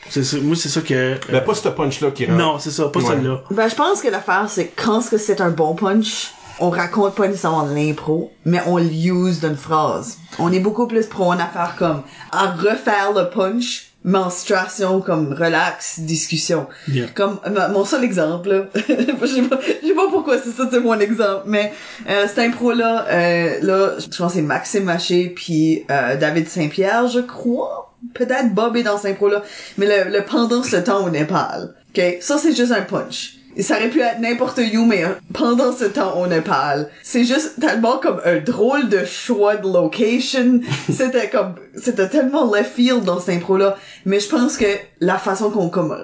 [0.10, 1.18] C'est ça, moi c'est ça que.
[1.32, 2.38] Ben, pas ce punch-là qui rentre.
[2.38, 3.06] non, c'est ça, pas Ouais.
[3.08, 3.42] celle-là.
[3.52, 7.16] Ben, je pense que l'affaire, c'est quand ce que c'est un bon punch, on raconte
[7.16, 10.18] pas nécessairement de l'impro, mais on l'use d'une phrase.
[10.40, 12.02] On est beaucoup plus pro en affaire comme
[12.32, 16.68] à refaire le punch, menstruation comme relax, discussion.
[16.88, 17.08] Yeah.
[17.14, 21.00] Comme ma- mon seul exemple, là, je sais pas, pas pourquoi c'est ça c'est mon
[21.00, 21.72] exemple, mais
[22.10, 26.48] euh, cette impro là, euh, là, je pense que c'est Maxime Maché puis euh, David
[26.50, 27.94] Saint-Pierre, je crois.
[28.14, 29.44] Peut-être Bob est dans cette impro là,
[29.78, 31.74] mais le, le pendant ce temps au Népal.
[31.96, 33.36] Ok, ça c'est juste un punch.
[33.60, 37.60] Ça aurait pu être n'importe où, mais euh, pendant ce temps au Népal, c'est juste
[37.60, 40.60] tellement comme un drôle de choix de location.
[40.92, 43.76] c'était comme, c'était tellement left field dans cette impro-là.
[44.06, 44.66] Mais je pense que
[45.02, 45.96] la façon qu'on comme,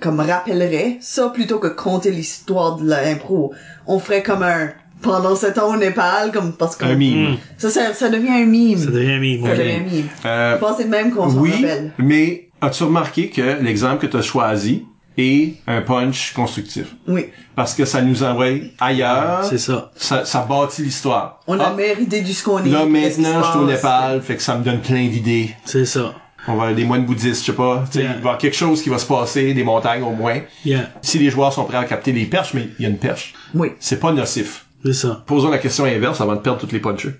[0.00, 3.52] comme rappellerait ça plutôt que compter l'histoire de l'impro,
[3.86, 4.70] on ferait comme un
[5.02, 7.36] pendant sept ans au Népal, comme parce que Un mime.
[7.58, 8.78] ça, ça, ça devient un mime.
[8.78, 10.06] Ça devient un mime, Ça devient un mime.
[10.24, 11.92] Euh, Je pense que c'est de même qu'on s'en oui, rappelle.
[11.98, 14.84] mais as-tu remarqué que l'exemple que tu as choisi
[15.16, 16.94] est un punch constructif?
[17.06, 17.26] Oui.
[17.54, 18.46] Parce que ça nous envoie
[18.80, 19.44] ailleurs.
[19.44, 19.90] C'est ça.
[19.96, 21.40] Ça, ça bâtit l'histoire.
[21.46, 22.68] On a Ah, la meilleure idée du ce qu'on est.
[22.68, 23.66] Là, maintenant, je suis au.
[23.66, 25.50] Népal, fait que ça me donne plein d'idées.
[25.64, 26.14] C'est ça.
[26.46, 27.84] On va des moines bouddhistes, je sais pas.
[27.94, 28.02] Yeah.
[28.02, 30.40] Il va y avoir quelque chose qui va se passer, des montagnes au moins.
[30.66, 30.90] Yeah.
[31.00, 33.32] Si les joueurs sont prêts à capter les perches, mais il y a une perche.
[33.54, 33.72] Oui.
[33.80, 34.63] C'est pas nocif.
[34.84, 35.22] C'est ça.
[35.26, 37.14] Posons la question inverse avant de perdre toutes les punchers.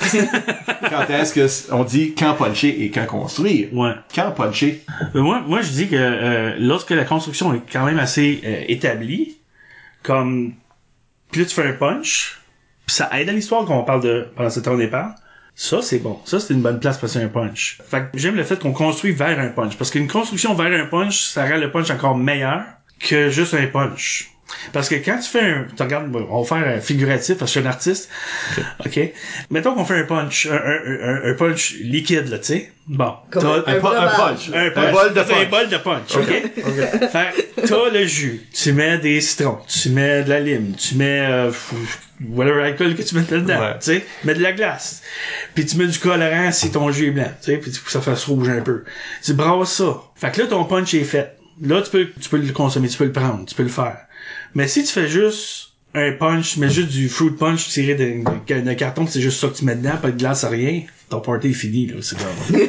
[0.90, 3.72] quand est-ce que s- on dit quand puncher et quand construire?
[3.72, 3.92] Ouais.
[4.14, 4.82] Quand puncher?
[5.14, 8.64] Mais moi, moi, je dis que euh, lorsque la construction est quand même assez euh,
[8.68, 9.36] établie,
[10.02, 10.54] comme
[11.34, 12.40] là tu fais un punch,
[12.86, 15.14] puis ça aide à l'histoire qu'on parle de pendant ce temps au départ.
[15.56, 17.78] Ça c'est bon, ça c'est une bonne place pour passer un punch.
[17.88, 20.86] Fait que j'aime le fait qu'on construit vers un punch parce qu'une construction vers un
[20.86, 22.62] punch, ça rend le punch encore meilleur
[22.98, 24.30] que juste un punch.
[24.72, 27.54] Parce que quand tu fais un, tu regardes, on va faire un figuratif parce que
[27.54, 28.08] je suis un artiste.
[28.84, 29.00] OK.
[29.50, 32.72] Mettons qu'on fait un punch, un, un, un, un punch liquide, là, tu sais.
[32.86, 33.14] Bon.
[33.30, 34.16] T'as- Un, pu- un breuvage.
[34.16, 34.50] punch.
[34.54, 34.84] un, punch.
[34.88, 35.50] Un bol de T'as Un punch.
[35.50, 37.10] bol de punch, ok?
[37.10, 40.96] fait que t'as le jus, tu mets des citrons, tu mets de la lime, tu
[40.96, 41.50] mets euh,
[42.28, 43.74] whatever alcool que tu mets dedans, Ouais.
[43.78, 45.02] tu sais, mets de la glace.
[45.54, 48.00] Puis tu mets du colorant si ton jus est blanc, tu sais, puis que ça
[48.02, 48.84] fasse rouge un peu.
[49.22, 50.02] Tu brasses ça.
[50.16, 51.36] Fait que là ton punch est fait.
[51.62, 53.96] Là tu peux tu peux le consommer, tu peux le prendre, tu peux le faire.
[54.54, 59.06] Mais si tu fais juste un punch, mais juste du fruit punch tiré d'un carton,
[59.06, 60.82] c'est juste ça que tu mets dedans, pas de glace, rien.
[61.10, 62.68] Ton party est fini, là, c'est comme...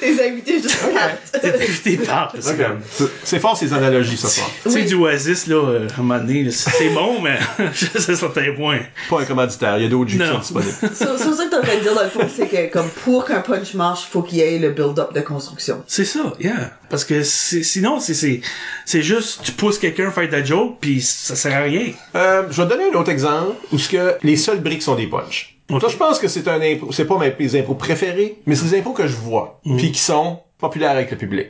[0.00, 1.40] Tes invités juste quatre.
[1.82, 3.08] T'es parti, là, c'est comme...
[3.24, 4.50] C'est- fort ces analogies ce soir.
[4.62, 4.84] Tu sais, Oui.
[4.86, 7.38] du Oasis, là, euh, à un moment donné, c'est bon, mais
[7.74, 8.80] c'est certain point.
[9.08, 10.42] Pas un commanditaire, il y a d'autres jus qui Non.
[10.42, 10.72] sont disponibles.
[10.94, 13.24] C'est ça que t'es en train de dire dans le fond, c'est que comme pour
[13.24, 15.82] qu'un punch marche, faut qu'il y ait le build-up de construction.
[15.86, 16.76] C'est ça, yeah.
[16.90, 18.40] Parce que sinon, c'est, c'est,
[18.84, 21.92] c'est juste, tu pousses quelqu'un à faire ta joke, puis ça sert à rien.
[22.14, 24.96] Euh, je vais te donner un autre exemple où ce que les seules briques sont
[24.96, 25.56] des punchs.
[25.70, 25.80] Ok.
[25.80, 28.78] Toi, je pense que c'est un impro, c'est pas mes, impros préférés, mais c'est des
[28.78, 31.46] impros que je vois, puis qui sont populaires avec le public.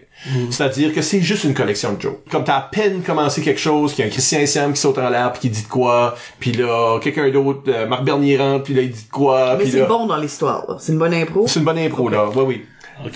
[0.50, 2.22] C'est-à-dire que c'est juste une collection de jokes.
[2.30, 4.98] Comme t'as à peine commencé quelque chose, qu'il y a un Christian Siam qui saute
[4.98, 8.64] en l'air puis qui dit de quoi, puis là, quelqu'un d'autre, euh, Marc Bernier rentre,
[8.64, 9.86] puis là, il dit de quoi, Mais c'est là...
[9.86, 10.76] bon dans l'histoire, là.
[10.78, 11.46] C'est une bonne impro.
[11.48, 12.28] C'est une bonne impro, là.
[12.34, 12.64] Oui, oui.
[13.04, 13.12] OK.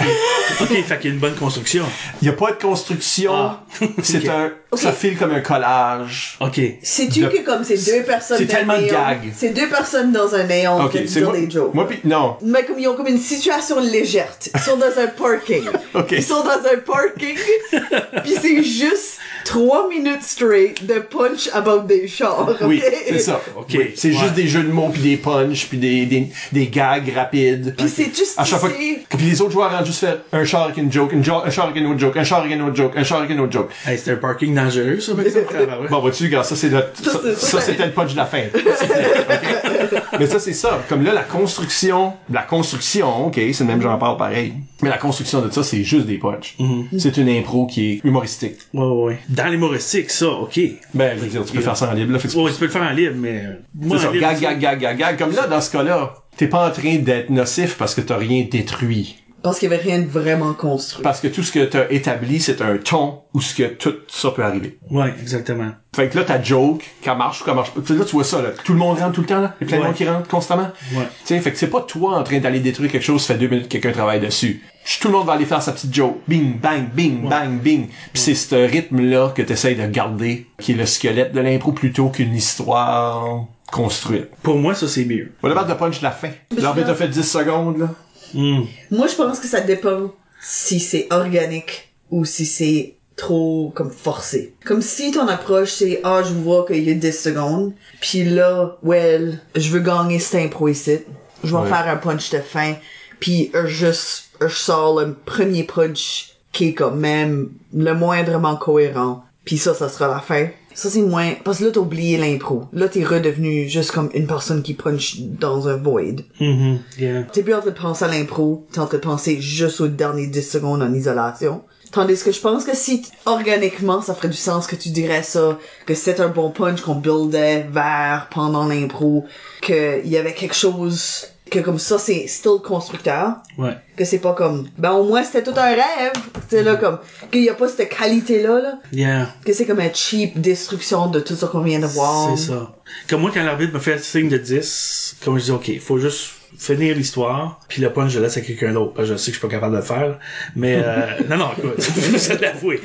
[0.63, 1.85] OK, fait qu'il y a une bonne construction.
[2.23, 3.33] Il y a pas de construction.
[3.35, 3.65] Ah.
[4.03, 6.37] C'est un, ça file comme un collage.
[6.41, 6.61] OK.
[6.83, 9.33] Sais-tu De- que comme c'est deux personnes c'est dans un tellement de néon, gags.
[9.35, 11.75] C'est deux personnes dans un néon qui disent des jokes.
[11.75, 12.37] moi pis, non.
[12.43, 14.33] Mais comme ils ont comme une situation légère.
[14.55, 15.65] Ils sont dans un parking.
[15.95, 16.13] Ok.
[16.13, 17.37] Ils sont dans un parking.
[18.25, 22.49] Puis c'est juste trois minutes straight de punch about des chars.
[22.63, 23.41] Oui, c'est ça.
[23.57, 23.67] Ok.
[23.75, 24.15] Oui, C'est Ouais.
[24.19, 27.75] juste des jeux de mots puis des punchs puis des, des, des gags rapides.
[27.77, 30.45] Puis c'est juste à chaque fois que, puis les autres joueurs rentrent juste faire un
[30.45, 32.53] char avec une joke, une jo- un char avec une autre joke, un char avec
[32.53, 33.71] une autre joke, un char avec une autre joke.
[33.87, 35.13] Hey, c'est un parking dangereux, ça.
[35.91, 38.43] Bon, vois-tu, gars, ça c'est ça, c'est- ça, c'était le punch de la fin.
[40.19, 40.83] Mais ça c'est ça.
[40.89, 44.55] Comme là, la construction, la construction, ok, c'est le même j'en parle pareil.
[44.83, 46.57] Mais la construction de ça, c'est juste des punchs.
[46.99, 48.57] C'est une impro qui est humoristique.
[48.73, 49.19] Ouais, ouais, ouais.
[49.29, 50.57] Dans l'humoristique, ça, OK.
[50.57, 52.19] Ouais, Ben, je veux dire, tu peux faire ça en libre, là.
[52.19, 53.45] Fait que c'est- tu peux le faire en libre, mais...
[53.75, 55.19] Moi, C'est en ça, libre, gag, gag, gag, gag, gag.
[55.19, 58.47] Comme là, dans ce cas-là, t'es pas en train d'être nocif parce que t'as rien
[58.51, 59.17] détruit.
[59.45, 61.03] Parce qu'il y avait rien de vraiment construit.
[61.03, 64.31] Parce que tout ce que t'as établi, c'est un ton où ce que tout ça
[64.31, 64.79] peut arriver.
[64.91, 65.71] Ouais, exactement.
[65.95, 67.83] Fait que là, ta joke, qu'elle marche ou qu'elle marche pas.
[67.83, 68.49] Tu sais, Là, tu vois ça, là.
[68.65, 69.55] Tout le monde rentre tout le temps, là.
[69.61, 69.89] Il y a plein de Ouais.
[69.89, 70.71] monde qui rentre constamment.
[70.97, 71.05] Ouais.
[71.21, 73.41] Tu sais, fait que c'est pas toi en train d'aller détruire quelque chose, ça fait
[73.41, 74.63] deux minutes que quelqu'un travaille dessus.
[75.01, 76.21] Tout le monde va aller faire sa petite joke.
[76.27, 77.89] Bing, bang, bing, bang, bing.
[78.15, 82.09] Puis c'est ce rythme-là que t'essayes de garder, qui est le squelette de l'impro plutôt
[82.09, 84.29] qu'une histoire construite.
[84.43, 85.33] Pour moi, ça, c'est mieux.
[85.43, 86.31] Battre le punch de la fin.
[86.57, 87.89] L'arbitre a fait 10 secondes, là.
[88.35, 88.65] Hmm.
[88.91, 90.13] Moi, je pense que ça dépend
[90.43, 94.55] si c'est organique ou si c'est trop comme forcé.
[94.65, 98.77] Comme si ton approche c'est ah je vois qu'il y a 10 secondes, puis là
[98.83, 100.99] well je veux gagner cette impro ici,
[101.45, 101.69] je vais Ouais.
[101.69, 102.75] faire un punch de fin,
[103.21, 108.57] puis euh, juste euh, je sors le premier punch qui est comme même le moindrement
[108.57, 110.49] cohérent, puis ça ça sera la fin.
[110.75, 112.65] Ça c'est moins parce que là t'as oublié l'impro.
[112.73, 116.23] Là t'es redevenu juste comme une personne qui punch dans un void.
[116.41, 116.81] Mhm.
[116.99, 117.23] Yeah.
[117.33, 119.89] T'es plus en train de penser à l'impro, t'es en train de penser juste aux
[119.89, 121.63] derniers 10 secondes en isolation.
[121.93, 125.59] Tandis que je pense que si organiquement ça ferait du sens que tu dirais ça,
[125.87, 129.25] que c'est un bon punch qu'on buildait vers pendant l'impro,
[129.63, 133.77] que il y avait quelque chose que comme ça c'est still constructeur, Ouais.
[133.97, 136.13] que c'est pas comme ben au moins c'était tout un rêve,
[136.49, 136.99] c'est là comme
[137.31, 139.29] qu'il y a pas cette qualité là là, Yeah.
[139.45, 142.37] que c'est comme un cheap destruction de tout ça qu'on vient de voir.
[142.37, 142.75] C'est ça.
[143.09, 145.99] Comme moi, quand l'arbitre me fait le signe de 10, comme je dis, OK, faut
[145.99, 148.93] juste finir l'histoire, puis le punch, je laisse à quelqu'un d'autre.
[148.95, 150.19] Parce que je sais que je suis pas capable de le faire.
[150.57, 151.81] Mais, euh, non, non, écoute,
[152.19, 152.81] c'est de l'avouer.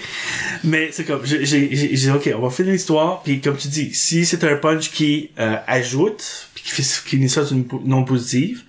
[0.63, 3.67] Mais c'est comme, j'ai, j'ai, j'ai dit, OK, on va finir l'histoire, puis comme tu
[3.67, 7.65] dis, si c'est un punch qui euh, ajoute, puis qui, fait, qui finit ça d'une
[7.65, 8.63] po- non positive,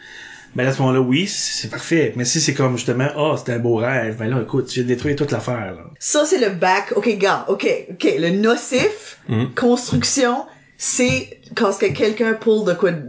[0.57, 2.13] ben à ce moment-là, oui, c'est parfait.
[2.17, 4.83] Mais si c'est comme justement, ah, c'était un beau rêve, ben là, écoute, tu viens
[4.83, 5.85] de détruire toute l'affaire, là.
[6.01, 6.93] Ça, c'est le back.
[6.97, 8.15] OK, gars, OK, OK.
[8.19, 9.45] Le nocif, Mm.
[9.55, 10.45] construction,
[10.77, 13.03] c'est quand ce que quelqu'un pull de quoi de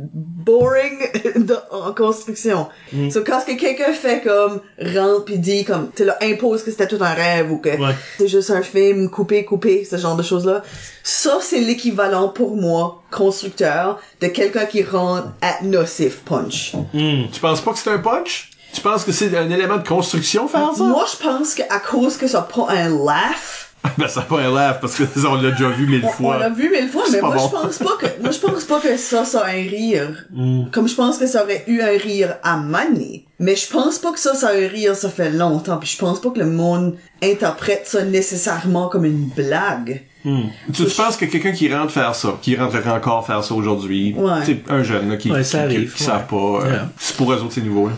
[0.46, 1.00] boring
[1.36, 2.68] de- en construction.
[2.94, 3.10] Mm.
[3.10, 6.72] So, quand ce que quelqu'un fait comme rentre pis dit comme, tu là, impose que
[6.72, 7.96] c'était tout un rêve ou que Ouais.
[8.18, 10.62] c'est juste un film coupé, coupé, ce genre de choses-là.
[11.04, 16.74] Ça, c'est l'équivalent pour moi, constructeur, de quelqu'un qui rentre à nocif punch.
[16.94, 18.50] Tu penses pas que c'est un punch?
[18.74, 20.84] Tu penses que c'est un élément de construction faire ça?
[20.84, 23.61] Moi, je pense qu'à cause que ça prend un laugh,
[23.98, 26.36] ben ça pas un laugh parce que on l'a déjà vu mille fois.
[26.36, 27.48] On l'a vu mille fois, mais moi bon.
[27.48, 30.26] je pense pas que moi je pense pas que ça ça a un rire.
[30.32, 30.66] Mm.
[30.72, 33.26] Comme je pense que ça aurait eu un rire à Mané.
[33.40, 35.78] Mais je pense pas que ça ça a un rire ça fait longtemps.
[35.78, 40.04] Puis je pense pas que le monde interprète ça nécessairement comme une blague.
[40.24, 44.14] Tu, tu penses que quelqu'un qui rentre faire ça, qui rentrerait encore faire ça aujourd'hui,
[44.16, 44.42] Ouais.
[44.46, 46.10] c'est un jeune là, qui, Ouais, ça qui, qui- arrive, qui ouais.
[46.10, 46.90] savent pas, euh, Yeah.
[47.00, 47.88] c'est pour eux autres c'est nouveau.
[47.88, 47.96] là.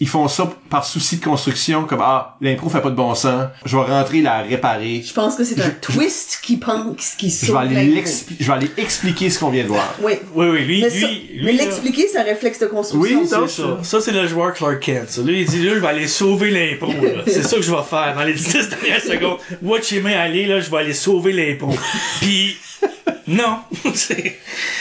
[0.00, 3.46] Ils font ça par souci de construction, comme ah l'impro fait pas de bon sens,
[3.64, 7.30] je vais rentrer la réparer, Je pense que c'est un Je- twist qui pense qui
[7.30, 8.04] je vais aller
[8.38, 9.94] je vais aller expliquer ce qu'on vient de voir.
[10.00, 10.12] Oui.
[10.34, 13.18] Oui, oui, lui, Mais, lui, ça- lui, mais l'expliquer c'est un réflexe de construction.
[13.20, 13.78] Oui, C'est donc, ça.
[13.82, 15.08] Ça, c'est le joueur Clark Kent.
[15.10, 15.22] ça.
[15.22, 17.22] Lui, il dit, là, je vais aller sauver l'impro, là.
[17.26, 19.38] C'est ça que je vais faire dans les 10 dernières secondes.
[19.62, 21.74] Watch him aller, là, je vais aller sauver l'impro.
[22.20, 22.56] Puis,
[23.26, 23.58] non.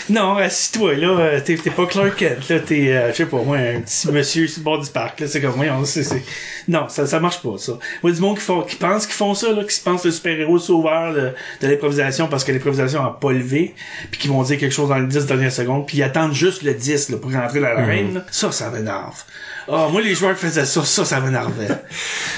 [0.10, 1.08] Non, assis-toi, là.
[1.20, 2.60] euh, T'es, pas Clark Kent, là.
[2.60, 5.28] T'es, euh, je sais pas, moi, un petit monsieur sur le bord du parc, là.
[5.28, 6.24] C'est comme, voyons, c'est, c'est...
[6.70, 7.74] Non, ça, ça marche pas, ça.
[8.04, 10.12] Moi, du monde qui font, qui pense qu'ils font ça, là, qui se pensent le
[10.12, 13.76] super-héros sauveur de, de l'improvisation parce que l'improvisation a pas levé,
[14.12, 16.64] puis qui vont dire quelque chose dans les 10 dernières secondes, puis ils attendent juste
[16.64, 18.26] le 10, là, pour rentrer dans l'arène, là.
[18.32, 19.22] Ça, ça m'énerve.
[19.70, 21.68] Ah, moi, les joueurs qui faisaient ça, ça, ça m'énervait.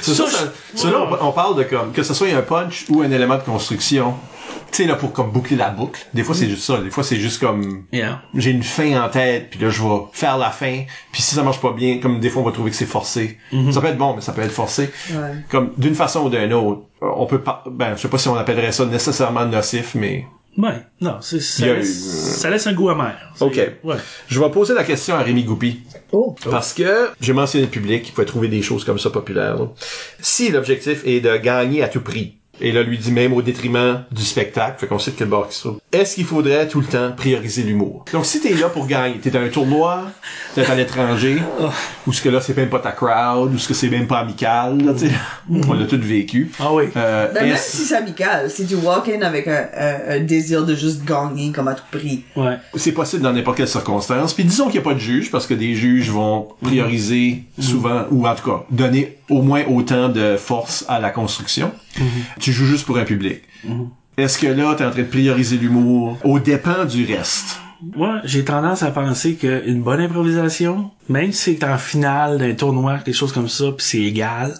[0.01, 2.29] C'est ça, Ça, ça, je- ça, là, on- on parle de comme, que ce soit
[2.29, 4.15] un punch ou un élément de construction.
[4.71, 5.99] Tu sais, là, pour comme boucler la boucle.
[6.13, 6.77] Des fois, c'est juste ça.
[6.79, 8.21] Des fois, c'est juste comme, Yeah.
[8.35, 10.83] j'ai une fin en tête, puis là, je vais faire la fin.
[11.11, 13.37] Puis si ça marche pas bien, comme des fois, on va trouver que c'est forcé.
[13.71, 14.91] Ça peut être bon, mais ça peut être forcé.
[15.11, 15.43] Ouais.
[15.49, 16.81] Comme, d'une façon ou d'une autre.
[17.01, 20.25] On peut pas, ben, je sais pas si on appellerait ça nécessairement nocif, mais
[20.57, 23.15] Ouais, non, c'est, ça, Il y a laisse, eu- ça laisse un goût amer.
[23.35, 23.71] C'est- Ok.
[23.83, 23.95] Ouais.
[24.27, 25.81] je vais poser la question à Rémi Goupy.
[26.11, 26.35] Oh.
[26.49, 29.55] Parce que j'ai mentionné le public, il pouvait trouver des choses comme ça populaires.
[29.57, 29.67] là.
[30.19, 34.03] Si l'objectif est de gagner à tout prix, et là lui dit même au détriment
[34.11, 36.79] du spectacle, fait qu'on sait de quel bord qu'il se trouve, est-ce qu'il faudrait tout
[36.81, 38.05] le temps prioriser l'humour?
[38.13, 40.03] Donc si t'es là pour gagner, t'es dans un tournoi,
[40.55, 41.37] t'es à l'étranger,
[42.07, 44.19] ou ce que là c'est même pas ta crowd, ou ce que c'est même pas
[44.19, 45.11] amical, là, tu sais,
[45.49, 46.51] on l'a tout vécu.
[46.59, 46.85] Ah oui.
[46.95, 50.19] Euh, Ben, même est-ce- si c'est amical, si tu walk in avec un, un- un
[50.19, 52.23] désir de juste gagner comme à tout prix.
[52.35, 52.57] Ouais.
[52.75, 54.33] c'est possible dans n'importe quelle circonstance.
[54.33, 58.05] Puis disons qu'il n'y a pas de juge, parce que des juges vont prioriser souvent,
[58.11, 61.71] ou en tout cas, donner au moins autant de force à la construction.
[62.39, 63.41] Tu joues juste pour un public.
[64.17, 67.59] Est-ce que là, t'es en train de prioriser l'humour au dépens du reste?
[67.95, 72.97] Moi, j'ai tendance à penser qu'une bonne improvisation, même si c'est en finale d'un tournoi,
[72.97, 74.53] quelque chose comme ça, puis c'est égal,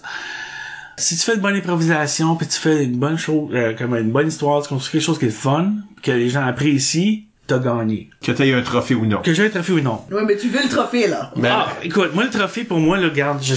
[0.96, 4.10] si tu fais une bonne improvisation, puis tu fais une bonne chose, euh, comme une
[4.10, 5.72] bonne histoire, tu construis quelque chose qui est fun,
[6.02, 8.08] que les gens apprécient, t'as gagné.
[8.22, 9.20] Que t'aies un trophée ou non.
[9.20, 10.00] Que j'ai un trophée ou non.
[10.10, 11.30] Ouais, mais tu veux le trophée, là.
[11.36, 13.54] Ben, Ah, écoute, moi, le trophée, pour moi, le garde, je...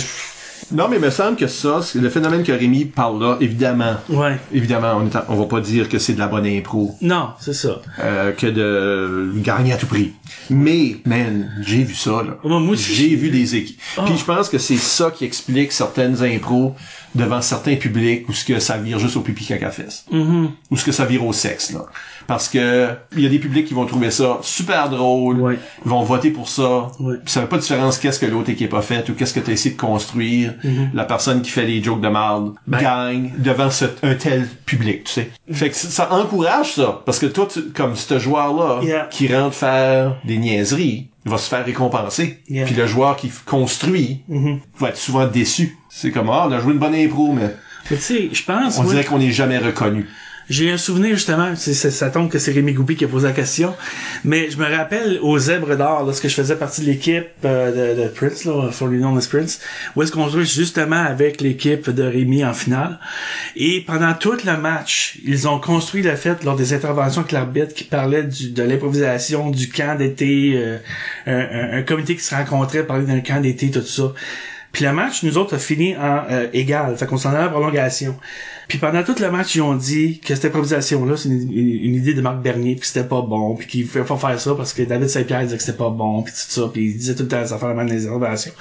[0.71, 3.95] Non, mais il me semble que ça, c'est le phénomène que Rémi parle là, évidemment,
[4.09, 4.37] Ouais.
[4.53, 7.29] évidemment, on, est en- on va pas dire que c'est de la bonne impro, Non,
[7.39, 7.81] c'est ça.
[7.99, 10.13] euh, que de gagner à tout prix.
[10.49, 12.37] Mais, man, j'ai vu ça, là.
[12.43, 13.79] Moi, moi aussi, J'ai vu des équipes.
[13.97, 14.03] Ah.
[14.05, 16.75] Puis je pense que c'est ça qui explique certaines impros
[17.15, 20.05] devant certains publics où ce que ça vire juste au pipi caca fesse.
[20.11, 20.49] Mhm.
[20.71, 21.85] Ou ce que ça vire au sexe, là.
[22.27, 25.59] Parce que il y a des publics qui vont trouver ça super drôle, Ouais.
[25.85, 26.87] ils vont voter pour ça.
[26.99, 27.15] Ouais.
[27.23, 29.39] Puis ça fait pas de différence qu'est-ce que l'autre équipe a fait ou qu'est-ce que
[29.41, 30.53] tu as essayé de construire.
[30.93, 32.53] La personne qui fait les jokes de Mm-hmm.
[32.67, 32.79] Ben.
[32.79, 35.31] gagne devant ce, un tel public, tu sais.
[35.51, 37.01] Fait que ça encourage ça.
[37.05, 39.07] Parce que toi, tu- comme ce joueur-là, Yeah.
[39.09, 42.39] qui rentre faire des niaiseries, va se faire récompenser.
[42.49, 42.65] Yeah.
[42.65, 44.59] Puis le joueur qui construit Mhm.
[44.77, 45.77] va être souvent déçu.
[45.89, 47.55] C'est comme, ah, on a joué une bonne impro, mais
[47.91, 50.07] Mais tu sais, je pense, on dirait qu'on n'est jamais reconnu.
[50.49, 53.33] J'ai un souvenir justement, c'est- ça tombe que c'est Rémi Goupy qui a posé la
[53.33, 53.73] question,
[54.25, 58.07] mais je me rappelle aux Zèbres d'Or, lorsque je faisais partie de l'équipe euh, de,
[58.09, 59.59] Prince, là, formerly known as Prince,
[59.95, 62.99] où est-ce qu'on jouait justement avec l'équipe de Rémi en finale.
[63.55, 67.73] Et pendant tout le match, ils ont construit le fait lors des interventions avec l'arbitre
[67.73, 70.77] qui parlait de l'improvisation, du camp d'été, euh,
[71.25, 74.13] un, un- un comité qui se rencontrait, parlait d'un camp d'été, tout ça.
[74.73, 76.97] Puis le match, nous autres, a fini en euh, égal.
[76.97, 78.17] Fait qu'on s'en allait en prolongation.
[78.67, 81.95] Puis pendant tout le match, ils ont dit que cette improvisation-là, c'est une, une- une
[81.95, 84.55] idée de Marc Bernier, puis que c'était pas bon, puis qu'il pouvait pas faire ça
[84.55, 87.13] parce que David Saint-Pierre disait que c'était pas bon, puis tout ça, puis il disait
[87.13, 88.51] tout le temps ça faire mal des observations.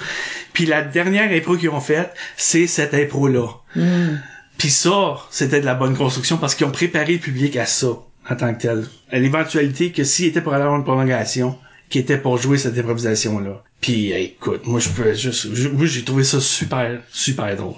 [0.53, 3.47] Puis la dernière impro qu'ils ont faite, c'est cette impro-là.
[4.59, 7.87] Puis ça, c'était de la bonne construction parce qu'ils ont préparé le public à ça,
[8.29, 8.85] en tant que tel.
[9.11, 11.57] À l'éventualité que s'il était pour aller avoir une prolongation,
[11.93, 13.61] qui était pour jouer cette improvisation-là.
[13.79, 17.75] Puis écoute, moi je peux juste, j'ai trouvé ça super, super drôle.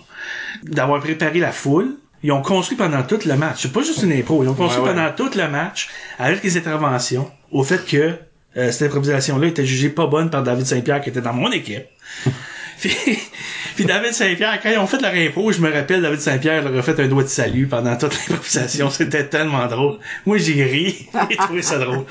[0.63, 3.63] D'avoir préparé la foule, ils ont construit pendant tout le match.
[3.63, 4.95] C'est pas juste une impro, ils ont construit Ouais, ouais.
[4.95, 8.13] pendant tout le match avec les interventions au fait que
[8.55, 11.83] euh, cette improvisation-là était jugée pas bonne par David Saint-Pierre qui était dans mon équipe.
[12.79, 12.95] puis,
[13.75, 16.77] puis David Saint-Pierre, quand ils ont fait leur impro, je me rappelle, David Saint-Pierre leur
[16.77, 18.89] a fait un doigt de salut pendant toute l'improvisation.
[18.95, 19.99] C'était tellement drôle.
[20.25, 21.07] Moi, j'ai ri.
[21.29, 22.05] J'ai trouvé ça drôle.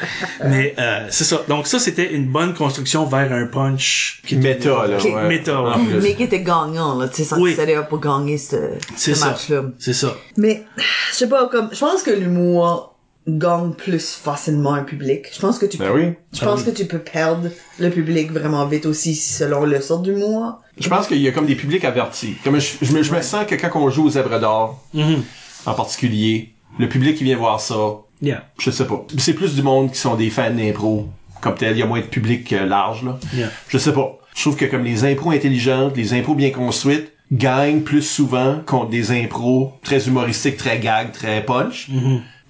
[0.46, 1.42] Mais euh, c'est ça.
[1.48, 4.20] Donc ça, c'était une bonne construction vers un punch.
[4.26, 4.96] Qui était- Méta, là.
[4.98, 5.04] Ok.
[5.04, 5.28] ouais.
[5.28, 5.70] Méta, ouais.
[5.74, 6.00] En plus.
[6.02, 7.08] Mais qui était gagnant, là.
[7.08, 7.54] Tu sais, ça Oui.
[7.56, 8.56] c'était pour gagner ce,
[8.96, 9.26] C'est ce ça.
[9.28, 9.62] match-là.
[9.78, 10.14] C'est ça.
[10.36, 10.84] Mais, je
[11.16, 12.93] sais pas, comme, je pense que l'humour
[13.26, 15.26] gagne plus facilement un public.
[15.32, 16.12] Je pense que tu Ben peux, oui.
[16.32, 17.48] je pense que tu peux perdre
[17.78, 20.60] le public vraiment vite aussi selon le sort d'humour.
[20.78, 22.34] Je pense qu'il y a comme des publics avertis.
[22.44, 25.22] Comme je, je me, je me sens que quand on joue aux zèbres d'or, Mhm.
[25.66, 27.74] en particulier, le public qui vient voir ça,
[28.22, 28.44] Yeah.
[28.58, 29.04] je sais pas.
[29.18, 31.08] C'est plus du monde qui sont des fans d'impro.
[31.40, 33.18] Comme tel, il y a moins de public euh, large, là.
[33.34, 33.50] Yeah.
[33.68, 34.18] Je sais pas.
[34.34, 38.90] Je trouve que comme les impros intelligentes, les impros bien construites, gagnent plus souvent contre
[38.90, 41.88] des impros très humoristiques, très gag, très punch,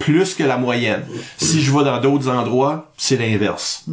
[0.05, 1.03] plus que la moyenne.
[1.39, 3.87] Si je vais dans d'autres endroits, c'est l'inverse.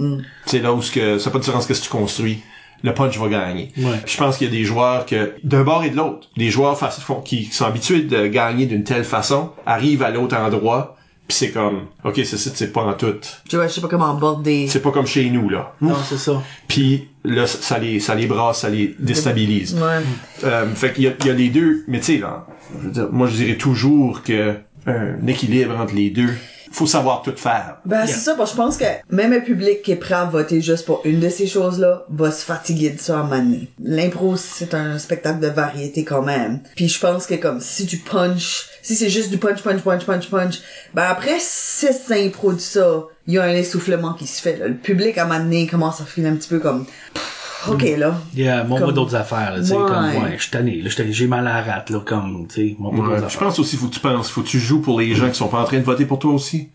[0.46, 2.44] C'est là où ce que, ça pas de différence que si tu construis.
[2.84, 3.72] Le punch va gagner.
[3.78, 4.02] Ouais.
[4.08, 6.80] Je pense qu'il y a des joueurs que, d'un bord et de l'autre, des joueurs
[7.24, 10.98] qui sont habitués de gagner d'une telle façon, arrivent à l'autre endroit,
[11.28, 13.14] puis c'est comme, ok, ceci c'est pas en tout.
[13.48, 14.68] Tu vois, je sais pas comment aborder.
[14.68, 15.76] C'est pas comme chez nous, là.
[15.80, 16.42] Non, c'est ça.
[16.68, 19.76] Puis là, ça les, ça les brasse, ça les déstabilise.
[19.76, 20.02] Ouais.
[20.44, 22.48] Euh, fait qu'il y a, il y a les deux, mais tu sais, là,
[22.80, 24.56] je veux dire, moi je dirais toujours que
[24.86, 26.34] un équilibre entre les deux,
[26.72, 27.78] faut savoir tout faire.
[27.86, 30.62] Ben, c'est ça, que je pense que même un public qui est prêt à voter
[30.62, 33.68] juste pour une de ces choses-là va se fatiguer de ça à un moment donné.
[33.84, 36.62] L'impro, c'est un spectacle de variété quand même.
[36.76, 40.06] Puis je pense que comme si tu punch, si c'est juste du punch, punch, punch,
[40.06, 40.62] punch, punch,
[40.94, 44.58] ben après six impro de ça, il y a un essoufflement qui se fait.
[44.58, 44.68] Là.
[44.68, 47.84] Le public à un moment donné commence à filer un petit peu comme pff, ok
[47.98, 48.16] là.
[48.36, 49.86] Yeah, mon Comme- moi d'autres affaires, là, tu sais, Ouais.
[49.88, 52.56] comme, ouais, je suis tanné, là, je j'ai mal à la rate, là, comme, tu
[52.70, 53.48] sais, mon moi Ouais, d'autres je affaires.
[53.50, 55.48] pense aussi, faut que tu penses, faut que tu joues pour les gens qui sont
[55.48, 56.70] pas en train de voter pour toi aussi.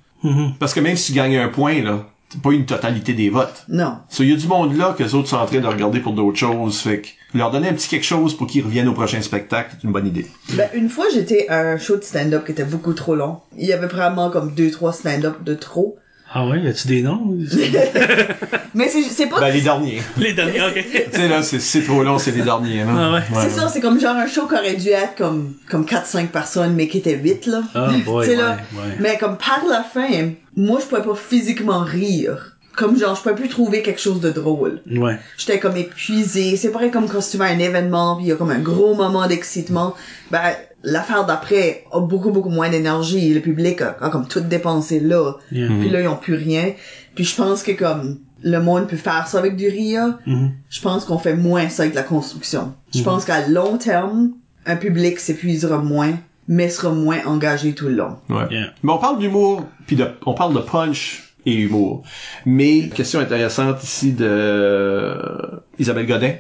[0.59, 3.65] Parce que même si tu gagnes un point, là, c'est pas une totalité des votes.
[3.69, 3.99] Non.
[4.09, 6.01] So, il y a du monde là que les autres sont en train de regarder
[6.01, 6.81] pour d'autres choses.
[6.81, 7.09] Fait que
[7.39, 10.09] leur donner un petit quelque chose pour qu'ils reviennent au prochain spectacle, c'est une bonne
[10.09, 10.27] idée.
[10.55, 13.39] Ben, une fois, j'étais à un show de stand-up qui était beaucoup trop long.
[13.57, 15.97] Il y avait vraiment comme deux, trois stand-up de trop.
[16.39, 17.35] Ah ouais, y a-tu des noms?
[18.75, 20.03] Mais c'est, pas Ben, les derniers.
[20.19, 20.75] Les derniers, ok.
[21.11, 22.93] tu sais, là, c'est, trop long, c'est les derniers, là.
[22.95, 23.23] Ah ouais.
[23.41, 26.75] C'est ça, c'est comme genre un show qui aurait dû être comme, comme 4-5 personnes,
[26.75, 27.63] mais qui était 8, là.
[27.75, 28.59] Ah, boy, Tu sais, ouais, là.
[28.75, 28.97] ouais.
[29.01, 32.59] Mais comme par la fin, moi, je pouvais pas physiquement rire.
[32.77, 34.83] Comme genre, je pouvais plus trouver quelque chose de drôle.
[34.95, 35.19] Ouais.
[35.39, 36.59] J'étais comme épuisée.
[36.59, 38.59] C'est pareil comme quand tu vas à un événement, puis il y a comme un
[38.59, 39.95] gros moment d'excitement.
[40.31, 40.53] Ben,
[40.87, 43.35] l'affaire d'après a beaucoup, beaucoup moins d'énergie.
[43.35, 45.35] Le public a, a comme tout dépensé là.
[45.53, 45.69] Yeah.
[45.81, 46.73] Puis là, ils ont plus rien.
[47.15, 50.53] Puis je pense que comme le monde peut faire ça avec du rire, Mhm.
[50.71, 52.75] je pense qu'on fait moins ça avec la construction.
[52.95, 54.33] Je pense qu'à long terme,
[54.65, 56.13] un public s'épuisera moins,
[56.47, 58.17] mais sera moins engagé tout le long.
[58.29, 58.47] Ouais.
[58.51, 58.67] Yeah.
[58.83, 62.03] Mais on parle d'humour, puis de, on parle de punch et humour.
[62.45, 66.33] Mais, question intéressante ici de euh, Isabelle Godin.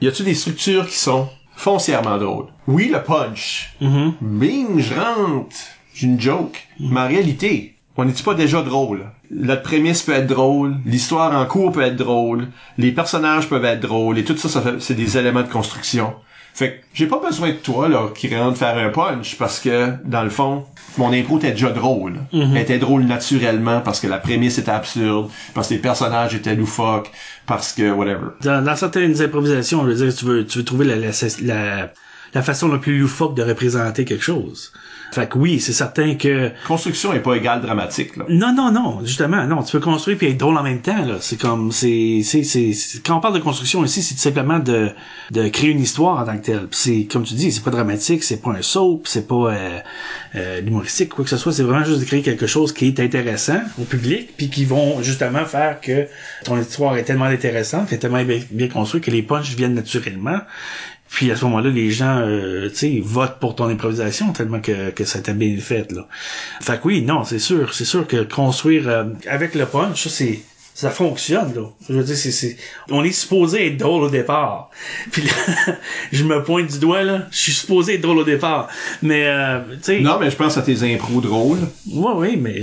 [0.00, 2.46] Y a-tu des structures qui sont foncièrement drôles?
[2.66, 3.74] Oui, le punch.
[3.80, 4.14] Mhm.
[4.20, 5.56] Bing, je rentre.
[5.94, 6.66] J'ai une joke.
[6.80, 9.06] Mais en réalité, on n'est-tu pas déjà drôle?
[9.30, 12.48] La prémisse peut être drôle, l'histoire en cours peut être drôle,
[12.78, 16.14] les personnages peuvent être drôles, et tout ça, ça c'est des éléments de construction.
[16.56, 19.92] Fait que j'ai pas besoin de toi, là, qui rentre faire un punch, parce que,
[20.04, 20.64] dans le fond,
[20.98, 22.20] mon impro était déjà drôle.
[22.32, 26.54] Elle était drôle naturellement, parce que la prémisse était absurde, parce que les personnages étaient
[26.54, 27.10] loufoques,
[27.46, 28.28] parce que, whatever.
[28.42, 31.10] Dans, dans certaines improvisations, je veux dire, tu veux, tu veux trouver la, la,
[31.42, 31.92] la,
[32.34, 34.72] la façon la plus loufoque de représenter quelque chose.
[35.12, 38.24] Fait que oui, c'est certain que Construction est pas égale dramatique, là.
[38.28, 39.62] Non, non, non, justement, non.
[39.62, 41.16] Tu peux construire puis être drôle en même temps, là.
[41.20, 42.72] C'est comme, c'est, c'est, c'est,
[43.04, 44.90] quand on parle de construction ici, c'est tout simplement de,
[45.30, 46.68] de créer une histoire en tant que telle.
[46.70, 49.78] C'est, comme tu dis, c'est pas dramatique, c'est pas un soap, c'est pas, euh,
[50.36, 51.52] euh, l'humoristique, quoi que ce soit.
[51.52, 55.02] C'est vraiment juste de créer quelque chose qui est intéressant au public puis qui vont
[55.02, 56.06] justement faire que
[56.44, 60.40] ton histoire est tellement intéressante, est tellement bien, bien construite que les punchs viennent naturellement.
[61.14, 64.90] Puis à ce moment-là, les gens, euh, tu sais, votent pour ton improvisation tellement que,
[64.90, 66.08] que ça t'a bien fait, là.
[66.60, 70.10] Fait que oui, non, c'est sûr, c'est sûr que construire euh, avec le punch, ça
[70.10, 70.40] c'est
[70.76, 71.62] ça fonctionne, là.
[71.88, 72.56] Je veux dire, c'est, c'est,
[72.90, 74.70] on est supposé être drôle au départ.
[75.12, 75.32] Puis là,
[76.12, 77.26] je me pointe du doigt, là.
[77.30, 78.66] Je suis supposé être drôle au départ.
[79.00, 80.00] Mais, euh, tu sais.
[80.00, 81.60] Non, mais je pense à tes impros drôles.
[81.92, 82.62] Oui, oui, mais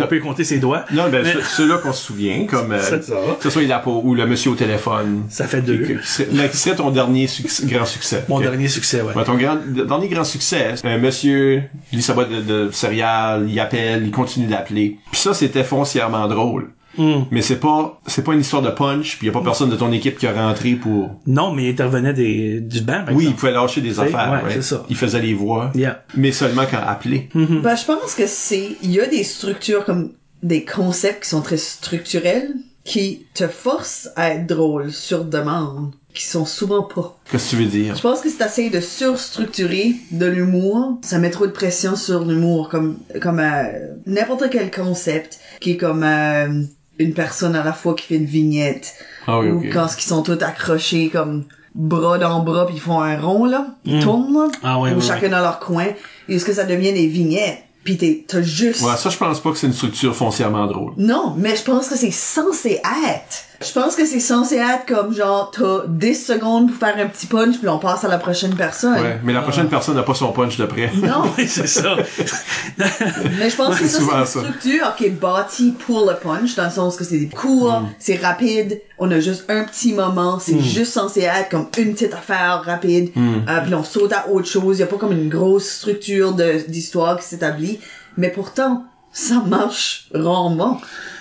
[0.00, 0.84] on peut compter ses doigts.
[0.92, 3.16] Non, ben, Mais- ceux- ceux-là qu'on se souvient, comme, euh, C'est ça.
[3.38, 5.24] que ce soit la peau ou le monsieur au téléphone.
[5.28, 5.78] Ça fait deux.
[6.00, 8.24] Qui, serait, mais qui serait ton dernier succès- grand succès.
[8.28, 9.14] Mon dernier succès, ouais.
[9.14, 11.62] Ouais, ton grand, dernier grand succès, monsieur
[11.92, 14.96] lit sa boîte de, de céréales, il appelle, il continue d'appeler.
[15.10, 16.70] Puis ça, c'était foncièrement drôle.
[16.98, 17.24] Hmm.
[17.30, 19.76] Mais c'est pas, c'est pas une histoire de punch, puis y a pas personne de
[19.76, 21.10] ton équipe qui a rentré pour...
[21.26, 24.30] Non, mais il intervenait des, du banc, par Oui, il pouvait lâcher des C'est- affaires,
[24.32, 24.52] ouais, right?
[24.52, 24.84] c'est ça.
[24.90, 25.70] Il faisait les voix.
[25.74, 26.04] Yeah.
[26.16, 27.28] Mais seulement quand appelé.
[27.34, 30.12] Ben, je pense que c'est, il y a des structures comme
[30.42, 32.52] des concepts qui sont très structurels,
[32.84, 37.18] qui te forcent à être drôle sur demande, qui sont souvent pas.
[37.30, 37.94] Qu'est-ce que tu veux dire?
[37.96, 42.24] Je pense que si t'essayes de surstructurer de l'humour, ça met trop de pression sur
[42.24, 46.62] l'humour, comme, comme, euh, n'importe quel concept, qui est comme, euh,
[46.98, 48.94] une personne à la fois qui fait une vignette,
[49.26, 49.70] Ah oui, ou ok.
[49.72, 51.44] quand ils sont tous accrochés comme
[51.74, 55.00] bras dans bras puis ils font un rond là, ils tournent là, Ah ouais, ou
[55.00, 55.86] chacun dans leur coin,
[56.28, 59.40] et est-ce que ça devient des vignettes, puis t'es- t'as juste Ouais, ça, je pense
[59.40, 60.92] pas que c'est une structure foncièrement drôle.
[60.96, 63.44] non, mais je pense que c'est censé être.
[63.60, 67.26] Je pense que c'est censé être comme genre t'as 10 secondes pour faire un petit
[67.26, 68.94] punch puis on passe à la prochaine personne.
[69.02, 69.70] Ouais, mais la prochaine Ah.
[69.70, 70.92] personne n'a pas son punch de près.
[70.94, 71.96] Non, Oui, c'est ça.
[72.78, 74.38] mais je pense que ça c'est ça.
[74.40, 77.88] une structure qui est bâtie pour le punch dans le sens que c'est court, Mm.
[77.98, 82.14] c'est rapide, on a juste un petit moment, c'est juste censé être comme une petite
[82.14, 83.34] affaire rapide, Mm.
[83.48, 86.64] euh, puis on saute à autre chose, y a pas comme une grosse structure de
[86.68, 87.80] d'histoire qui s'établit,
[88.16, 90.80] mais pourtant ça marche rarement.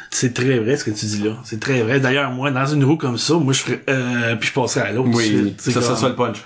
[0.10, 1.32] C'est très vrai ce que tu dis là.
[1.44, 2.00] C'est très vrai.
[2.00, 4.92] D'ailleurs, moi, dans une roue comme ça, moi je ferais euh, puis je passerais à
[4.92, 5.10] l'autre.
[5.14, 6.38] Oui, C'est ça, ça, comme- ça le punch.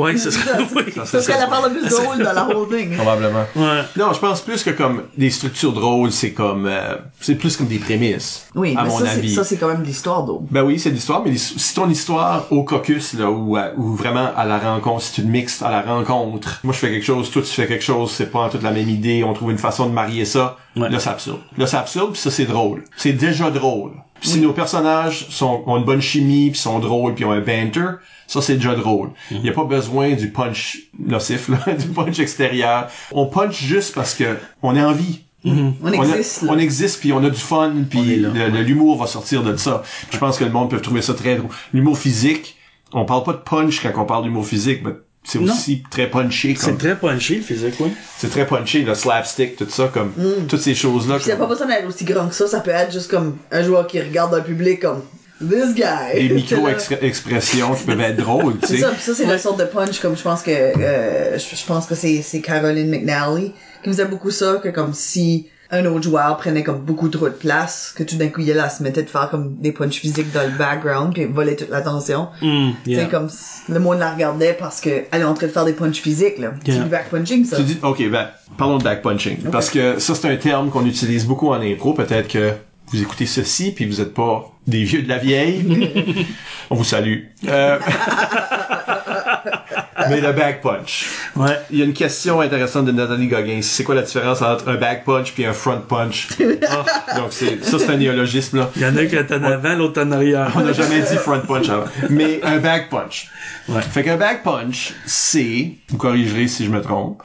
[0.00, 0.58] Ouais, c'est ça.
[0.76, 0.82] oui.
[0.94, 2.96] Parce qu'elle a parlé le plus drôle de la whole thing.
[2.96, 3.44] Probablement.
[3.56, 3.82] Ouais.
[3.96, 7.66] Non, je pense plus que comme des structures drôles, c'est comme euh, c'est plus comme
[7.66, 8.46] des prémices.
[8.54, 9.34] Oui, à mais mon ça, c'est, avis.
[9.34, 10.42] ça, c'est quand même de l'histoire d'eau.
[10.50, 14.44] Ben oui, c'est l'histoire, mais si ton histoire au caucus, là, ou, ou vraiment à
[14.44, 17.48] la rencontre, si tu mixes à la rencontre, moi je fais quelque chose, toi tu
[17.52, 19.92] fais quelque chose, c'est pas en toute la même idée, on trouve une façon de
[19.92, 20.88] marier ça, Ouais.
[20.88, 21.40] là c'est absurde.
[21.58, 22.84] Là c'est absurde, puis ça c'est drôle.
[22.96, 23.90] C'est déjà drôle.
[24.20, 27.40] Puis si nos personnages sont, ont une bonne chimie, puis sont drôles, puis ont un
[27.40, 29.10] banter, ça c'est déjà drôle.
[29.30, 32.88] Il y a pas besoin du punch nocif, là, du punch extérieur.
[33.12, 35.20] On punch juste parce que on a envie.
[35.44, 36.52] On On, a- existe, là.
[36.52, 38.16] on existe puis on a du fun On est puis
[38.64, 39.82] l'humour va sortir de ça.
[40.10, 41.50] Je pense que le monde peut trouver ça très drôle.
[41.72, 42.56] L'humour physique,
[42.92, 44.92] on parle pas de punch quand on parle d'humour physique, mais
[45.22, 47.92] c'est aussi très punché C'est comme très punché le physique, oui.
[48.18, 50.12] c'est très punché le slapstick tout ça comme
[50.48, 52.60] toutes ces choses là Puis ça a pas besoin d'être aussi grand que ça, ça
[52.60, 55.02] peut être juste comme un joueur qui regarde dans le public comme
[55.40, 55.82] This guy.
[56.14, 56.74] des T'es micro là.
[57.00, 58.80] expressions qui peuvent être drôles, tu C'est sais.
[58.82, 61.86] ça, ça c'est la sorte de punch comme je pense que euh, je, je pense
[61.86, 63.52] que c'est c'est Caroline McNally
[63.82, 67.34] qui faisait beaucoup ça que comme si un autre joueur prenait comme beaucoup trop de
[67.34, 70.32] place, que tout d'un coup il là, se mettait de faire comme des punch physiques
[70.32, 72.28] dans le background puis volait toute l'attention.
[72.42, 73.04] Mm, Tu yeah.
[73.04, 73.28] sais comme
[73.68, 76.38] le monde la regardait parce que elle est en train de faire des punch physiques
[76.38, 76.52] là.
[76.64, 76.82] C'est Yeah.
[76.84, 77.56] du back punching ça.
[77.56, 78.28] Tu dis OK, ben
[78.58, 81.92] parlons de back punching parce que ça c'est un terme qu'on utilise beaucoup en impro,
[81.94, 82.52] peut-être que
[82.88, 86.26] vous écoutez ceci puis vous êtes pas des vieux de la vieille.
[86.70, 87.26] On vous salue.
[87.48, 87.78] Euh,
[90.08, 91.06] Mais le back punch.
[91.36, 91.58] Ouais.
[91.70, 93.60] Il y a une question intéressante de Nathalie Goggins.
[93.62, 96.28] C'est quoi la différence entre un back punch puis un front punch?
[96.72, 98.70] Ah, donc c'est, ça c'est un néologisme là.
[98.76, 100.52] Il y en a qui est en avant, l'autre en arrière.
[100.54, 101.86] On n'a jamais dit front punch avant.
[102.10, 103.28] Mais un back punch.
[103.68, 103.82] Ouais.
[103.82, 107.22] Fait qu'un back punch, c'est, vous corrigerez si je me trompe,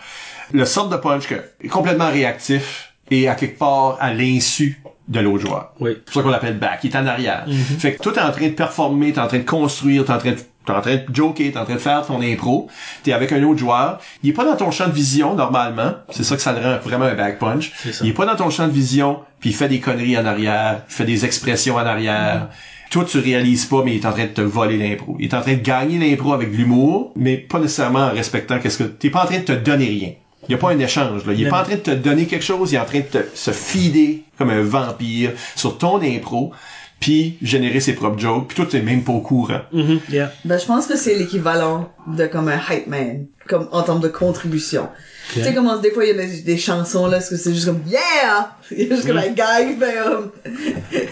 [0.51, 5.19] le sorte de punch que, est complètement réactif et à quelque part à l'insu de
[5.19, 5.73] l'autre joueur.
[5.79, 5.91] Oui.
[5.93, 6.79] C'est pour ça qu'on l'appelle back.
[6.83, 7.45] Il est en arrière.
[7.79, 10.17] Fait que toi, t'es en train de performer, t'es en train de construire, t'es en
[10.17, 12.67] train de T'es en train de joker, t'es en train de faire ton impro,
[13.03, 16.23] t'es avec un autre joueur, il est pas dans ton champ de vision normalement, c'est
[16.23, 17.71] ça que ça le rend vraiment un back punch.
[18.01, 20.81] Il est pas dans ton champ de vision, puis il fait des conneries en arrière,
[20.89, 22.49] il fait des expressions en arrière.
[22.89, 25.17] Toi, tu réalises pas, mais il est en train de te voler l'impro.
[25.19, 28.59] Il est en train de gagner l'impro avec de l'humour, mais pas nécessairement en respectant
[28.59, 28.83] qu'est-ce que...
[28.83, 30.11] T'es pas en train de te donner rien.
[30.47, 31.33] Il y a pas un échange, là.
[31.33, 33.05] Il est pas en train de te donner quelque chose, il est en train de
[33.05, 36.51] te, se fider comme un vampire sur ton impro,
[36.99, 39.61] puis générer ses propres jokes, puis toi, t'es même pas au courant.
[39.71, 40.31] Mhm, yeah.
[40.45, 44.07] Ben, je pense que c'est l'équivalent de comme un hype man, comme en termes de
[44.07, 44.87] contribution.
[45.33, 47.53] Tu sais comment des fois il y a des, des chansons là, parce que c'est
[47.53, 50.31] juste comme yeah, il y a juste comme un gars qui fait um...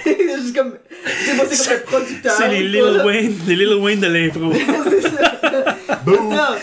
[0.05, 0.73] il y a juste comme,
[1.25, 2.33] c'est pas c'est comme un producteur.
[2.37, 4.53] C'est les Lil Wayne, les Lil Wayne de l'impro.
[4.53, 5.39] C'est ça.
[6.05, 6.29] Boom!
[6.29, 6.55] Non,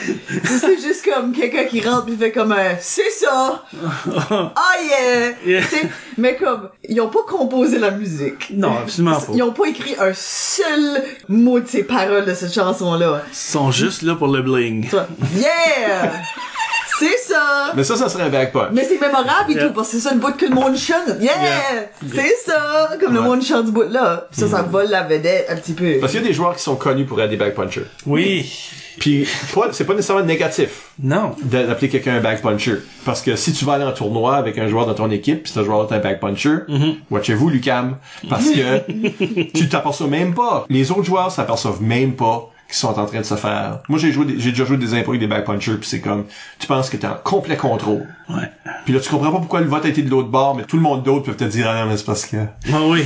[0.44, 3.64] c'est juste comme quelqu'un qui rentre pis fait comme un c'est ça.
[4.30, 5.32] Ah yeah.
[5.46, 5.62] Yeah.
[6.18, 8.50] Mais comme ils ont pas composé la musique.
[8.52, 9.32] Non, absolument pas.
[9.34, 13.22] Ils ont pas écrit un seul mot de ces paroles de cette chanson là.
[13.28, 14.88] Ils sont juste là pour le bling.
[15.36, 16.12] Yeah!
[16.98, 17.72] C'est ça!
[17.76, 18.70] Mais ça, ça serait un back punch.
[18.72, 19.68] Mais c'est mémorable et Yeah.
[19.68, 21.18] tout, parce que c'est ça le bout que le monde chante.
[21.20, 21.32] Yeah!
[22.14, 22.90] C'est ça!
[23.00, 24.26] Comme le monde chante ce bout-là.
[24.30, 25.98] Puis ça, ça vole la vedette un petit peu.
[26.00, 27.86] Parce qu'il y a des joueurs qui sont connus pour être des back punchers.
[28.06, 28.50] Oui.
[28.98, 29.26] Puis,
[29.72, 31.34] c'est pas nécessairement négatif Non.
[31.42, 32.76] d'a- d'appeler quelqu'un un back puncher.
[33.06, 35.50] Parce que si tu vas aller en tournoi avec un joueur dans ton équipe, pis
[35.52, 36.56] ce joueur est un back puncher,
[37.10, 37.96] watchez-vous, Lucam.
[38.28, 40.66] Parce que tu t'aperçois même pas.
[40.68, 43.80] Les autres joueurs s'aperçoivent même pas qu'ils sont en train de se faire.
[43.88, 46.24] Moi, j'ai joué, j'ai déjà joué des impôts avec des back punchers, puis c'est comme,
[46.58, 48.06] tu penses que t'es en complet contrôle.
[48.28, 48.50] Ouais.
[48.84, 50.76] Puis là, tu comprends pas pourquoi le vote a été de l'autre bord, mais tout
[50.76, 52.36] le monde d'autre peut te dire, ah non, mais c'est parce que
[52.72, 53.04] Ah oui.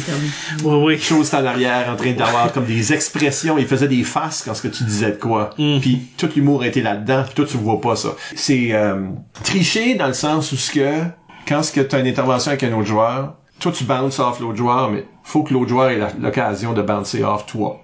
[0.64, 0.98] Oui, oui.
[1.00, 4.62] chose en arrière en train d'avoir comme des expressions il faisait des faces quand ce
[4.62, 5.50] que tu disais de quoi
[5.80, 9.00] puis tout l'humour était là-dedans puis toi tu vois pas ça c'est euh,
[9.42, 11.02] tricher dans le sens où ce que
[11.46, 14.56] quand ce que t'as une intervention avec un autre joueur toi tu bounces off l'autre
[14.56, 17.80] joueur mais faut que l'autre joueur ait l'occasion de bouncer off toi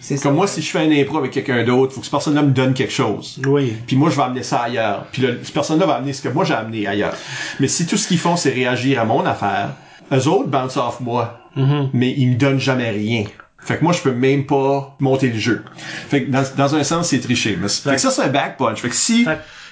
[0.00, 0.24] C'est ça.
[0.24, 2.50] comme moi si je fais un impro avec quelqu'un d'autre faut que cette personne-là me
[2.52, 3.40] donne quelque chose.
[3.46, 3.72] Oui.
[3.86, 5.06] puis moi je vais amener ça ailleurs.
[5.12, 7.14] Puis là, cette personne-là va amener ce que moi j'ai amené ailleurs.
[7.58, 9.70] Mais si tout ce qu'ils font c'est réagir à mon affaire
[10.12, 11.40] eux autres bounce off moi.
[11.92, 13.24] Mais ils me donnent jamais rien.
[13.58, 15.64] Fait que moi je peux même pas monter le jeu.
[16.08, 18.58] Fait que dans, dans un sens c'est tricher mais fait que ça c'est un back
[18.58, 18.80] punch.
[18.80, 19.26] Fait que si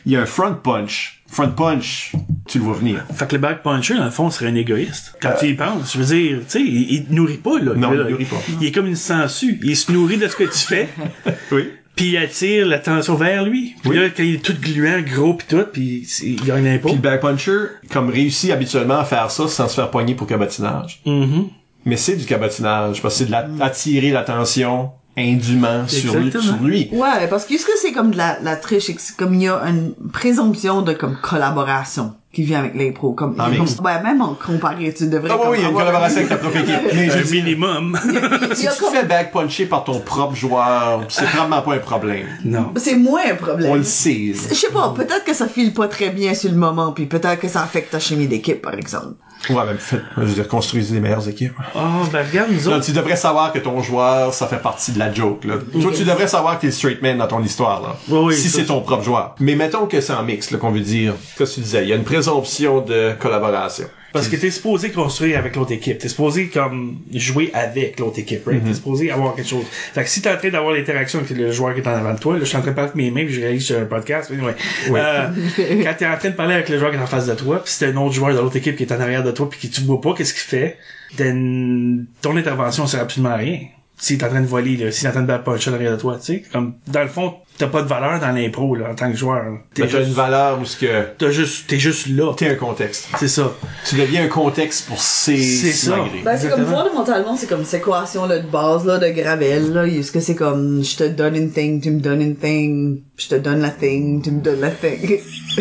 [0.07, 2.13] il y a un front punch front punch
[2.47, 5.15] tu le vois venir Fait que le back puncher, dans le fond, serait un égoïste.
[5.21, 7.73] Quand tu y penses, je veux dire, tu sais, il, il te nourrit pas, là.
[7.75, 8.37] Non, Là, il nourrit pas.
[8.61, 9.59] Il est comme une sangsue.
[9.63, 10.89] Il se nourrit de ce que tu fais,
[11.53, 13.77] oui puis il attire l'attention vers lui.
[13.81, 13.97] Puis Oui.
[13.97, 16.99] là, quand il est tout gluant, gros pis tout, puis il gagne un puis le
[16.99, 21.45] back puncher comme réussit habituellement à faire ça sans se faire poigner pour cabotinage Mhm.
[21.85, 26.57] mais c'est du cabotinage parce que c'est de la- attirer l'attention indûment sur lui, sur
[26.63, 29.17] lui Ouais, parce que est-ce que c'est comme de la, la triche, et que c'est
[29.17, 33.49] comme il y a une présomption de comme collaboration qui vient avec l'impro, comme, En
[33.49, 33.77] mix.
[33.79, 36.17] ouais, même en comparé, tu devrais Ah oui, comme oui, il y a une collaboration
[36.17, 36.75] avec ta propre équipe.
[36.93, 37.97] Mais Un minimum.
[38.05, 41.63] Il y si tu te comme- fais back puncher par ton propre joueur, c'est vraiment
[41.63, 42.27] pas un problème.
[42.45, 42.73] non.
[42.77, 43.71] C'est moins un problème.
[43.71, 44.33] On le sait.
[44.49, 47.39] Je sais pas, peut-être que ça file pas très bien sur le moment, puis peut-être
[47.41, 49.15] que ça affecte ta chimie d'équipe, par exemple.
[49.51, 51.53] Ouais, mais faites, je veux dire, construisez des meilleures équipes.
[51.75, 52.87] Ah, ben regarde, nous Là, autres.
[52.87, 55.55] tu devrais savoir que ton joueur, ça fait partie de la joke, là.
[55.81, 57.97] Toi, tu devrais savoir que t'es le straight man dans ton histoire, là.
[58.09, 59.35] Oui, oui, si c'est ton propre joueur.
[59.41, 61.15] Mais mettons que c'est en mix, là, qu'on veut dire.
[61.37, 61.83] Qu'est-ce que tu disais?
[61.83, 63.87] Il y a une présomption de collaboration.
[64.15, 65.99] Parce que t'es supposé construire avec l'autre équipe.
[65.99, 68.65] T'es supposé comme jouer avec l'autre équipe, right?
[68.65, 69.65] T'es supposé avoir quelque chose.
[69.93, 72.15] Fait que si t'es en train d'avoir l'interaction avec le joueur qui est en avant
[72.15, 73.67] de toi, là, je suis en train de parler avec mes mains puis je réalise
[73.67, 74.55] sur un podcast, mais ouais.
[74.91, 75.01] Oui.
[75.03, 75.31] Euh,
[75.83, 77.61] quand t'es en train de parler avec le joueur qui est en face de toi,
[77.65, 79.59] puis c'est un autre joueur de l'autre équipe qui est en arrière de toi puis
[79.59, 80.79] qui tu vois pas qu'est-ce qu'il fait,
[81.17, 83.63] then ton intervention sert absolument à rien.
[83.99, 85.91] S'il est en train de voler, s'il est en train de battre punch en arrière
[85.91, 88.91] de toi, tu sais, comme, dans le fond, t'as pas de valeur dans l'impro, là,
[88.91, 89.45] en tant que joueur.
[89.45, 89.51] là.
[89.75, 92.33] T'es t'as juste, une valeur où ce que t'as juste, t'es juste là.
[92.37, 93.09] t'es un contexte.
[93.19, 93.53] C'est ça.
[93.89, 95.97] Tu deviens un contexte pour ces C'est ça.
[96.25, 99.87] Ben, c'est comme fondamentalement, c'est comme cette équation là de base là de Gravel là.
[99.87, 103.29] Est-ce que c'est comme je te donne une thing, tu me donnes une thing, je
[103.29, 105.21] te donne la thing, tu me donnes la thing.
[105.57, 105.61] En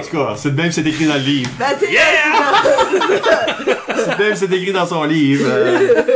[0.00, 1.50] tout cas, c'est de même c'est écrit dans le livre.
[1.58, 1.92] Ben, tu sais,
[3.96, 5.44] C'est de même c'est écrit dans son livre.
[5.48, 6.02] euh.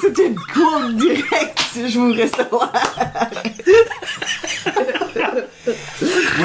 [0.00, 2.70] c'est une- courbe directe si je voudrais savoir.
[5.66, 5.72] Oui,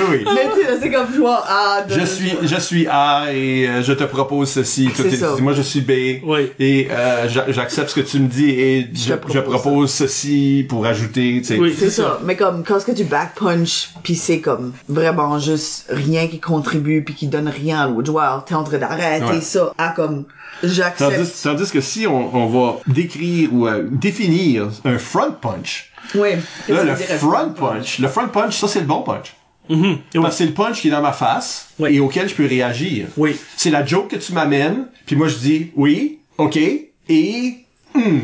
[0.09, 0.25] oui.
[0.33, 1.81] Mais tu sais, c'est comme joueur A.
[1.83, 4.89] de- Je suis, je suis A et euh, je te propose ceci.
[4.95, 5.35] Toi, t'es- ça.
[5.41, 6.21] Moi, je suis B.
[6.23, 6.51] Oui.
[6.59, 10.85] Et euh, j'a- j'accepte ce que tu me dis et je, propose propose ceci pour
[10.85, 11.37] ajouter.
[11.39, 11.57] tu sais.
[11.59, 11.75] Oui.
[11.77, 12.19] C'est ça.
[12.23, 16.39] Mais comme quand ce que tu back punch puis c'est comme vraiment juste rien qui
[16.39, 19.41] contribue puis qui donne rien à l'autre joueur, t'es en train d'arrêter Ouais.
[19.41, 20.25] ça à comme
[20.63, 21.15] j'accepte.
[21.15, 26.29] Tandis, tandis que si on, on va décrire ou euh, définir un front punch, Oui.
[26.67, 29.33] là, le front punch, le front punch, ça c'est le bon punch.
[29.69, 29.99] Mhm.
[30.15, 31.95] Parce que c'est le punch qui est dans ma face Oui.
[31.95, 33.07] et auquel je peux réagir.
[33.17, 33.37] Oui.
[33.55, 37.55] C'est la joke que tu m'amènes, puis moi je dis oui, ok, et
[37.93, 38.19] hmm,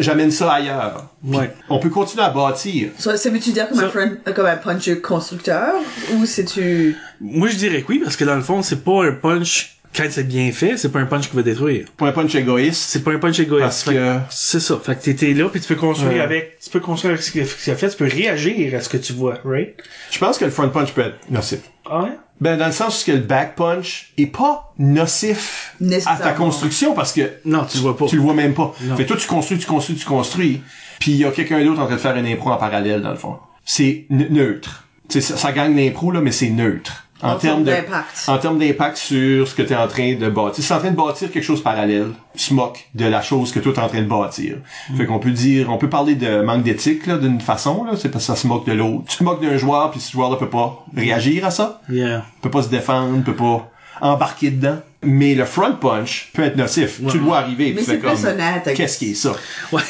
[0.00, 1.08] j'amène ça ailleurs.
[1.22, 1.54] Ouais.
[1.68, 2.90] On peut continuer à bâtir.
[2.98, 5.74] Ça, ça veut-tu dire comme, Ça- un front, euh, comme un puncher constructeur
[6.14, 6.96] ou c'est-tu...
[7.20, 10.04] Moi, je dirais que oui, parce que dans le fond, c'est pas un punch, quand
[10.10, 11.86] c'est bien fait, c'est pas un punch qui va détruire.
[11.96, 13.62] Pour un punch égoïste, C'est pas un punch égoïste.
[13.64, 14.78] Parce Fait que- C'est ça.
[14.82, 16.20] Fait que t'étais là, puis tu peux construire Ouais.
[16.20, 18.80] avec, tu peux construire avec ce qu'il ce qu'il a fait, tu peux réagir à
[18.80, 19.74] ce que tu vois, right?
[20.10, 21.60] je pense que le front punch peut être nocif.
[21.90, 22.10] Ah ouais?
[22.40, 25.74] Ben, dans le sens que le back punch est pas nocif
[26.06, 28.06] à ta construction parce que Non, tu le vois pas.
[28.06, 28.74] tu le vois même pas.
[28.82, 28.96] Non.
[28.96, 30.60] Fait que toi, tu construis, tu construis, tu construis,
[31.00, 33.10] puis il y a quelqu'un d'autre en train de faire une impro en parallèle, dans
[33.10, 33.36] le fond.
[33.64, 34.84] C'est neutre.
[35.08, 37.04] Tu sais, ça, ça gagne l'impro, là, mais c'est neutre.
[37.22, 38.24] En, termes de- d'impact.
[38.28, 40.62] En termes d'impact sur ce que tu es en train de bâtir.
[40.62, 43.50] Si tu en train de bâtir quelque chose parallèle, tu te moques de la chose
[43.52, 44.56] que toi t'es en train de bâtir.
[44.96, 47.92] Fait qu'on peut dire, on peut parler de manque d'éthique, là, d'une façon, là.
[47.96, 49.04] C'est parce que ça se moque de l'autre.
[49.08, 52.24] Tu te moques d'un joueur, puis ce joueur-là peut pas réagir à ça Yeah.
[52.42, 53.68] peut pas se défendre, peut pas
[54.00, 54.78] embarquer dedans.
[55.02, 57.00] Mais le front punch peut être nocif.
[57.10, 59.32] Tu le vois arriver, Mais tu c'est plus honnête qu'est-ce qui est ça?
[59.72, 59.82] Ouais.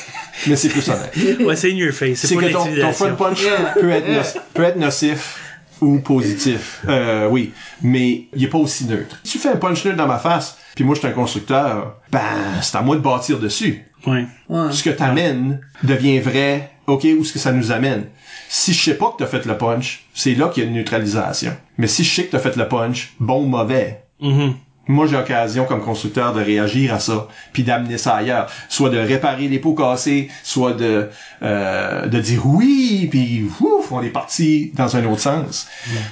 [0.46, 1.12] mais c'est plus honnête.
[1.40, 2.18] Ouais, c'est in your face.
[2.26, 3.42] c'est que ton, ton front punch
[3.80, 5.38] peut, être no- peut être nocif
[5.80, 6.82] ou positif.
[6.88, 7.52] Euh, oui,
[7.82, 9.18] mais il est pas aussi neutre.
[9.24, 11.96] Si tu fais un punch neutre dans ma face, puis moi je suis un constructeur,
[12.10, 12.20] ben
[12.62, 13.84] c'est à moi de bâtir dessus.
[14.06, 14.26] Ouais.
[14.70, 18.06] Ce que t'amènes devient vrai, ok, ou ce que ça nous amène.
[18.48, 20.76] Si je sais pas que t'as fait le punch, c'est là qu'il y a une
[20.76, 21.54] neutralisation.
[21.76, 24.54] Mais si je sais que t'as fait le punch, bon ou mauvais, Mhm.
[24.88, 28.98] Moi j'ai l'occasion comme constructeur de réagir à ça puis d'amener ça ailleurs soit de
[28.98, 31.08] réparer les pots cassés soit de
[31.42, 35.68] euh, de dire oui puis ouf on est parti dans un autre sens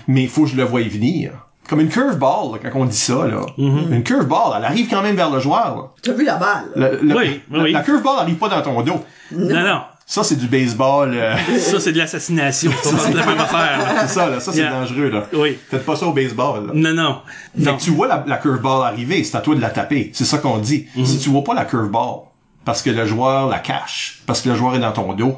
[0.06, 1.32] mais il faut que je le voie venir
[1.68, 5.16] comme une curveball là, quand on dit ça là une curveball elle arrive quand même
[5.16, 5.82] vers le joueur là.
[6.02, 6.64] T'as vu la balle?
[6.76, 7.72] Le- le- Oui, la, oui.
[7.72, 9.80] la curveball arrive pas dans ton dos Non, non.
[10.08, 12.70] Ça c'est du baseball euh, Ça, c'est de l'assassination.
[12.82, 13.78] C'est pas la même affaire.
[13.78, 14.06] là.
[14.06, 14.70] c'est ça là ça c'est Yeah.
[14.70, 15.58] dangereux là Oui.
[15.68, 16.72] faites pas ça au baseball là.
[16.74, 17.20] Non, non.
[17.58, 17.76] Fait Non.
[17.76, 20.10] que tu vois la, la curveball arriver, c'est à toi de la taper.
[20.14, 20.86] C'est ça qu'on dit.
[20.96, 21.04] Mhm.
[21.06, 22.20] Si tu vois pas la curveball,
[22.64, 25.36] parce que le joueur la cache, parce que le joueur est dans ton dos,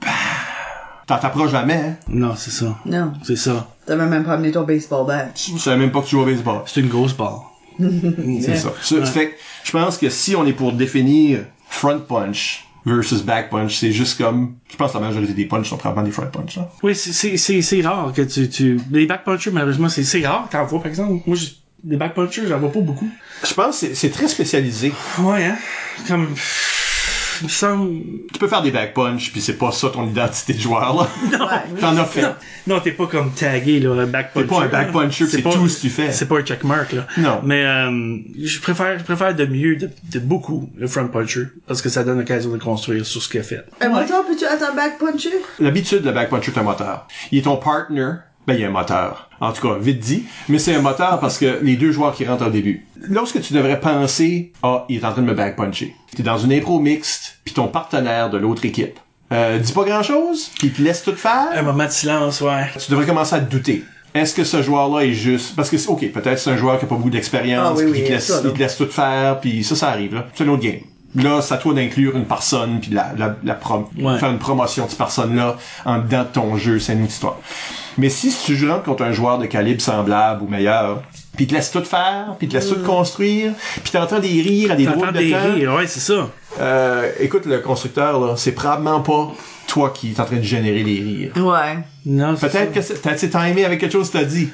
[0.00, 0.08] bah,
[1.06, 1.74] t'en t'approches jamais.
[1.74, 1.96] hein.
[2.08, 2.76] Non, c'est ça.
[2.86, 3.12] Non.
[3.24, 3.66] C'est ça.
[3.86, 5.24] T'avais même pas amené ton baseball bat.
[5.34, 6.60] Tu savais même pas que tu joues au baseball.
[6.66, 7.50] C'est une grosse barre.
[7.80, 8.70] C'est ça.
[8.80, 9.34] Ça fait que
[9.64, 14.18] je pense que si on est pour définir front punch versus back punch, c'est juste
[14.18, 16.56] comme, je pense que la majorité des punches sont probablement des front punch.
[16.56, 16.70] Là.
[16.82, 20.26] Oui, c'est- c'est c'est c'est rare que tu tu les back punchers malheureusement c'est c'est
[20.26, 21.22] rare t'en vois par exemple.
[21.26, 21.46] Moi je-
[21.86, 23.08] les back punchers j'en vois pas beaucoup.
[23.44, 24.92] Je pense que c'est- c'est très spécialisé.
[25.20, 25.56] Ouais hein.
[26.08, 26.26] Comme
[27.40, 28.00] il me semble
[28.32, 30.94] Tu peux faire des back punch, puis c'est pas ça ton identité de joueur.
[30.96, 31.08] là.
[31.48, 31.80] Ouais.
[31.80, 32.24] T'en as fait.
[32.66, 34.48] non t'es pas comme tagué là un back T'es puncher.
[34.60, 36.12] pas un back puncher, c'est pas- tout ce que tu fais.
[36.12, 37.06] C'est pas un checkmark là.
[37.16, 37.40] Non.
[37.44, 41.80] Mais euh, je préfère je préfère de mieux de, de beaucoup le front puncher parce
[41.82, 43.64] que ça donne l'occasion de construire sur ce qu'il a fait.
[43.80, 45.30] Un moteur, peux-tu être un back puncher?
[45.60, 47.06] L'habitude, le back puncher, c'est un moteur.
[47.32, 48.12] Il est ton partner.
[48.48, 49.28] Ben, il y a un moteur.
[49.40, 50.24] En tout cas, vite dit.
[50.48, 52.86] Mais c'est un moteur parce que les deux joueurs qui rentrent au début.
[52.96, 55.94] Lorsque tu devrais penser, ah, il est en train de me back puncher.
[56.16, 58.98] T'es dans une impro mixte, puis ton partenaire de l'autre équipe,
[59.32, 61.62] euh, dit pas grand chose, puis il te laisse tout Un faire.
[61.62, 62.66] moment de silence ouais.
[62.82, 63.84] Tu devrais commencer à te douter.
[64.14, 66.86] Est-ce que ce joueur-là est juste, parce que, c'est- ok, peut-être c'est un joueur qui
[66.86, 68.40] a pas beaucoup d'expérience, Ah oui, puis oui, il te laisse, ça, là.
[68.46, 70.26] il te laisse tout faire, puis ça, ça arrive, là.
[70.34, 70.80] C'est un autre game.
[71.14, 74.18] Là, c'est à toi d'inclure une personne, puis de la, la, la prom- Ouais.
[74.18, 75.56] faire une promotion de cette personne-là
[75.86, 77.38] en dedans de ton jeu, c'est une autre histoire.
[77.96, 81.02] Mais si tu rentres contre un joueur de calibre semblable ou meilleur,
[81.34, 83.52] puis il te laisse tout faire, puis il te laisse tout construire,
[83.82, 86.28] puis t'entends des rires à des drôles de des temps, rires ouais c'est ça.
[86.60, 89.32] euh, écoute, le constructeur, là, c'est probablement pas
[89.66, 91.32] toi qui est en train de générer les rires.
[91.36, 91.78] Ouais.
[92.06, 92.82] Non c'est Peut-être que
[93.18, 94.50] c'est timé avec quelque chose que t'as dit?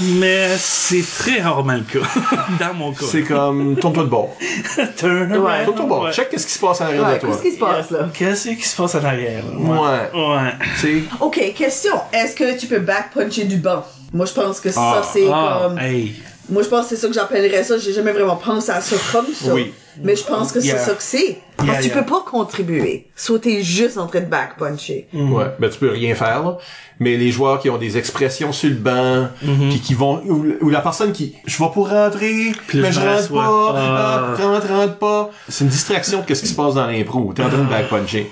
[0.00, 2.06] Mais c'est très rarement le cas.
[2.60, 3.06] Dans mon cas.
[3.10, 4.36] C'est comme, tourne-toi de bord.
[4.96, 5.36] Turn Ouais.
[5.38, 5.64] around.
[5.64, 6.02] Tourne-toi de bord.
[6.04, 6.12] Ouais.
[6.12, 7.30] Check qu'est-ce qui se passe en arrière Ouais, de toi.
[7.30, 8.08] qu'est-ce qui se passe là?
[8.12, 9.44] Qu'est-ce qui se passe en arrière?
[9.44, 9.58] là?
[9.58, 10.20] Ouais.
[10.20, 10.52] Ouais.
[10.74, 11.94] Tu sais, Ok, question.
[12.12, 13.84] Est-ce que tu peux back puncher du banc?
[14.12, 14.72] Moi, je pense que Ah.
[15.02, 15.78] ça, c'est Ah, comme.
[15.78, 16.14] hey.
[16.48, 17.76] Moi, je pense que c'est ça que j'appellerais ça.
[17.78, 19.52] J'ai jamais vraiment pensé à ça comme ça.
[19.54, 19.72] Oui.
[20.02, 20.76] Mais je pense que Yeah.
[20.78, 21.38] c'est ça que c'est.
[21.56, 22.02] Parce Yeah, que tu yeah.
[22.02, 23.06] peux pas contribuer.
[23.16, 25.08] Soit t'es juste en train de back puncher.
[25.14, 25.44] ouais.
[25.58, 26.58] Ben, tu peux rien faire, là.
[27.00, 30.70] Mais les joueurs qui ont des expressions sur le banc, puis qui vont, ou, ou
[30.70, 34.34] la personne qui, je vais pour rentrer, Puis mais je rentre pas, Ah.
[34.38, 35.30] ah, rentre, rentre pas.
[35.48, 37.32] C'est une distraction de qu'est-ce qui se passe dans l'impro.
[37.34, 38.30] T'es en train de backpuncher.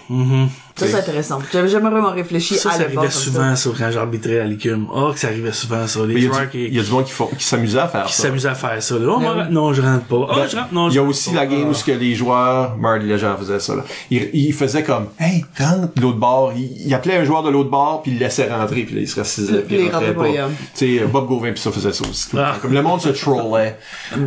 [0.76, 1.38] Ça, c'est intéressant.
[1.52, 4.88] J'avais jamais vraiment réfléchi Ça, à ça le arrivait souvent, ça, quand j'arbitrais à l'écume.
[4.92, 6.04] Oh, que ça arrivait souvent, ça.
[6.04, 7.44] Les il y, a joueurs du, qui, il y a du monde qui, font- qui
[7.44, 8.22] s'amusait à faire qui ça.
[8.24, 8.98] s'amusaient à faire ça.
[8.98, 9.14] Là.
[9.16, 10.16] Oh, Ben non, je rentre pas.
[10.16, 10.72] Oh, Ben, je rentre.
[10.74, 11.36] Non, il y a aussi pas.
[11.36, 11.70] la game Ah.
[11.70, 13.84] où ce que les joueurs, Marty Legend faisait ça, là.
[14.10, 16.52] Il, il faisait comme, hey, rentre de l'autre bord.
[16.56, 19.00] Il, il appelait un joueur de l'autre bord, puis il le laissait rentrer, puis là,
[19.02, 20.22] il se rassisait, puis Puis il rentrait pas.
[20.22, 20.48] pas, yeah.
[20.76, 22.28] Tu sais, Bob Gauvin, puis ça faisait ça aussi.
[22.36, 22.56] Ah.
[22.60, 23.78] Comme le monde se trollait.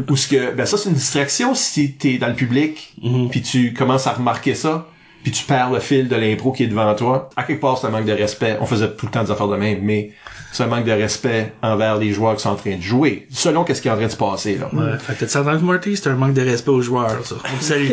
[0.09, 3.27] Ou ce que, ben ça, c'est une distraction si t'es dans le public, Mhm.
[3.29, 4.87] puis tu commences à remarquer ça,
[5.23, 7.29] puis tu perds le fil de l'impro qui est devant toi.
[7.35, 8.57] À quelque part, un manque de respect.
[8.61, 10.11] On faisait tout le temps des affaires de même, mais
[10.51, 13.63] c'est un manque de respect envers les joueurs qui sont en train de jouer, selon
[13.63, 14.69] qu'est-ce qui est en train de se passer, là.
[14.73, 17.35] Ouais, fait que t'as entendu Marty, c'est un manque de respect aux joueurs, ça.
[17.53, 17.91] On te salue.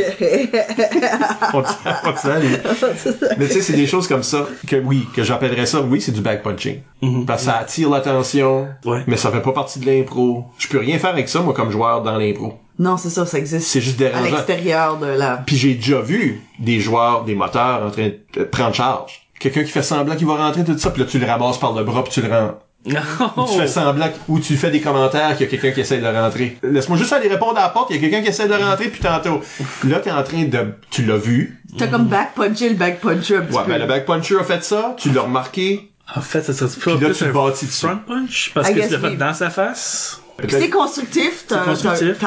[1.52, 1.68] on te,
[2.06, 2.55] on te salue.
[3.39, 6.12] Mais tu sais, c'est des choses comme ça que oui, que j'appellerais ça, oui, c'est
[6.12, 6.81] du backpunching.
[7.26, 9.02] Parce que ça attire l'attention, Ouais.
[9.06, 10.44] mais ça fait pas partie de l'impro.
[10.59, 12.55] Je peux rien faire avec ça, moi, comme joueur dans l'impro.
[12.78, 13.68] Non, c'est ça, ça existe.
[13.68, 14.31] C'est juste à dérangeant.
[14.35, 15.36] l'extérieur de la.
[15.47, 19.23] Puis j'ai déjà vu des joueurs, des moteurs en train de prendre charge.
[19.39, 21.73] Quelqu'un qui fait semblant qu'il va rentrer tout ça, puis là tu le ramasses par
[21.73, 22.59] le bras, puis tu le rends.
[22.86, 23.47] Non.
[23.47, 25.97] Tu fais semblant que- ou tu fais des commentaires qu'il y a quelqu'un qui essaie
[25.98, 26.59] de le rentrer.
[26.62, 28.62] Laisse-moi juste aller répondre à la porte, il y a quelqu'un qui essaie de le
[28.62, 29.40] rentrer puis tantôt.
[29.85, 31.62] Là, t'es en train de, tu l'as vu.
[31.78, 33.70] T'as comme back puncher le back puncher un petit Ouais, peu.
[33.73, 36.90] ben le back puncher a fait ça, tu l'as remarqué, En fait, ça serait puis
[36.93, 40.20] là plus tu un front punch parce I que tu l'as fait dans sa face.
[40.48, 41.62] C'est constructif, t'as,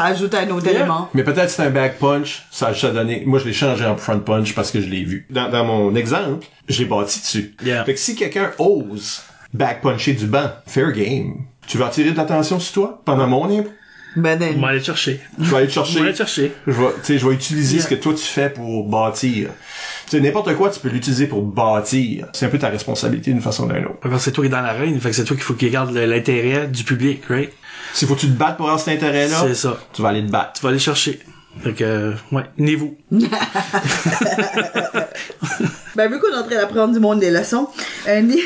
[0.03, 0.79] ajouté un autre Yeah.
[0.79, 1.09] élément.
[1.13, 3.23] Mais peut-être c'est un back punch, ça a donné.
[3.25, 5.27] Moi, je l'ai changé en front punch parce que je l'ai vu.
[5.29, 7.55] Dans, dans mon exemple, je l'ai bâti dessus.
[7.63, 7.83] Yeah.
[7.83, 9.21] Fait que si quelqu'un ose
[9.53, 11.45] back puncher du banc, fair game.
[11.67, 13.71] Tu veux attirer de l'attention sur toi pendant mon impro?
[14.17, 15.21] Ben, then, On va aller te chercher.
[15.39, 16.01] Je vais aller chercher.
[16.01, 16.51] aller chercher.
[16.65, 17.83] Je vais, tu sais, je vais utiliser Yeah.
[17.85, 19.49] ce que toi tu fais pour bâtir.
[20.05, 22.27] Tu sais, n'importe quoi, tu peux l'utiliser pour bâtir.
[22.33, 23.99] C'est un peu ta responsabilité d'une façon ou d'une autre.
[24.01, 25.69] Parce que c'est toi qui es dans l'arène, fait que c'est toi qu'il faut qu'il
[25.71, 27.51] garde l'intérêt du public, right?
[27.93, 29.77] S'il faut que tu te battes pour avoir cet intérêt-là, C'est ça.
[29.93, 30.53] tu vas aller te battre.
[30.53, 31.19] Tu vas aller chercher.
[31.63, 32.95] Fait que, ouais, venez-vous.
[35.95, 37.67] ben, vu qu'on est en train d'apprendre du monde des leçons,
[38.07, 38.39] euh, Ni-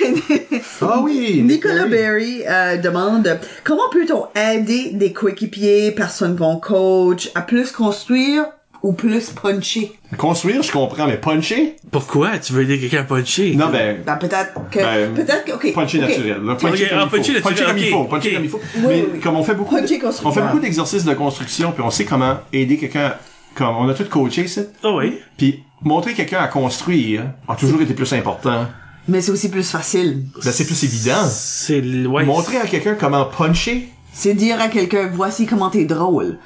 [0.81, 1.41] Ah oui!
[1.43, 1.89] Nicolas oui.
[1.89, 8.45] Berry euh, demande comment peut-on aider des coéquipiers, personnes qu'on coach, à plus construire
[8.83, 9.91] ou plus puncher?
[10.17, 11.75] Construire, je comprends, mais puncher?
[11.91, 12.37] Pourquoi?
[12.39, 13.55] Tu veux aider quelqu'un à puncher?
[13.55, 15.73] Non, ben, Ben, peut-être que, Ben, peut-être que, ok.
[15.73, 16.41] puncher naturel.
[16.59, 17.17] Puncher Ok, comme ah, il faut.
[17.17, 18.03] puncher naturel, Puncher comme il faut.
[18.05, 18.59] Puncher comme il faut.
[18.77, 19.19] Oui, mais oui, oui.
[19.19, 22.05] comme on fait beaucoup, Puncher de, on fait beaucoup d'exercices de construction, puis on sait
[22.05, 23.13] comment aider quelqu'un,
[23.55, 24.61] comme on a tout coaché, ça.
[24.83, 25.19] Ah oui.
[25.37, 28.65] Puis montrer quelqu'un à construire a toujours été plus important.
[29.07, 30.23] Mais c'est aussi plus facile.
[30.43, 31.25] Ben, c'est plus évident.
[31.29, 32.23] C'est, ouais.
[32.23, 36.37] Montrer à quelqu'un comment puncher, C'est dire à quelqu'un, voici comment t'es drôle.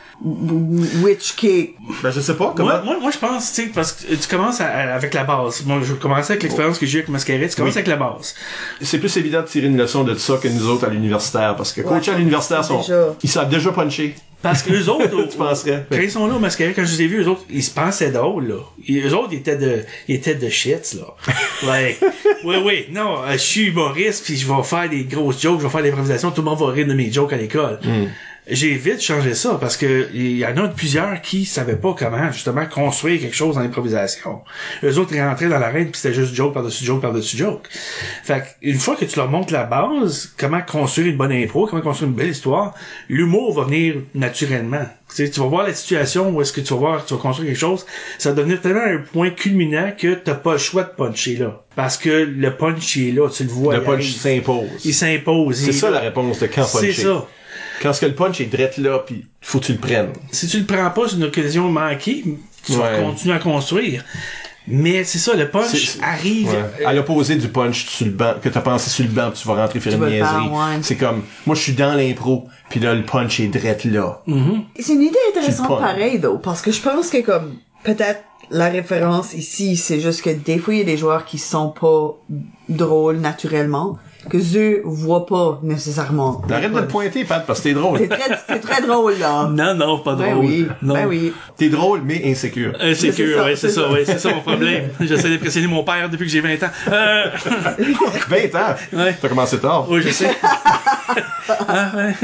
[1.04, 1.74] Which qui
[2.04, 2.70] ben, je sais pas, comment...
[2.70, 5.24] Moi, moi, moi, je pense, tu sais, parce que tu commences à- à- avec la
[5.24, 5.64] base.
[5.66, 7.50] Moi, je vais commencer avec l'expérience que j'ai eu avec Masquerade.
[7.50, 7.80] Tu commences Oui.
[7.80, 8.36] avec la base.
[8.82, 11.74] C'est plus évident de tirer une leçon de ça que nous autres à l'universitaire, parce
[11.74, 12.82] que coacher à l'universitaire, sont,
[13.24, 14.16] ils savent déjà puncher.
[14.46, 15.86] Parce que eux autres, au- Tu penserais.
[15.90, 17.72] quand ils sont là au Masquerade, quand je les ai vus, eux autres, ils se
[17.72, 18.56] pensaient drôles, là.
[18.90, 21.16] Eux autres, ils étaient de, ils étaient de shits, là.
[21.68, 21.98] Ouais.
[22.44, 22.86] oui, oui.
[22.92, 25.82] Non, euh, je suis humoriste, puis je vais faire des grosses jokes, je vais faire
[25.82, 27.80] de l'improvisation, tout le monde va rire de mes jokes à l'école.
[28.48, 32.32] J'ai vite changé ça parce que il y en a plusieurs qui savaient pas comment
[32.32, 34.42] justement construire quelque chose en improvisation.
[34.84, 37.68] Eux autres ils rentraient dans l'arène puis c'était juste joke par-dessus joke par-dessus joke.
[38.24, 41.66] Fait que, une fois que tu leur montres la base, comment construire une bonne impro,
[41.66, 42.76] comment construire une belle histoire,
[43.10, 44.86] l'humour va venir naturellement.
[45.10, 47.20] Tu sais, tu vas voir la situation où est-ce que tu vas voir, tu vas
[47.20, 47.86] construire quelque chose,
[48.20, 51.64] ça va devenir tellement un point culminant que t'as pas le choix de puncher là.
[51.76, 53.76] Parce que le punch il est là, tu le vois.
[53.76, 54.68] Le punch s'impose.
[54.84, 55.58] Il s'impose.
[55.58, 56.94] C'est ça la réponse de quand puncher.
[56.94, 57.28] C'est ça.
[57.82, 60.10] Quand ce que le punch est drette là, puis faut que tu le prennes.
[60.32, 62.24] si tu le prends pas, c'est une occasion manquée,
[62.66, 64.04] tu vas continuer à construire.
[64.68, 66.50] Mais c'est ça, le punch C'est- arrive.
[66.50, 66.86] Ouais.
[66.86, 69.48] À l'opposé du punch sur le banc, que t'as pensé sur le banc, puis tu
[69.48, 70.48] vas rentrer faire une niaiserie.
[70.48, 70.80] ouais.
[70.82, 74.24] C'est comme, moi je suis dans l'impro, puis là le punch est drette là.
[74.80, 79.34] C'est une idée intéressante pareil, though, parce que je pense que comme, peut-être la référence
[79.36, 82.16] ici, c'est juste que des fois, il y a des joueurs qui sont pas
[82.68, 84.00] drôles naturellement,
[84.30, 86.42] que eux voient pas nécessairement.
[86.50, 88.00] Arrête de te pointer, Pat, parce que t'es drôle.
[88.00, 89.50] C'est très, très drôle, là.
[89.52, 90.46] Non, non, pas Ben drôle.
[90.46, 90.94] oui, non.
[90.94, 91.34] ben oui.
[91.58, 92.74] T'es drôle, mais insécure.
[92.82, 93.92] Euh, c'est C'est ça, ouais, c'est ça, ça.
[93.92, 94.90] ouais, c'est ça mon problème.
[95.02, 96.70] J'essaie d'impressionner mon père depuis que j'ai 20 ans.
[96.92, 97.26] Euh,
[98.30, 98.76] 20 ans!
[98.94, 99.16] Ouais.
[99.22, 99.86] T'as commencé tard.
[99.90, 100.32] oui, je sais.
[101.68, 102.16] ah, ouais.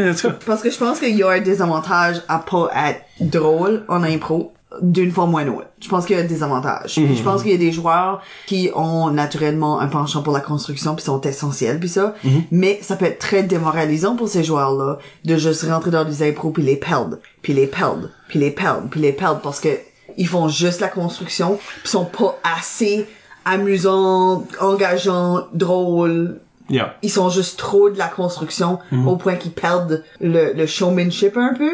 [0.45, 4.53] Parce que je pense qu'il y a un désavantage à pas être drôle en impro
[4.81, 5.67] d'une forme ou d'une autre.
[5.81, 6.93] Je pense qu'il y a des avantages.
[6.95, 10.95] Je pense qu'il y a des joueurs qui ont naturellement un penchant pour la construction
[10.95, 12.15] puis sont essentiels puis ça.
[12.51, 16.51] Mais ça peut être très démoralisant pour ces joueurs-là de juste rentrer dans des impros
[16.51, 19.69] puis les perdre, puis les perdre, puis les perdre, puis les perdre parce que
[20.17, 23.07] ils font juste la construction puis sont pas assez
[23.45, 26.39] amusants, engageants, drôles,
[26.69, 26.95] Yeah.
[27.01, 31.53] ils sont juste trop de la construction au point qu'ils perdent le, le showmanship un
[31.53, 31.71] peu.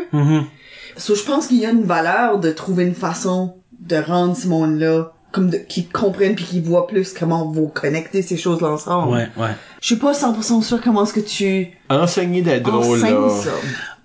[0.98, 4.48] So, je pense qu'il y a une valeur de trouver une façon de rendre ce
[4.48, 9.14] monde-là comme de, qu'ils comprennent puis qu'ils voient plus comment vous connecter ces choses-là ensemble.
[9.14, 9.52] Ouais, ouais.
[9.82, 13.30] Je suis pas 100% sûr comment est-ce que tu Enseigner d'être drôle, là.
[13.30, 13.52] ça.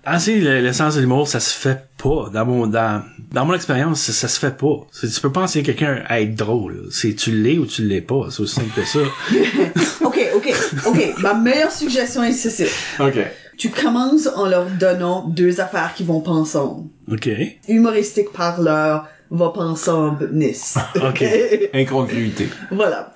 [0.05, 2.29] Ah, c'est le, le sens de l'humour, ça se fait pas.
[2.33, 3.01] Dans mon, dans,
[3.31, 4.85] dans mon expérience, ça, ça se fait pas.
[4.99, 6.87] Tu peux pas enseigner quelqu'un à être drôle.
[6.91, 8.27] C'est tu l'es ou tu l'es pas.
[8.29, 8.99] C'est aussi simple que ça.
[10.05, 10.53] ok, ok,
[10.87, 11.13] ok.
[11.19, 12.65] Ma meilleure suggestion est ceci.
[12.99, 13.17] OK.
[13.57, 16.89] Tu commences en leur donnant deux affaires qui vont pas ensemble.
[17.11, 17.29] OK.
[17.67, 20.75] Humoristique parleur va pas ensemble, Nice.
[20.95, 21.23] Ok.
[21.73, 22.49] Incongruité.
[22.71, 23.13] voilà.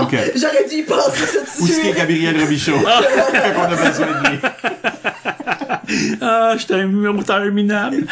[0.00, 0.16] OK.
[0.36, 1.96] J'aurais dû y penser tout Où de est-ce qu'est suite.
[1.96, 2.72] Gabriel Robichaud?
[2.82, 4.38] Quand on a besoin de lui.
[6.20, 8.04] Ah, j'étais un moteur minable.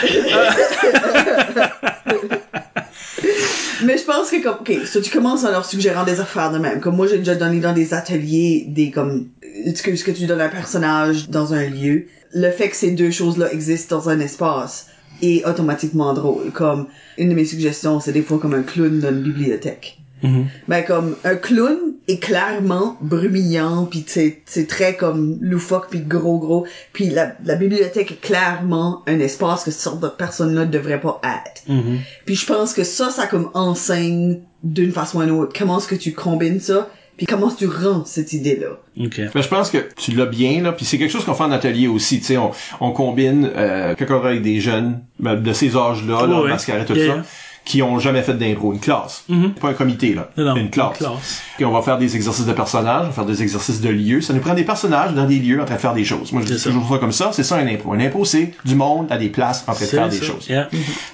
[3.84, 6.58] Mais je pense que comme, ok, so tu commences en leur suggérant des affaires de
[6.58, 6.80] même.
[6.80, 9.28] Comme moi, j'ai déjà donné dans des ateliers des comme,
[9.72, 12.06] que, ce que tu donnes à un personnage dans un lieu.
[12.32, 14.88] Le fait que ces deux choses-là existent dans un espace
[15.22, 16.50] est automatiquement drôle.
[16.52, 16.88] Comme,
[17.18, 19.98] une de mes suggestions, c'est des fois comme un clown dans une bibliothèque.
[20.66, 21.78] Ben comme un clown
[22.08, 28.12] est clairement brumillant puis c'est très comme loufoque puis gros gros puis la, la bibliothèque
[28.12, 31.62] est clairement un espace que cette sorte de personne là devrait pas être.
[32.24, 35.88] Puis je pense que ça ça comme enseigne d'une façon ou d'une autre comment est-ce
[35.88, 38.78] que tu combines ça puis comment tu rends cette idée là.
[39.04, 39.20] OK.
[39.34, 41.52] Ben, je pense que tu l'as bien, là, puis c'est quelque chose qu'on fait en
[41.52, 45.76] atelier aussi, tu sais, on, on combine, euh, travaille avec des jeunes, ben, de ces
[45.76, 47.22] âges-là, là, Ouais, mascarade, tout yeah, ça,
[47.64, 49.24] qui ont jamais fait d'impro, une classe.
[49.60, 50.30] Pas un comité, là.
[50.36, 51.00] Non, non, une classe.
[51.00, 51.42] une classe.
[51.56, 54.20] Puis on va faire des exercices de personnages, on va faire des exercices de lieux.
[54.20, 56.32] Ça nous prend des personnages dans des lieux en train de faire des choses.
[56.32, 56.70] Moi, je dis C'est ça.
[56.70, 57.30] toujours ça comme ça.
[57.32, 57.92] C'est ça un impro.
[57.92, 60.46] Un impro, c'est du monde à des places en train de faire des choses.
[60.48, 60.68] Yeah.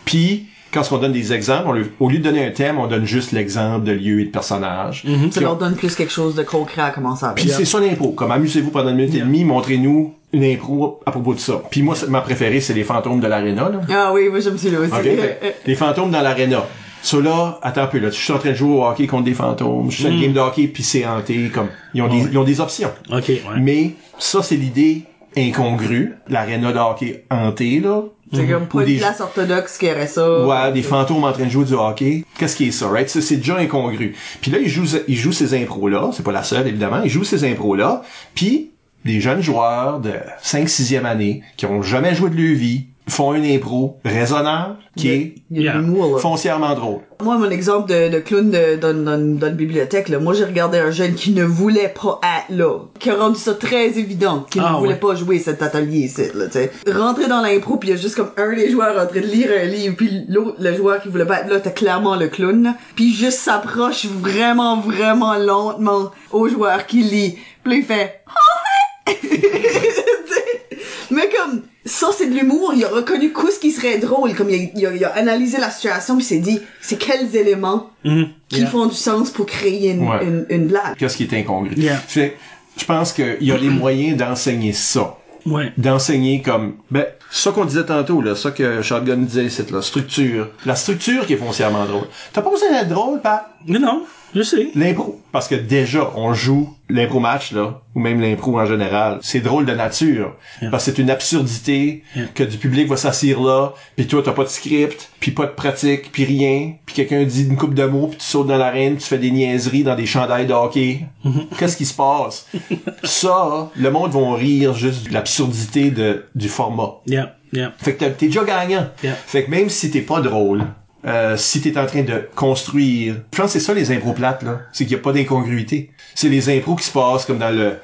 [0.04, 2.86] Puis, quand on donne des exemples, on le- au lieu de donner un thème, on
[2.86, 5.04] donne juste l'exemple de lieu et de personnage.
[5.06, 5.30] Mm-hmm.
[5.32, 7.36] Ça leur on- donne plus quelque chose de concret à commencer avec.
[7.36, 8.12] puis c'est ça l'impro.
[8.12, 11.60] Comme amusez-vous pendant une minute et demie, montrez-nous une impro à propos de ça.
[11.70, 13.70] Puis moi, ma préférée, c'est les fantômes de l'aréna.
[13.90, 14.92] Ah oui, moi j'aime celui-là aussi.
[14.92, 15.02] Ok?
[15.02, 16.64] Fait, les fantômes dans l'aréna.
[17.02, 19.24] Ça là, attends un peu, là, je suis en train de jouer au hockey contre
[19.24, 22.06] des fantômes, je suis sur une game de hockey puis c'est hanté, comme, ils ont,
[22.08, 22.28] des, Ouais.
[22.30, 22.90] ils ont des options.
[23.10, 23.40] Ok, ouais.
[23.60, 25.02] Mais, ça, c'est l'idée
[25.36, 26.14] incongrue.
[26.28, 28.02] L'aréna de hockey hanté, là.
[28.32, 30.46] C'est comme pas une des- place orthodoxe qui aurait ça.
[30.46, 32.24] Ouais, des fantômes en train de jouer du hockey.
[32.38, 33.09] Qu'est-ce qui est ça, right?
[33.09, 34.14] Ça, c'est déjà incongru.
[34.40, 36.10] Puis là, ils jouent, ils jouent ces impros-là.
[36.12, 37.02] C'est pas la seule, évidemment.
[37.02, 38.02] Ils jouent ces impros-là.
[38.34, 38.70] Puis,
[39.04, 43.34] des jeunes joueurs de 5 6e année, qui ont jamais joué de leur vie, font
[43.34, 46.18] une impro raisonnable, qui est Il y a Yeah.
[46.18, 47.01] foncièrement drôle.
[47.22, 50.44] Moi, mon exemple de, de clown de, dans, dans, dans la bibliothèque, là, moi j'ai
[50.44, 54.44] regardé un jeune qui ne voulait pas être là, qui a rendu ça très évident,
[54.51, 54.98] qui Ah, ne voulait ouais.
[54.98, 56.47] pas jouer cet atelier ici, là.
[56.93, 59.26] Rentrer dans l'impro, puis il y a juste comme un des joueurs en train de
[59.26, 62.28] lire un livre, puis l'autre, le joueur qui voulait pas être là, t'as clairement le
[62.28, 68.20] clown, puis juste s'approche vraiment, vraiment lentement au joueur qui lit, puis il fait
[69.06, 70.78] «Tu sais,
[71.10, 74.50] mais comme ça c'est de l'humour il a reconnu quoi ce qui serait drôle comme
[74.50, 77.34] il a, il a- il a analysé la situation puis il s'est dit c'est quels
[77.36, 78.28] éléments Mhm.
[78.48, 78.68] qui Yeah.
[78.70, 80.22] font du sens pour créer une, Ouais.
[80.24, 80.96] une, une blague?
[80.98, 81.74] Qu'est-ce qui est incongru?
[81.76, 81.96] Yeah.
[81.96, 82.36] Fait,
[82.76, 85.16] je pense qu'il y a les moyens d'enseigner ça.
[85.44, 85.72] Ouais.
[85.76, 90.48] d'enseigner comme ben ça qu'on disait tantôt là ça que Shotgun disait c'est la structure
[90.64, 93.48] la structure qui est foncièrement drôle t'as pas besoin d'être drôle Pat?
[93.66, 94.04] Non,
[94.34, 94.68] je sais.
[94.74, 99.40] l'impro parce que déjà on joue l'impro match là ou même l'impro en général c'est
[99.40, 100.70] drôle de nature Yeah.
[100.70, 102.26] parce que c'est une absurdité Yeah.
[102.34, 105.52] que du public va s'assire là puis toi t'as pas de script puis pas de
[105.52, 108.96] pratique puis rien puis quelqu'un dit une coupe de mots puis tu sautes dans l'arène
[108.96, 111.56] tu fais des niaiseries dans des chandails de hockey Mm-hmm.
[111.56, 112.48] qu'est-ce qui se passe?
[113.04, 117.72] Ça le monde va rire juste de l'absurdité de du format Yeah, yeah.
[117.78, 118.88] fait que t'es déjà gagnant.
[119.02, 119.14] Yeah.
[119.14, 120.64] Fait que même si t'es pas drôle,
[121.06, 124.42] euh, si t'es en train de construire, je pense que c'est ça les impros plates
[124.42, 125.90] là, c'est qu'il y a pas d'incongruité.
[126.14, 127.74] C'est les impros qui se passent comme dans le,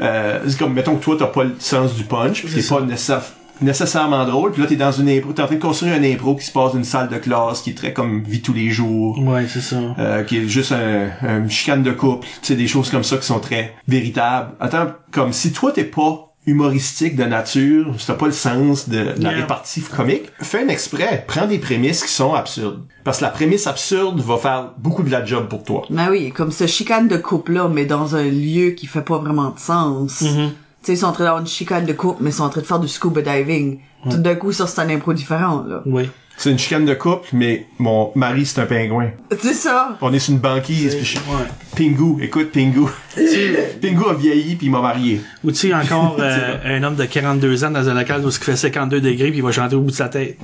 [0.00, 2.80] euh, c'est comme mettons que toi t'as pas le sens du punch, t'es C'est pas
[2.82, 3.22] nécessaire-
[3.60, 6.36] nécessairement drôle, puis là t'es dans une impro, t'es en train de construire un impro
[6.36, 9.18] qui se passe d'une salle de classe qui est très comme vie tous les jours.
[9.18, 9.76] Ouais, c'est ça.
[9.98, 13.16] Euh, qui est juste un, un chicane de couple, tu sais, des choses comme ça
[13.16, 14.52] qui sont très véritables.
[14.60, 19.22] Attends, comme si toi t'es pas humoristique de nature, t'as pas le sens de, de
[19.22, 19.40] la Yeah.
[19.42, 22.82] répartie comique, fais un exprès, prends des prémices qui sont absurdes.
[23.04, 25.82] Parce que la prémisse absurde va faire beaucoup de la job pour toi.
[25.90, 29.18] mais oui comme ce chicane de couple là mais dans un lieu qui fait pas
[29.18, 30.48] vraiment de sens Mm-hmm.
[30.48, 32.48] tu sais ils sont en train d'avoir une chicane de couple mais ils sont en
[32.50, 33.78] train de faire du scuba diving
[34.10, 36.08] tout d'un coup ça c'est un impro différent là Oui.
[36.40, 39.08] C'est une chicane de couple, mais mon mari c'est un pingouin.
[39.42, 41.48] c'est ça On est sur une banquise, puis je- Ouais.
[41.76, 42.86] Pingu, écoute Pingu.
[43.82, 45.20] Pingu a vieilli puis il m'a marié.
[45.44, 48.32] Ou tu sais, encore euh, un homme de 42 ans dans un local où il
[48.32, 50.38] fait 52 degrés puis il va chanter au bout de sa tête.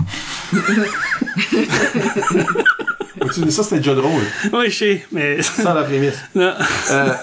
[3.32, 4.22] Ça c'était déjà drôle,
[4.52, 5.42] Oui, je sais, mais...
[5.42, 6.18] sans la prémisse.
[6.34, 6.52] non.
[6.90, 7.14] Euh,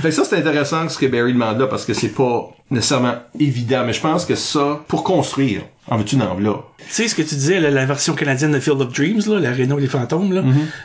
[0.00, 3.16] fait que ça, c'est intéressant ce que Barry demande là, parce que c'est pas nécessairement
[3.38, 6.54] évident, mais je pense que ça, pour construire, en veux-tu en là?
[6.78, 9.52] Tu sais ce que tu disais, la version canadienne de Field of Dreams, là, la
[9.52, 10.42] Renault des fantômes, là.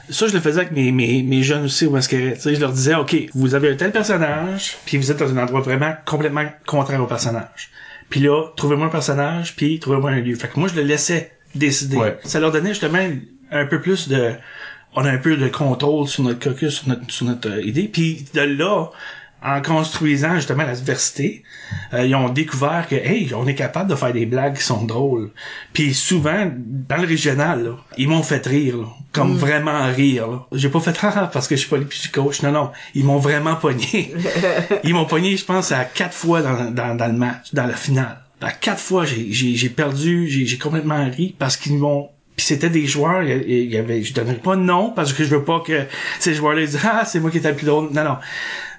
[0.09, 2.33] Ça, je le faisais avec mes, mes, mes jeunes aussi au mascaret.
[2.35, 5.29] Tu sais, je leur disais, OK, vous avez un tel personnage, puis vous êtes dans
[5.29, 7.71] un endroit vraiment complètement contraire au personnage.
[8.09, 10.35] Puis là, trouvez-moi un personnage, puis trouvez-moi un lieu.
[10.35, 11.97] Fait que moi, je le laissais décider.
[11.97, 12.17] Ouais.
[12.23, 12.99] Ça leur donnait justement
[13.51, 14.33] un peu plus de...
[14.95, 17.87] On a un peu de contrôle sur notre caucus, sur notre, sur notre euh, idée.
[17.87, 18.89] Puis de là,
[19.41, 21.43] en construisant justement la diversité,
[21.93, 24.83] euh, ils ont découvert que hey, on est capable de faire des blagues qui sont
[24.83, 25.31] drôles.
[25.73, 30.27] Puis souvent dans le régional, là, ils m'ont fait rire, là, comme vraiment rire.
[30.27, 30.45] Là.
[30.51, 32.41] J'ai pas fait rire parce que je suis pas le coach.
[32.41, 34.13] Non non, ils m'ont vraiment pogné.
[34.83, 37.75] ils m'ont pogné, je pense, à quatre fois dans, dans, dans le match, dans la
[37.75, 38.21] finale.
[38.41, 42.09] À quatre fois, j'ai j'ai j'ai perdu, j'ai j'ai complètement ri parce qu'ils m'ont
[42.39, 45.29] puis c'était des joueurs, il y avait, je donnerai pas de nom parce que je
[45.29, 45.83] veux pas que
[46.19, 47.89] ces joueurs-là disent ah c'est moi qui étais le plus drôle.
[47.91, 48.17] Non non,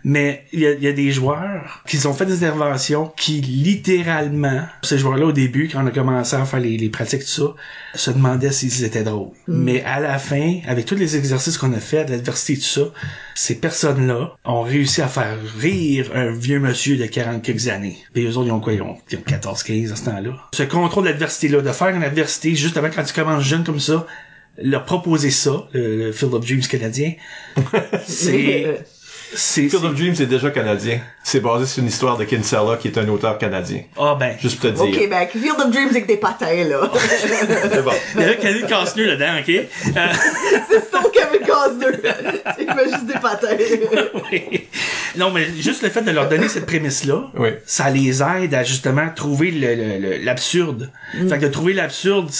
[0.04, 4.62] mais il y a, y a des joueurs qui ont fait des interventions qui littéralement,
[4.82, 7.54] ces joueurs-là au début quand on a commencé à faire les, les pratiques tout ça,
[7.94, 9.30] se demandaient s'ils étaient drôles.
[9.46, 12.82] Mais à la fin, avec tous les exercices qu'on a fait, l'adversité tout ça,
[13.34, 17.98] ces personnes-là ont réussi à faire rire un vieux monsieur de 40 quelques années.
[18.14, 18.72] Et eux autres, ils ont quoi?
[18.72, 20.30] Ils ont, ils ont 14, 15 à ce temps-là.
[20.54, 24.06] Ce contrôle d'adversité-là, de faire une adversité, justement quand tu commences jeune comme ça,
[24.58, 27.12] leur proposer ça, le, le Field of Dreams canadien,
[28.06, 28.84] c'est...
[29.32, 31.00] Field of Dreams est déjà canadien.
[31.22, 33.82] C'est basé sur une histoire de Kinsella qui est un auteur canadien.
[33.98, 34.98] Ah ben, Juste pour te Au dire.
[34.98, 36.90] Québec, Field of Dreams avec des patins, là.
[37.70, 37.92] C'est bon.
[38.16, 39.48] il y avait Kevin Costner là-dedans, ok?
[39.48, 39.66] Euh,
[40.70, 42.10] c'est ton Kevin Costner.
[42.58, 43.56] Il fait juste des patins.
[44.32, 44.68] oui.
[45.16, 47.50] Non, mais juste le fait de leur donner cette prémisse-là, Oui.
[47.66, 49.50] ça les aide à justement trouver
[50.22, 50.90] l'absurde.
[51.28, 52.30] Fait que de trouver l'absurde,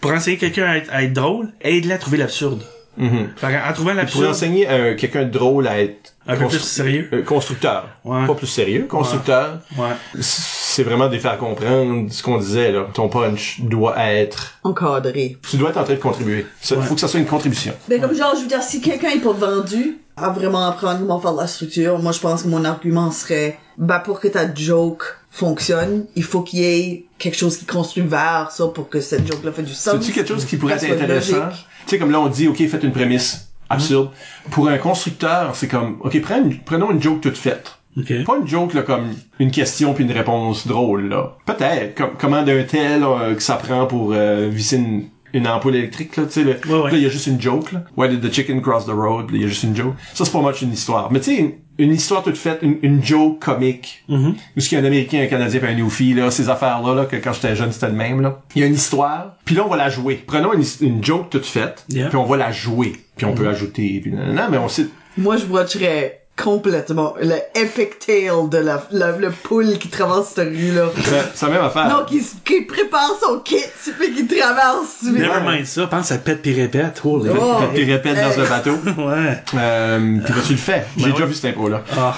[0.00, 2.62] pour enseigner quelqu'un à être, à être drôle, aide-le à trouver l'absurde.
[2.98, 7.08] Fait qu'en trouvant Pour enseigner à quelqu'un de drôle à être un peu plus sérieux.
[7.12, 7.88] euh, constructeur.
[8.04, 8.26] Ouais.
[8.26, 9.58] Pas plus sérieux, constructeur.
[9.76, 9.90] Ouais.
[10.20, 12.86] C'est vraiment de faire comprendre ce qu'on disait, là.
[12.94, 14.58] Ton punch doit être...
[14.64, 15.36] Encadré.
[15.50, 16.46] Tu dois être en train de contribuer.
[16.70, 16.82] Il Ouais.
[16.84, 17.74] faut que ça soit une contribution.
[17.88, 21.20] Mais comme genre, je veux dire, si quelqu'un est pas vendu à vraiment apprendre comment
[21.20, 24.52] faire de la structure, moi je pense que mon argument serait, bah pour que ta
[24.54, 29.00] joke fonctionne, il faut qu'il y ait quelque chose qui construit vers ça pour que
[29.00, 29.94] cette joke-là fait du sens.
[29.94, 31.46] C'est-tu quelque chose qui pourrait être intéressant?
[31.46, 31.66] logique.
[31.86, 34.10] Tu sais, comme là, on dit, OK, faites une prémisse absurde.
[34.52, 37.78] Pour un constructeur, c'est comme, OK, prenons une, prenons une joke toute faite.
[37.96, 38.12] Ok.
[38.24, 41.36] Pas une joke, là, comme une question puis une réponse drôle, là.
[41.46, 41.96] Peut-être.
[41.96, 46.16] Comme, comment d'un tel euh, que ça prend pour euh, visser une, une ampoule électrique,
[46.16, 46.44] là, tu sais.
[46.44, 46.54] là.
[46.66, 46.90] Ouais, ouais.
[46.92, 47.84] Là, il y a juste une joke, là.
[47.96, 49.30] Why did the chicken cross the road?
[49.30, 49.94] Là, Il y a juste une joke.
[50.14, 51.10] Ça, c'est pas much une histoire.
[51.12, 54.04] Mais tu sais, une, une histoire toute faite, une, une joke comique.
[54.08, 54.34] Mhm.
[54.56, 56.94] Où ce qu'il y a un Américain, un Canadien puis un Newfie, là, ces affaires-là,
[56.94, 58.42] là, que quand j'étais jeune, c'était le même, là.
[58.54, 60.22] Il y a une histoire, puis là, on va la jouer.
[60.26, 62.08] Prenons une, une joke toute faite, Yeah.
[62.08, 62.92] puis on va la jouer.
[63.16, 64.86] Puis on peut ajouter, puis non, mais on sait...
[65.16, 70.48] Moi je watcherais complètement le epic tale de la, la- le poule qui traverse cette
[70.48, 70.86] rue-là.
[70.96, 71.88] C'est c'est la même affaire.
[71.88, 73.56] Non, qui, qui prépare son kit,
[73.98, 74.96] puis qui traverse.
[75.00, 77.00] puis- Never mind ça, pense à pète pis répète.
[77.04, 77.24] Oh.
[77.74, 78.38] Tu répètes dans Hey.
[78.38, 78.72] le bateau.
[79.04, 79.38] Ouais.
[79.54, 80.84] Euh, puis là, tu le fais.
[80.96, 81.28] J'ai Ben déjà ouais.
[81.28, 81.82] vu cette impro-là.
[81.96, 82.16] Ah.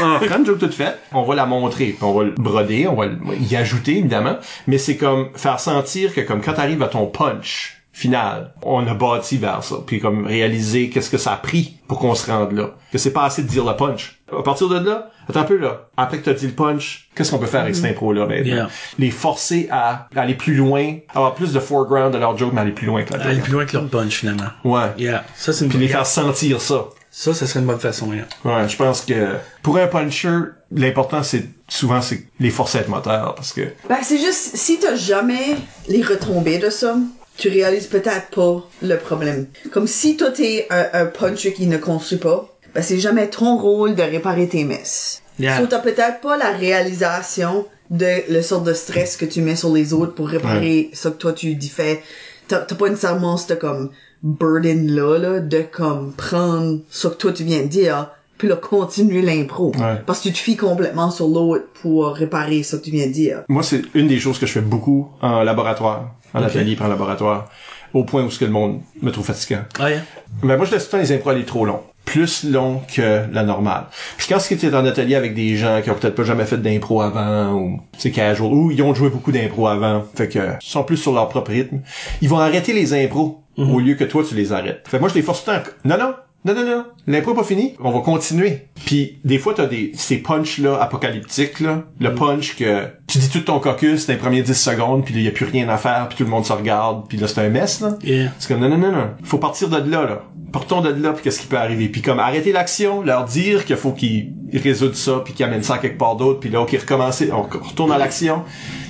[0.00, 2.86] On prend une joke toute faite, on va la montrer, puis on va le broder,
[2.88, 3.06] on va
[3.38, 4.36] y ajouter évidemment,
[4.66, 8.92] mais c'est comme faire sentir que comme quand t'arrives à ton punch final, on a
[8.92, 12.52] bâti vers ça, puis comme réaliser qu'est-ce que ça a pris pour qu'on se rende
[12.52, 14.20] là, que c'est pas assez de dire le punch.
[14.30, 17.30] À partir de là, attends un peu là, après que t'as dit le punch, qu'est-ce
[17.30, 18.44] qu'on peut faire avec cette impro-là maintenant?
[18.44, 18.68] Yeah.
[18.98, 22.72] Les forcer à aller plus loin, avoir plus de foreground de leur joke, mais aller
[22.72, 23.44] plus loin que la Aller joke.
[23.44, 24.50] plus loin que leur punch, finalement.
[24.64, 24.92] Ouais.
[24.98, 25.24] Yeah.
[25.34, 26.84] Ça, c'est une Puis les faire sentir ça.
[27.10, 28.26] Ça, ça serait une bonne façon, yeah.
[28.44, 30.38] Ouais, je pense que pour un puncher,
[30.70, 34.78] l'important c'est souvent c'est les forcer à être moteur parce que Ben, c'est juste, si
[34.78, 35.56] t'as jamais
[35.88, 36.94] les retombées de ça,
[37.36, 39.46] tu réalises peut-être pas le problème.
[39.70, 43.56] Comme si toi t'es un, un puncher qui ne construit pas, ben c'est jamais ton
[43.56, 45.22] rôle de réparer tes messes.
[45.38, 45.58] Yeah.
[45.58, 49.72] So, t'as peut-être pas la réalisation de le sort de stress que tu mets sur
[49.72, 52.02] les autres pour réparer ça que toi tu dis fais.
[52.48, 53.90] T'as t'as pas nécessairement ce comme
[54.22, 58.56] burden là, là, de comme prendre ce que toi tu viens de dire, puis là
[58.56, 59.72] continuer l'impro.
[59.76, 60.02] Ouais.
[60.06, 63.12] Parce que tu te fies complètement sur l'autre pour réparer ce que tu viens de
[63.12, 63.42] dire.
[63.48, 67.48] moi c'est une des choses que je fais beaucoup en laboratoire, en atelier en laboratoire,
[67.94, 69.62] au point où ce que le monde me trouve fatigant.
[69.78, 70.00] Ah, yeah.
[70.42, 71.80] Mais moi je laisse tout le temps les impros aller trop long.
[72.04, 73.86] Plus long que la normale.
[74.16, 76.22] Puis quand c'est que tu es en atelier avec des gens qui ont peut-être pas
[76.22, 80.28] jamais fait d'impro avant, ou c'est casual, ou ils ont joué beaucoup d'impro avant, fait
[80.28, 81.80] que sont plus sur leur propre rythme,
[82.22, 84.86] ils vont arrêter les impros au lieu que toi tu les arrêtes.
[84.86, 85.70] Fait que moi je les force tout le temps.
[85.84, 86.14] Non, non,
[86.46, 88.68] non, non, non, l'impro pas fini, on va continuer.
[88.84, 93.28] Puis des fois t'as des ces punch là apocalyptiques là, le punch que tu dis
[93.28, 95.76] tout ton caucus dans les premiers 10 secondes, puis il y a plus rien à
[95.76, 97.98] faire, puis tout le monde se regarde, puis là c'est un mess là.
[98.02, 98.30] Yeah.
[98.38, 100.22] C'est comme non non non non, faut partir de là là.
[100.52, 103.76] Partons de là puis qu'est-ce qui peut arriver puis comme arrêter l'action, leur dire qu'il
[103.76, 106.76] faut qu'ils résoudent ça puis qu'ils amènent ça à quelque part d'autre puis là OK
[106.80, 108.44] recommencer, on retourne à l'action.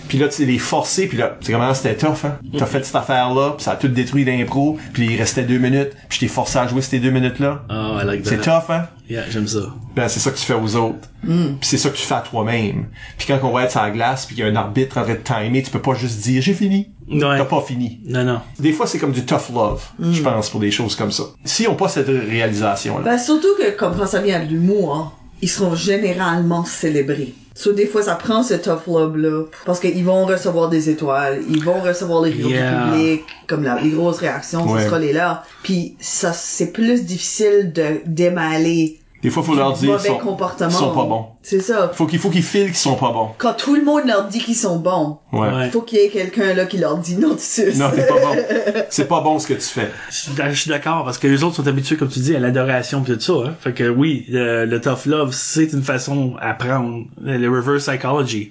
[0.09, 2.39] Puis là tu les forcer puis là c'est comment c'était tough hein.
[2.59, 5.59] T'as fait cette affaire là, puis ça a tout détruit l'impro, puis il restait deux
[5.59, 7.63] minutes, puis je t'ai forcé à jouer ces deux minutes là.
[7.71, 8.31] Oh, I like that.
[8.31, 8.87] C'est tough hein?
[9.09, 9.73] Yeah, j'aime ça.
[9.95, 11.09] Ben, c'est ça que tu fais aux autres.
[11.23, 12.87] Puis c'est ça que tu fais à toi-même.
[13.17, 15.05] Puis quand on va être sur la glace, puis qu'il y a un arbitre en
[15.05, 16.91] train de timer, tu peux pas juste dire j'ai fini.
[17.09, 17.21] Ouais.
[17.21, 18.01] T'as pas fini.
[18.05, 18.41] Non, non.
[18.59, 21.23] Des fois, c'est comme du tough love, je pense, pour des choses comme ça.
[21.45, 23.05] Si on pas cette réalisation-là.
[23.05, 25.13] Ben, surtout que, comme quand ça vient de l'humour, hein,
[25.43, 27.35] ils seront généralement célébrés.
[27.55, 31.65] So, des fois, ça prend ce tough love-là, parce qu'ils vont recevoir des étoiles, ils
[31.65, 32.85] vont recevoir les rires Yeah.
[32.85, 34.81] du public, comme la, les grosses réactions, Ouais.
[34.83, 35.43] ce sera les leurs.
[35.63, 40.37] Puis, ça, c'est plus difficile de démêler Des fois, faut leur dire mauvais sont, sont
[40.37, 41.27] pas bons.
[41.49, 41.93] C'est ça.
[41.95, 43.29] Faut qu'il faut qu'ils filent qu'ils sont pas bons.
[43.39, 45.49] Quand tout le monde leur dit qu'ils sont bons, Ouais.
[45.55, 45.71] Ouais.
[45.71, 47.79] faut qu'il y ait quelqu'un là qui leur dit non, tu suces.
[47.79, 48.35] Non, t'es pas bon.
[48.91, 49.89] C'est pas bon ce que tu fais.
[50.11, 53.13] Je suis d'accord parce que les autres sont habitués, comme tu dis, à l'adoration pis
[53.13, 53.33] tout ça.
[53.51, 53.55] Hein?
[53.61, 58.51] Fait que oui, le, le tough love, c'est une façon à prendre le reverse psychology.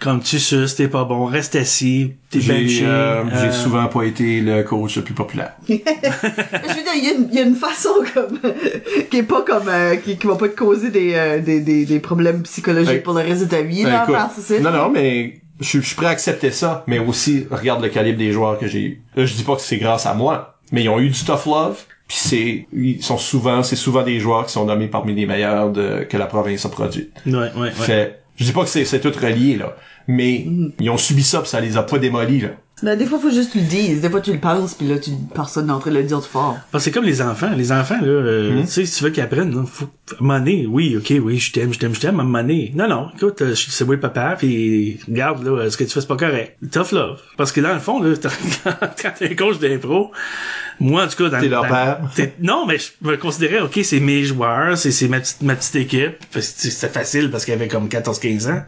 [0.00, 2.84] Comme tu suces, t'es pas bon, reste assis, t'es J'ai benché.
[2.84, 5.52] euh, j'ai euh, souvent pas été le coach le plus populaire.
[5.68, 8.38] je veux dire, il y, a une- il y a une façon comme
[9.10, 11.84] qui est pas comme euh, qui, qui va pas te causer des, euh, des, des,
[11.86, 13.00] des problèmes psychologiques Hey.
[13.00, 15.86] pour le reste de ta vie Ben, là, écoute, non, non, mais je suis- je
[15.86, 19.02] suis prêt à accepter ça, mais aussi, regarde le calibre des joueurs que j'ai eu.
[19.16, 21.46] Là, je dis pas que c'est grâce à moi, mais ils ont eu du tough
[21.46, 25.24] love, Puis c'est, ils sont souvent, c'est souvent des joueurs qui sont nommés parmi les
[25.24, 27.08] meilleurs de, que la province a produit.
[27.24, 27.70] Ouais, ouais, ouais.
[27.70, 29.74] Fait, je dis pas que c'est, c'est tout relié, là.
[30.06, 30.46] Mais,
[30.80, 32.48] ils ont subi ça pis ça les a pas démolis, là.
[32.84, 34.00] Ben, des fois, faut juste le dises.
[34.02, 36.22] Des fois, tu le penses, puis là, tu, personne n'est en train de le dire
[36.24, 36.58] fort.
[36.70, 37.50] Parce que c'est comme les enfants.
[37.56, 39.86] Les enfants, là, euh, tu sais, si tu veux qu'ils apprennent, là, faut,
[40.20, 42.72] donné, oui, ok, oui, je t'aime, je t'aime, je t'aime, à donné.
[42.74, 46.00] Non, non, écoute, euh, c'est moi le papa, puis regarde, là, ce que tu fais,
[46.02, 46.56] c'est pas correct?
[46.70, 47.20] Tough love.
[47.38, 48.14] Parce que dans le fond, là,
[49.02, 50.10] quand t'es un coach d'impro,
[50.80, 51.98] moi, en tout cas, dans T'es leur dans- père.
[52.14, 55.54] t'es- Non, mais je me considérais, ok, c'est mes joueurs, c'est, c'est ma petite, ma
[55.54, 56.16] petite équipe.
[56.32, 58.62] Parce que C'était facile parce qu'il y avait comme 14-15 ans.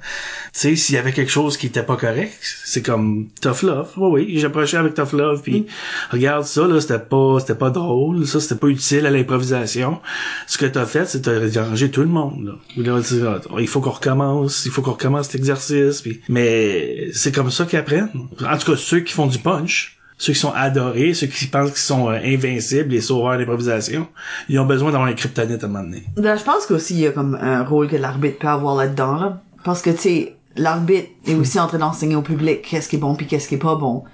[0.53, 2.33] Tu sais, s'il y avait quelque chose qui était pas correct,
[2.65, 3.89] c'est comme tough love.
[4.09, 5.67] Oui, oui, j'approchais avec tough love, puis
[6.11, 10.01] regarde ça, là, c'était pas, c'était pas drôle, ça, c'était pas utile à l'improvisation.
[10.47, 12.99] Ce que t'as fait, c'est t'as dérangé tout le monde, là.
[12.99, 16.21] Ah, il faut qu'on recommence, il faut qu'on recommence cet exercice, puis...
[16.29, 18.11] Mais c'est comme ça qu'ils apprennent.
[18.15, 21.71] En tout cas, ceux qui font du punch, ceux qui sont adorés, ceux qui pensent
[21.71, 24.07] qu'ils sont euh, invincibles, les sauveurs d'improvisation,
[24.49, 26.05] ils ont besoin d'avoir un kryptonite à un moment donné.
[26.17, 29.17] Ben, je pense qu'aussi, il y a comme un rôle que l'arbitre peut avoir là-dedans,
[29.17, 29.43] là.
[29.65, 32.99] Parce que, tu sais, l'arbitre est aussi en train d'enseigner au public qu'est-ce qui est
[32.99, 34.05] bon puis qu'est-ce qui est pas bon.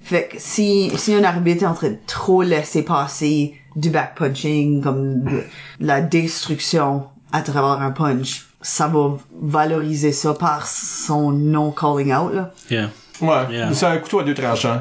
[0.00, 4.82] Fait que si, si un arbitre est en train de trop laisser passer du back-punching,
[4.82, 5.42] comme de,
[5.80, 12.52] la destruction à travers un punch, ça va valoriser ça par son non-calling out, là.
[12.70, 12.90] Yeah.
[13.20, 13.28] Ouais.
[13.50, 13.72] Yeah.
[13.72, 14.80] C'est un couteau à deux tranchants.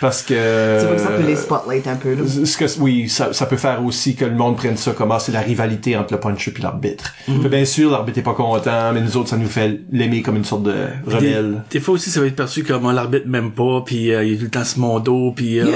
[0.00, 0.34] Parce que...
[0.80, 2.22] C'est pour ça que les spotlight un peu, là.
[2.26, 5.18] Ce que, oui, ça, ça peut faire aussi que le monde prenne ça comme ah,
[5.20, 7.12] c'est la rivalité entre le puncher et l'arbitre.
[7.26, 10.36] Fait Bien sûr, l'arbitre est pas content, mais nous autres, ça nous fait l'aimer comme
[10.36, 10.74] une sorte de
[11.06, 11.62] rebelle.
[11.70, 14.24] Des, des fois aussi, ça va être perçu comme ah, l'arbitre m'aime pas, puis euh,
[14.24, 15.66] il est tout le temps sur mon dos, puis euh,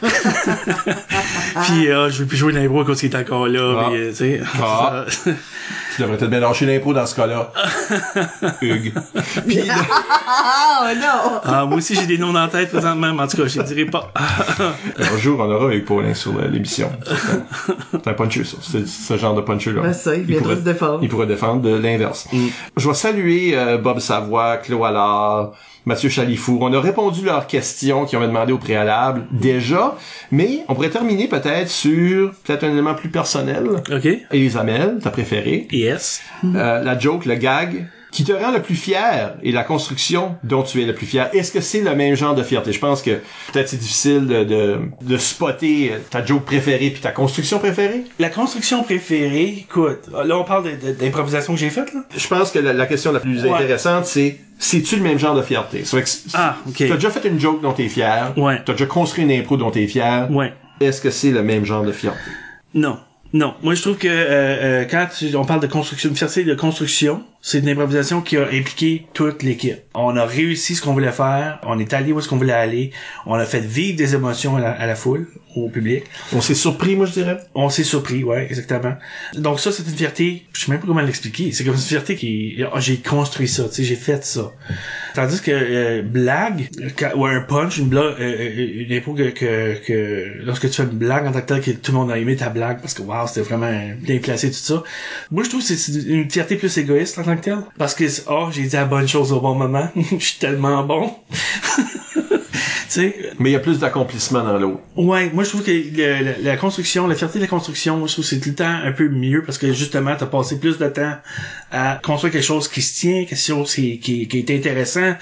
[1.64, 3.88] puis euh, je veux plus jouer l'impro à cause qu'il est encore là, Ah.
[3.90, 4.40] puis euh, tu sais.
[4.62, 5.04] Ah.
[6.00, 7.52] Tu devrais peut-être bien lâcher l'impro dans ce cas-là.
[8.62, 8.94] Hugues.
[9.46, 9.58] Puis,
[10.26, 11.40] Ah, non!
[11.44, 13.60] ah, moi aussi j'ai des noms dans la tête présentement, mais en tout cas, je
[13.60, 14.10] ne dirai pas.
[14.98, 16.90] un jour, on aura Hugues Paulin sur le- l'émission.
[17.92, 18.56] C'est un puncher, ça.
[18.62, 19.82] C'est ce genre de puncher-là.
[19.82, 20.98] Ben ça, il viendra pourrait- se défendre.
[21.02, 22.26] Il pourrait défendre de l'inverse.
[22.78, 25.50] Je vais saluer euh, Bob Savoie, Claude Allard,
[25.86, 26.60] Mathieu Chalifour.
[26.62, 29.96] On a répondu leurs questions qu'ils ont demandé au préalable déjà,
[30.30, 33.66] mais on pourrait terminer peut-être sur peut-être un élément plus personnel.
[33.90, 34.08] ok.
[34.30, 35.68] Elisa Mel, ta préférée.
[35.70, 36.20] Yes.
[36.44, 40.62] Euh, la joke, le gag, qui te rend le plus fier et la construction dont
[40.62, 41.30] tu es le plus fier.
[41.34, 42.72] Est-ce que c'est le même genre de fierté?
[42.72, 43.20] Je pense que
[43.52, 48.04] peut-être c'est difficile de, de, de spotter ta joke préférée puis ta construction préférée.
[48.18, 52.00] La construction préférée, écoute, là on parle de- de- d'improvisation que j'ai faite là.
[52.16, 53.50] Je pense que la, la question la plus Ouais.
[53.52, 55.84] intéressante, c'est c'est-tu le même genre de fierté?
[56.34, 56.74] Ah, ok.
[56.76, 58.32] T'as déjà fait une joke dont t'es fier.
[58.36, 58.60] Ouais.
[58.66, 60.28] T'as déjà construit une impro dont t'es fier.
[60.30, 60.52] Ouais.
[60.80, 62.18] Est-ce que c'est le même genre de fierté?
[62.74, 62.98] Non.
[63.32, 63.54] Non.
[63.62, 66.54] Moi, je trouve que euh, euh, quand tu- on parle de construction, une fierté de
[66.54, 69.78] construction, c'est une improvisation qui a impliqué toute l'équipe.
[69.94, 72.90] On a réussi ce qu'on voulait faire, on est allé où est-ce qu'on voulait aller,
[73.26, 75.26] on a fait vivre des émotions à la, à la foule,
[75.56, 76.04] au public.
[76.32, 77.38] On s'est surpris, moi, je dirais.
[77.54, 78.94] On s'est surpris, ouais, exactement.
[79.34, 81.52] Donc ça, c'est une fierté, je sais même pas comment l'expliquer.
[81.52, 84.52] C'est comme une fierté qui, ah, j'ai construit ça, tu sais, j'ai fait ça.
[85.14, 86.68] Tandis que euh, blague,
[87.16, 90.84] ou un punch, une blague, euh, euh, une impro que, que, que lorsque tu fais
[90.84, 92.94] une blague en tant que tel, que tout le monde a aimé ta blague parce
[92.94, 94.82] que waouh, c'était vraiment bien placé tout ça.
[95.30, 97.24] Moi, je trouve que c'est une fierté plus égoïste en
[97.78, 101.14] parce que oh, j'ai dit la bonne chose au bon moment, je suis tellement bon.
[102.92, 104.80] tu sais, Mais il y a plus d'accomplissement dans l'autre.
[104.96, 108.08] Ouais, moi je trouve que le- la, la construction, la fierté de la construction, moi,
[108.08, 110.58] je trouve que c'est tout le temps un peu mieux parce que justement t'as passé
[110.58, 111.14] plus de temps
[111.70, 115.14] à construire quelque chose qui se tient, quelque chose qui, qui, qui est intéressant,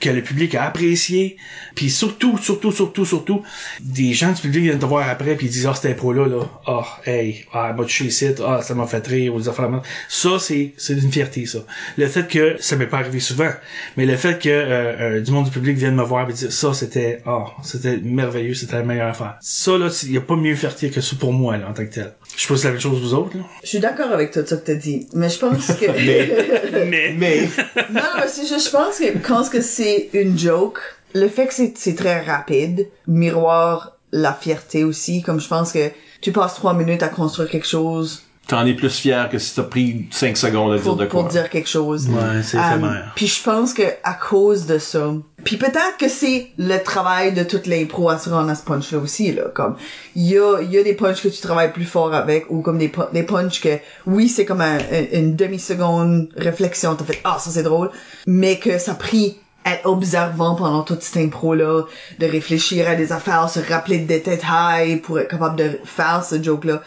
[0.00, 1.36] que le public a apprécié,
[1.74, 3.42] puis surtout, surtout, surtout, surtout,
[3.80, 6.26] des gens du public viennent te voir après puis ils disent ah c'était pro là
[6.26, 9.68] là, ah hey, ah m'a touché ici, ah ça m'a fait rire ou des affaires.
[10.08, 11.58] Ça c'est c'est une fierté ça.
[11.98, 13.50] Le fait que ça m'est pas arrivé souvent,
[13.96, 16.52] mais le fait que euh, euh, du monde du public vienne me voir et dire
[16.52, 19.36] ça c'était ah c'était merveilleux, c'était la meilleure affaire.
[19.40, 21.84] Ça là, il y a pas mieux fierté que ça pour moi là en tant
[21.84, 22.12] que tel.
[22.36, 23.44] Je sais pas si c'est la même chose vous autres là.
[23.62, 25.86] Je suis d'accord avec tout ça que t'as dit, mais je pense que...
[26.86, 27.48] Mais Mais,
[27.90, 30.78] non, mais c'est juste, je pense que quand ce que c'est une joke,
[31.14, 35.90] le fait que c'est, c'est très rapide, miroir la fierté aussi, comme je pense que
[36.20, 39.64] tu passes trois minutes à construire quelque chose t'en es plus fier que si t'as
[39.64, 41.22] pris 5 secondes à dire pour, de quoi.
[41.22, 42.08] pour dire quelque chose.
[42.08, 43.12] Ouais, c'est Um, éphémère.
[43.16, 45.12] Puis je pense que à cause de ça,
[45.44, 48.92] puis peut-être que c'est le travail de toute l'impro à se rendre à ce punch
[48.92, 49.76] là aussi là, comme
[50.14, 52.60] il y a il y a des punchs que tu travailles plus fort avec ou
[52.62, 57.04] comme des des punchs que oui c'est comme un- un- une demi seconde réflexion t'as
[57.04, 57.90] fait ah ça c'est drôle,
[58.26, 61.82] mais que ça a pris être observant pendant toute cette impro là,
[62.20, 66.40] de réfléchir à des affaires, se rappeler de détails pour être capable de faire ce
[66.40, 66.82] joke là.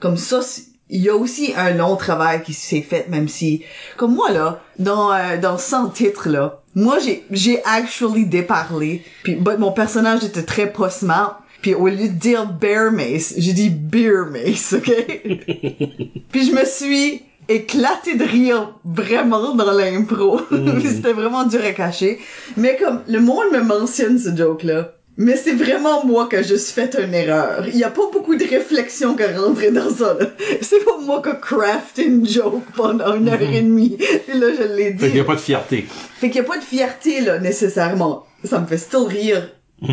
[0.00, 3.64] Comme ça, c'est- il y a aussi un long travail qui s'est fait, même si,
[3.96, 9.34] comme moi là, dans euh, dans 100 titres là, moi j'ai j'ai actually déparlé, puis
[9.34, 13.70] but, mon personnage était très smart, Puis au lieu de dire bear mace, j'ai dit
[13.70, 14.92] beer mace, ok?
[16.30, 20.40] puis je me suis éclaté de rire vraiment dans l'impro.
[20.84, 22.20] C'était vraiment dur à cacher.
[22.56, 24.92] Mais comme, le monde me mentionne ce joke-là.
[25.18, 27.66] Mais c'est vraiment moi qui ai juste fait une erreur.
[27.68, 30.26] Il y a pas beaucoup de réflexion qui rentrer dans ça, là.
[30.62, 33.98] C'est pas moi qui ai crafté une joke pendant une heure et demie.
[34.00, 35.00] Et là, je l'ai dit.
[35.00, 35.86] Fait qu'il y a pas de fierté.
[36.18, 38.26] Fait qu'il y a pas de fierté, là, nécessairement.
[38.44, 39.50] Ça me fait still rire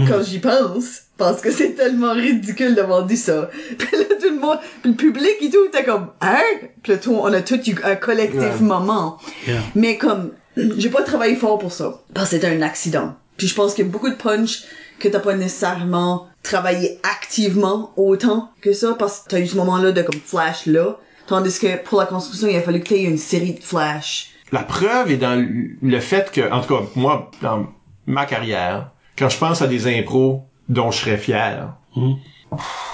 [0.07, 1.01] quand j'y pense.
[1.17, 3.49] Parce que c'est tellement ridicule d'avoir dit ça.
[3.77, 6.39] Puis là, tout le monde, puis le public et tout était comme, hein?
[6.81, 8.61] Puis là, tout, on a tout eu un collectif Ouais.
[8.61, 9.17] moment.
[9.45, 9.59] Yeah.
[9.75, 10.31] Mais comme,
[10.77, 11.99] j'ai pas travaillé fort pour ça.
[12.13, 13.15] Parce que c'était un accident.
[13.35, 14.63] Puis je pense qu'il y a beaucoup de punch
[14.99, 19.91] que t'as pas nécessairement travaillé activement autant que ça parce que t'as eu ce moment-là
[19.91, 20.97] de comme flash là.
[21.27, 24.31] Tandis que pour la construction, il a fallu que t'aies une série de flash.
[24.51, 25.37] La preuve est dans
[25.81, 27.67] le fait que, en tout cas, moi, dans
[28.07, 32.15] ma carrière, quand je pense à des impros dont je serais fier, Mhm.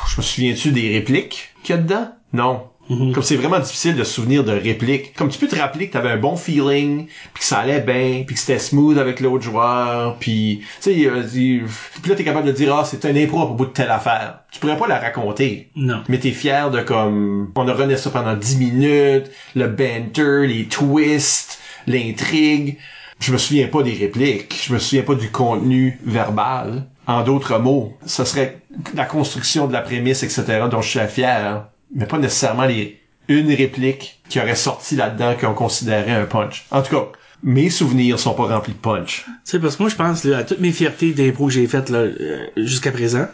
[0.10, 2.10] je me souviens-tu des répliques qu'il y a dedans?
[2.34, 2.64] Non.
[2.88, 5.14] Comme c'est vraiment difficile de se souvenir de répliques.
[5.16, 8.24] Comme tu peux te rappeler que t'avais un bon feeling, puis que ça allait bien,
[8.26, 11.60] puis que c'était smooth avec l'autre joueur, puis tu sais,
[12.08, 14.40] là t'es capable de dire ah c'est un impro à propos de telle affaire.
[14.52, 15.70] Tu pourrais pas la raconter.
[15.76, 16.04] Non.
[16.10, 20.66] Mais t'es fier de comme on a rené ça pendant 10 minutes, le banter, les
[20.66, 22.78] twists, l'intrigue.
[23.20, 26.86] Je me souviens pas des répliques, je me souviens pas du contenu verbal.
[27.08, 28.60] En d'autres mots, ce serait
[28.96, 33.52] la construction de la prémisse, etc., dont je suis fier, mais pas nécessairement les une
[33.52, 36.66] réplique qui aurait sorti là-dedans qu'on considérait un punch.
[36.72, 37.08] En tout cas,
[37.44, 39.26] mes souvenirs sont pas remplis de punch.
[39.44, 41.90] Sais, parce que moi, je pense là, à toutes mes fiertés d'impro que j'ai faites
[41.90, 43.28] là, euh, jusqu'à présent,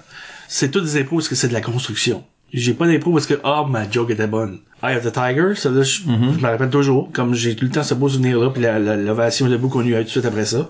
[0.47, 2.23] c'est toutes des impros parce que c'est de la construction.
[2.53, 4.59] J'ai pas d'impro parce que, oh, ma joke était bonne.
[4.83, 7.71] Eye of the Tiger, ça là, je, je me rappelle toujours, comme j'ai tout le
[7.71, 10.25] temps ce beau souvenir-là, puis la- la- l'ovation debout qu'on a eu tout de suite
[10.25, 10.69] après ça.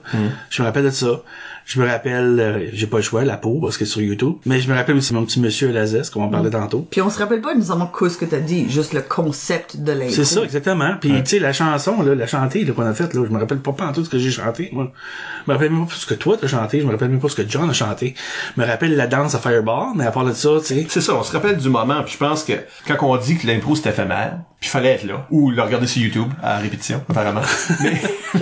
[0.49, 1.21] Je me rappelle de ça.
[1.63, 4.33] Je me rappelle, euh, j'ai pas le choix, la peau, parce que c'est sur YouTube.
[4.47, 6.87] Mais je me rappelle aussi mon petit monsieur à la zeste, comme on parlait tantôt.
[6.89, 9.91] Puis on se rappelle pas nécessairement que ce que t'as dit, juste le concept de
[9.91, 10.09] l'impro.
[10.09, 10.95] C'est ça, exactement.
[10.99, 13.39] Puis, tu sais, la chanson, là, la chantée là, qu'on a faite, là, je me
[13.39, 14.91] rappelle pas, pas en tout ce que j'ai chanté, moi.
[15.45, 17.29] Je me rappelle même pas ce que toi t'as chanté, je me rappelle même pas
[17.29, 18.15] ce que John a chanté.
[18.57, 20.85] Je me rappelle la danse à Fireball, mais à part de ça, tu sais.
[20.89, 22.53] C'est ça, on se rappelle du moment, puis je pense que
[22.87, 26.01] quand on dit que l'impro c'est éphémère, puis fallait être là, ou le regarder sur
[26.01, 27.41] YouTube à répétition, apparemment.
[27.81, 28.01] Mais-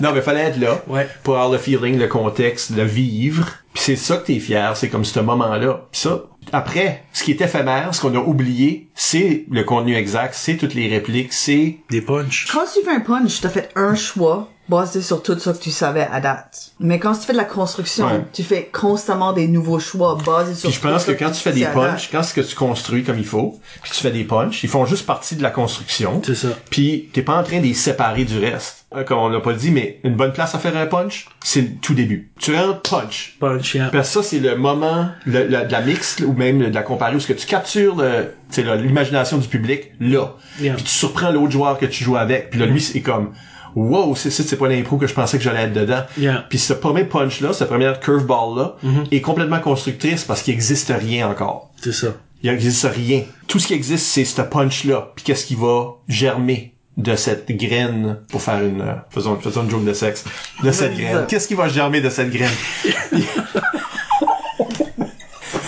[0.00, 1.08] non, mais fallait être là Ouais.
[1.22, 3.48] pour avoir le feeling, le contexte, le vivre.
[3.72, 5.82] Puis c'est ça que t'es fier, c'est comme ce moment-là.
[5.92, 6.22] Puis ça,
[6.52, 10.74] après, ce qui est éphémère, ce qu'on a oublié, c'est le contenu exact, c'est toutes
[10.74, 12.48] les répliques, c'est Des punchs.
[12.52, 15.70] Quand tu fais un punch, t'as fait un choix basé sur tout ça que tu
[15.70, 16.70] savais à date.
[16.80, 18.24] Mais quand tu fais de la construction, Ouais.
[18.32, 21.40] tu fais constamment des nouveaux choix basés sur Puis je pense ça que quand tu
[21.40, 24.24] fais des punchs, quand c'est que tu construis comme il faut, puis tu fais des
[24.24, 26.22] punchs, ils font juste partie de la construction.
[26.24, 26.48] C'est ça.
[26.70, 28.86] Puis t'es pas en train de les séparer du reste.
[28.96, 31.60] Euh, Comme on l'a pas dit, mais une bonne place à faire un punch, c'est
[31.60, 32.32] le tout début.
[32.40, 33.36] Tu rentres punch.
[33.38, 33.88] Punch, yeah.
[33.90, 36.82] Parce que ça, c'est le moment le, le- de la mix ou même de la
[36.82, 40.34] comparée où ce que tu captures le, tu sais, là, l'imagination du public là.
[40.60, 40.74] Yeah.
[40.74, 42.50] Puis tu surprends l'autre joueur que tu joues avec.
[42.50, 43.32] Puis là, lui, c'est comme
[43.74, 46.02] Wow, c'est c'est pas l'impro que je pensais que j'allais être dedans.
[46.18, 46.44] Yeah.
[46.48, 48.76] Puis ce premier punch là, cette première curveball là,
[49.10, 51.70] est complètement constructrice parce qu'il existe rien encore.
[51.80, 52.08] C'est ça.
[52.42, 53.22] Il n'existe rien.
[53.48, 55.12] Tout ce qui existe, c'est ce punch-là.
[55.14, 58.80] Puis qu'est-ce qui va germer de cette graine, pour faire une...
[58.82, 60.24] euh, faisons, faisons une joke de sexe.
[60.62, 61.24] De cette graine.
[61.28, 62.50] Qu'est-ce qui va germer de cette graine?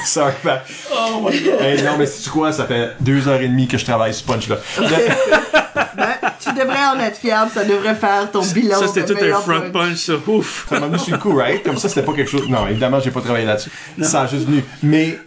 [0.05, 0.35] Sorry.
[0.93, 1.61] Oh my god.
[1.61, 2.53] Hey, non, mais c'est quoi?
[2.53, 4.57] Ça fait deux heures et demie que je travaille ce punch-là.
[6.55, 8.79] Tu devrais en être fiable, ça devrait faire ton bilan.
[8.81, 10.13] Ça, c'était tout un front punch, ça.
[10.27, 10.67] Ouf.
[10.69, 11.63] Ça m'a mis sur le coup, right?
[11.63, 12.49] Comme ça, c'était pas quelque chose...
[12.49, 13.71] Non, évidemment, j'ai pas travaillé là-dessus.
[14.03, 14.65] Ça a juste venu.
[14.83, 15.19] Mais...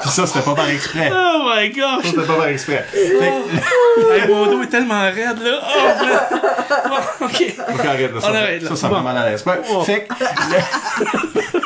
[0.00, 1.08] Puis ça, c'était pas par exprès.
[1.08, 2.04] Ça, Oh my gosh.
[2.04, 2.84] c'était pas par exprès.
[2.92, 5.60] Fait que- hey, mon dos est tellement raide, là.
[5.62, 6.88] Oh.
[6.88, 7.54] Bon, ok.
[7.74, 8.28] Ok, arrête là, ça.
[8.30, 8.68] On arrête, là.
[8.70, 8.96] Ça, ça me Bon.
[8.98, 9.44] rend mal à l'aise.
[9.46, 9.82] Ouais, Oh.
[9.84, 10.14] Fait que-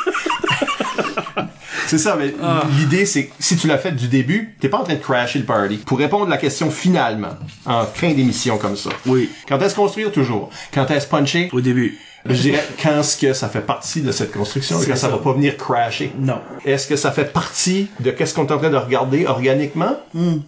[1.89, 2.63] C'est ça, mais Ah.
[2.79, 5.39] l'idée, c'est que si tu l'as fait du début, t'es pas en train de crasher
[5.39, 5.79] le party.
[5.79, 7.37] Pour répondre à la question finalement,
[7.67, 8.91] en fin d'émission comme ça.
[9.07, 9.31] Oui.
[9.49, 10.51] Quand est-ce construire toujours?
[10.73, 11.49] Quand est-ce puncher?
[11.53, 11.99] Au début.
[12.35, 15.09] Je dirais quand est-ce que ça fait partie de cette construction quand ça, ça.
[15.09, 16.13] va pas venir crasher?
[16.19, 16.41] Non.
[16.65, 19.97] Est-ce que ça fait partie de qu'est-ce qu'on est en train de regarder organiquement?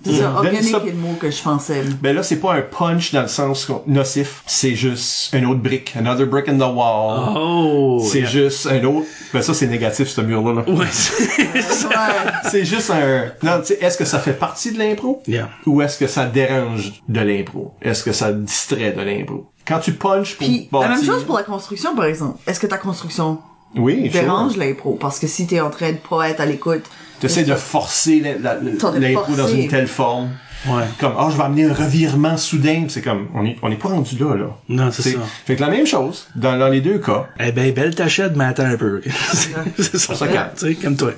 [0.05, 0.37] C'est ça, Mm.
[0.37, 1.83] organique est le mot que je pensais.
[2.03, 4.43] Ben là, c'est pas un punch dans le sens nocif.
[4.47, 5.95] C'est juste une autre brique.
[5.97, 7.35] Another brick in the wall.
[7.37, 8.05] Oh.
[8.11, 8.29] C'est yeah.
[8.29, 9.07] juste un autre.
[9.33, 10.63] Ben ça, c'est négatif, ce mur-là.
[10.63, 10.71] là.
[10.73, 11.89] Ouais, c'est ça.
[11.89, 12.33] Ouais.
[12.51, 13.27] C'est juste un...
[13.43, 15.23] Non, tu sais, est-ce que ça fait partie de l'impro?
[15.27, 15.49] Yeah.
[15.67, 17.75] Ou est-ce que ça dérange de l'impro?
[17.83, 19.47] Est-ce que ça distrait de l'impro?
[19.67, 22.39] Quand tu punches pour Puis, la même chose pour la construction, par exemple.
[22.47, 23.39] Est-ce que ta construction
[23.77, 24.23] Oui, sure.
[24.23, 24.97] dérange l'impro?
[25.01, 26.83] Parce que si t'es en train de pas être à l'écoute,
[27.21, 30.31] T'essaies de forcer l'impro dans une telle forme
[30.67, 30.85] Ouais.
[30.99, 32.85] Comme, oh, je vais amener un revirement soudain.
[32.89, 34.47] C'est comme, on est, on est pas rendu là, là.
[34.69, 35.19] Non, c'est ça.
[35.47, 37.29] Fait que la même chose, dans, dans les deux cas.
[37.39, 39.01] Eh ben, belle tachette, mais attends un peu.
[39.79, 40.15] c'est ça.
[40.15, 40.51] ça calme.
[40.59, 41.13] Tu sais, comme toi.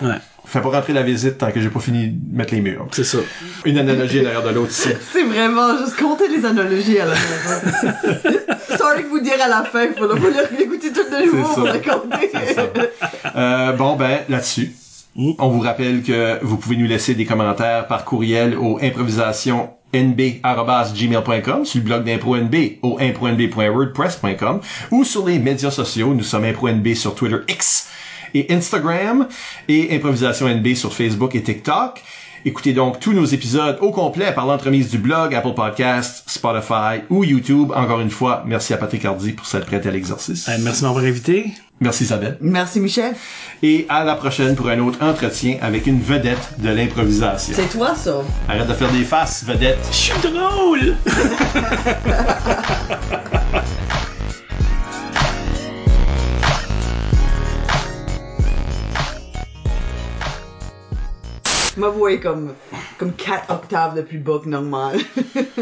[0.00, 0.08] Ouais.
[0.08, 0.14] Ouais.
[0.50, 2.88] Fais pas rentrer la visite tant que j'ai pas fini de mettre les murs.
[2.90, 3.18] C'est ça.
[3.64, 4.88] Une analogie derrière de l'autre ici.
[5.12, 7.54] C'est vraiment juste compter les analogies à la maison.
[8.76, 11.46] Sorry de vous dire à la fin, faut le faut les écouter tout de nouveau
[11.48, 11.72] C'est pour ça.
[11.72, 12.30] les compter.
[12.34, 12.66] C'est ça.
[13.36, 14.72] Euh, bon, ben, là-dessus.
[15.14, 15.30] Mm.
[15.38, 21.78] On vous rappelle que vous pouvez nous laisser des commentaires par courriel au improvisationnb.gmail.com sur
[21.78, 24.60] le blog d'Impro NB au impronb.wordpress.com
[24.90, 26.12] ou sur les médias sociaux.
[26.12, 27.86] Nous sommes Impro NB sur Twitter X
[28.34, 29.26] et Instagram
[29.68, 32.02] et Improvisation NB sur Facebook et TikTok.
[32.46, 37.22] Écoutez donc tous nos épisodes au complet par l'entremise du blog, Apple Podcasts, Spotify ou
[37.22, 37.70] YouTube.
[37.74, 40.48] Encore une fois, merci à Patrick Hardy pour s'être prêt à l'exercice.
[40.48, 41.52] Eh, merci de m'avoir invité.
[41.80, 42.38] Merci Isabelle.
[42.40, 43.14] Merci Michel.
[43.62, 47.52] Et à la prochaine pour un autre entretien avec une vedette de l'improvisation.
[47.54, 48.22] C'est toi ça.
[48.48, 49.86] Arrête de faire des faces, vedette.
[49.90, 50.96] Je suis drôle!
[61.76, 62.54] Ma voix est comme,
[62.98, 64.98] comme 4 octaves de plus bas que normal.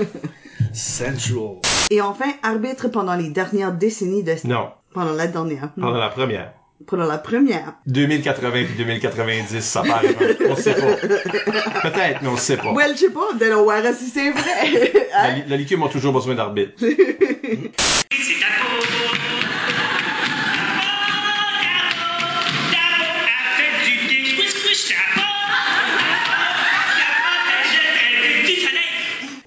[0.73, 1.57] Sensual.
[1.91, 4.35] Et enfin, arbitre pendant les dernières décennies de...
[4.45, 5.71] Non, Pendant la dernière.
[5.75, 6.53] pendant la première.
[6.87, 7.75] Pendant la première.
[7.87, 10.03] 2080 puis 2090, ça part.
[10.49, 10.95] On sait pas.
[11.83, 12.73] Peut-être, mais on sait pas.
[12.73, 14.93] Well, je sais pas, Delaware, si c'est vrai.
[15.11, 15.33] La, Hein?
[15.35, 16.73] li- la liquide a toujours besoin d'arbitre.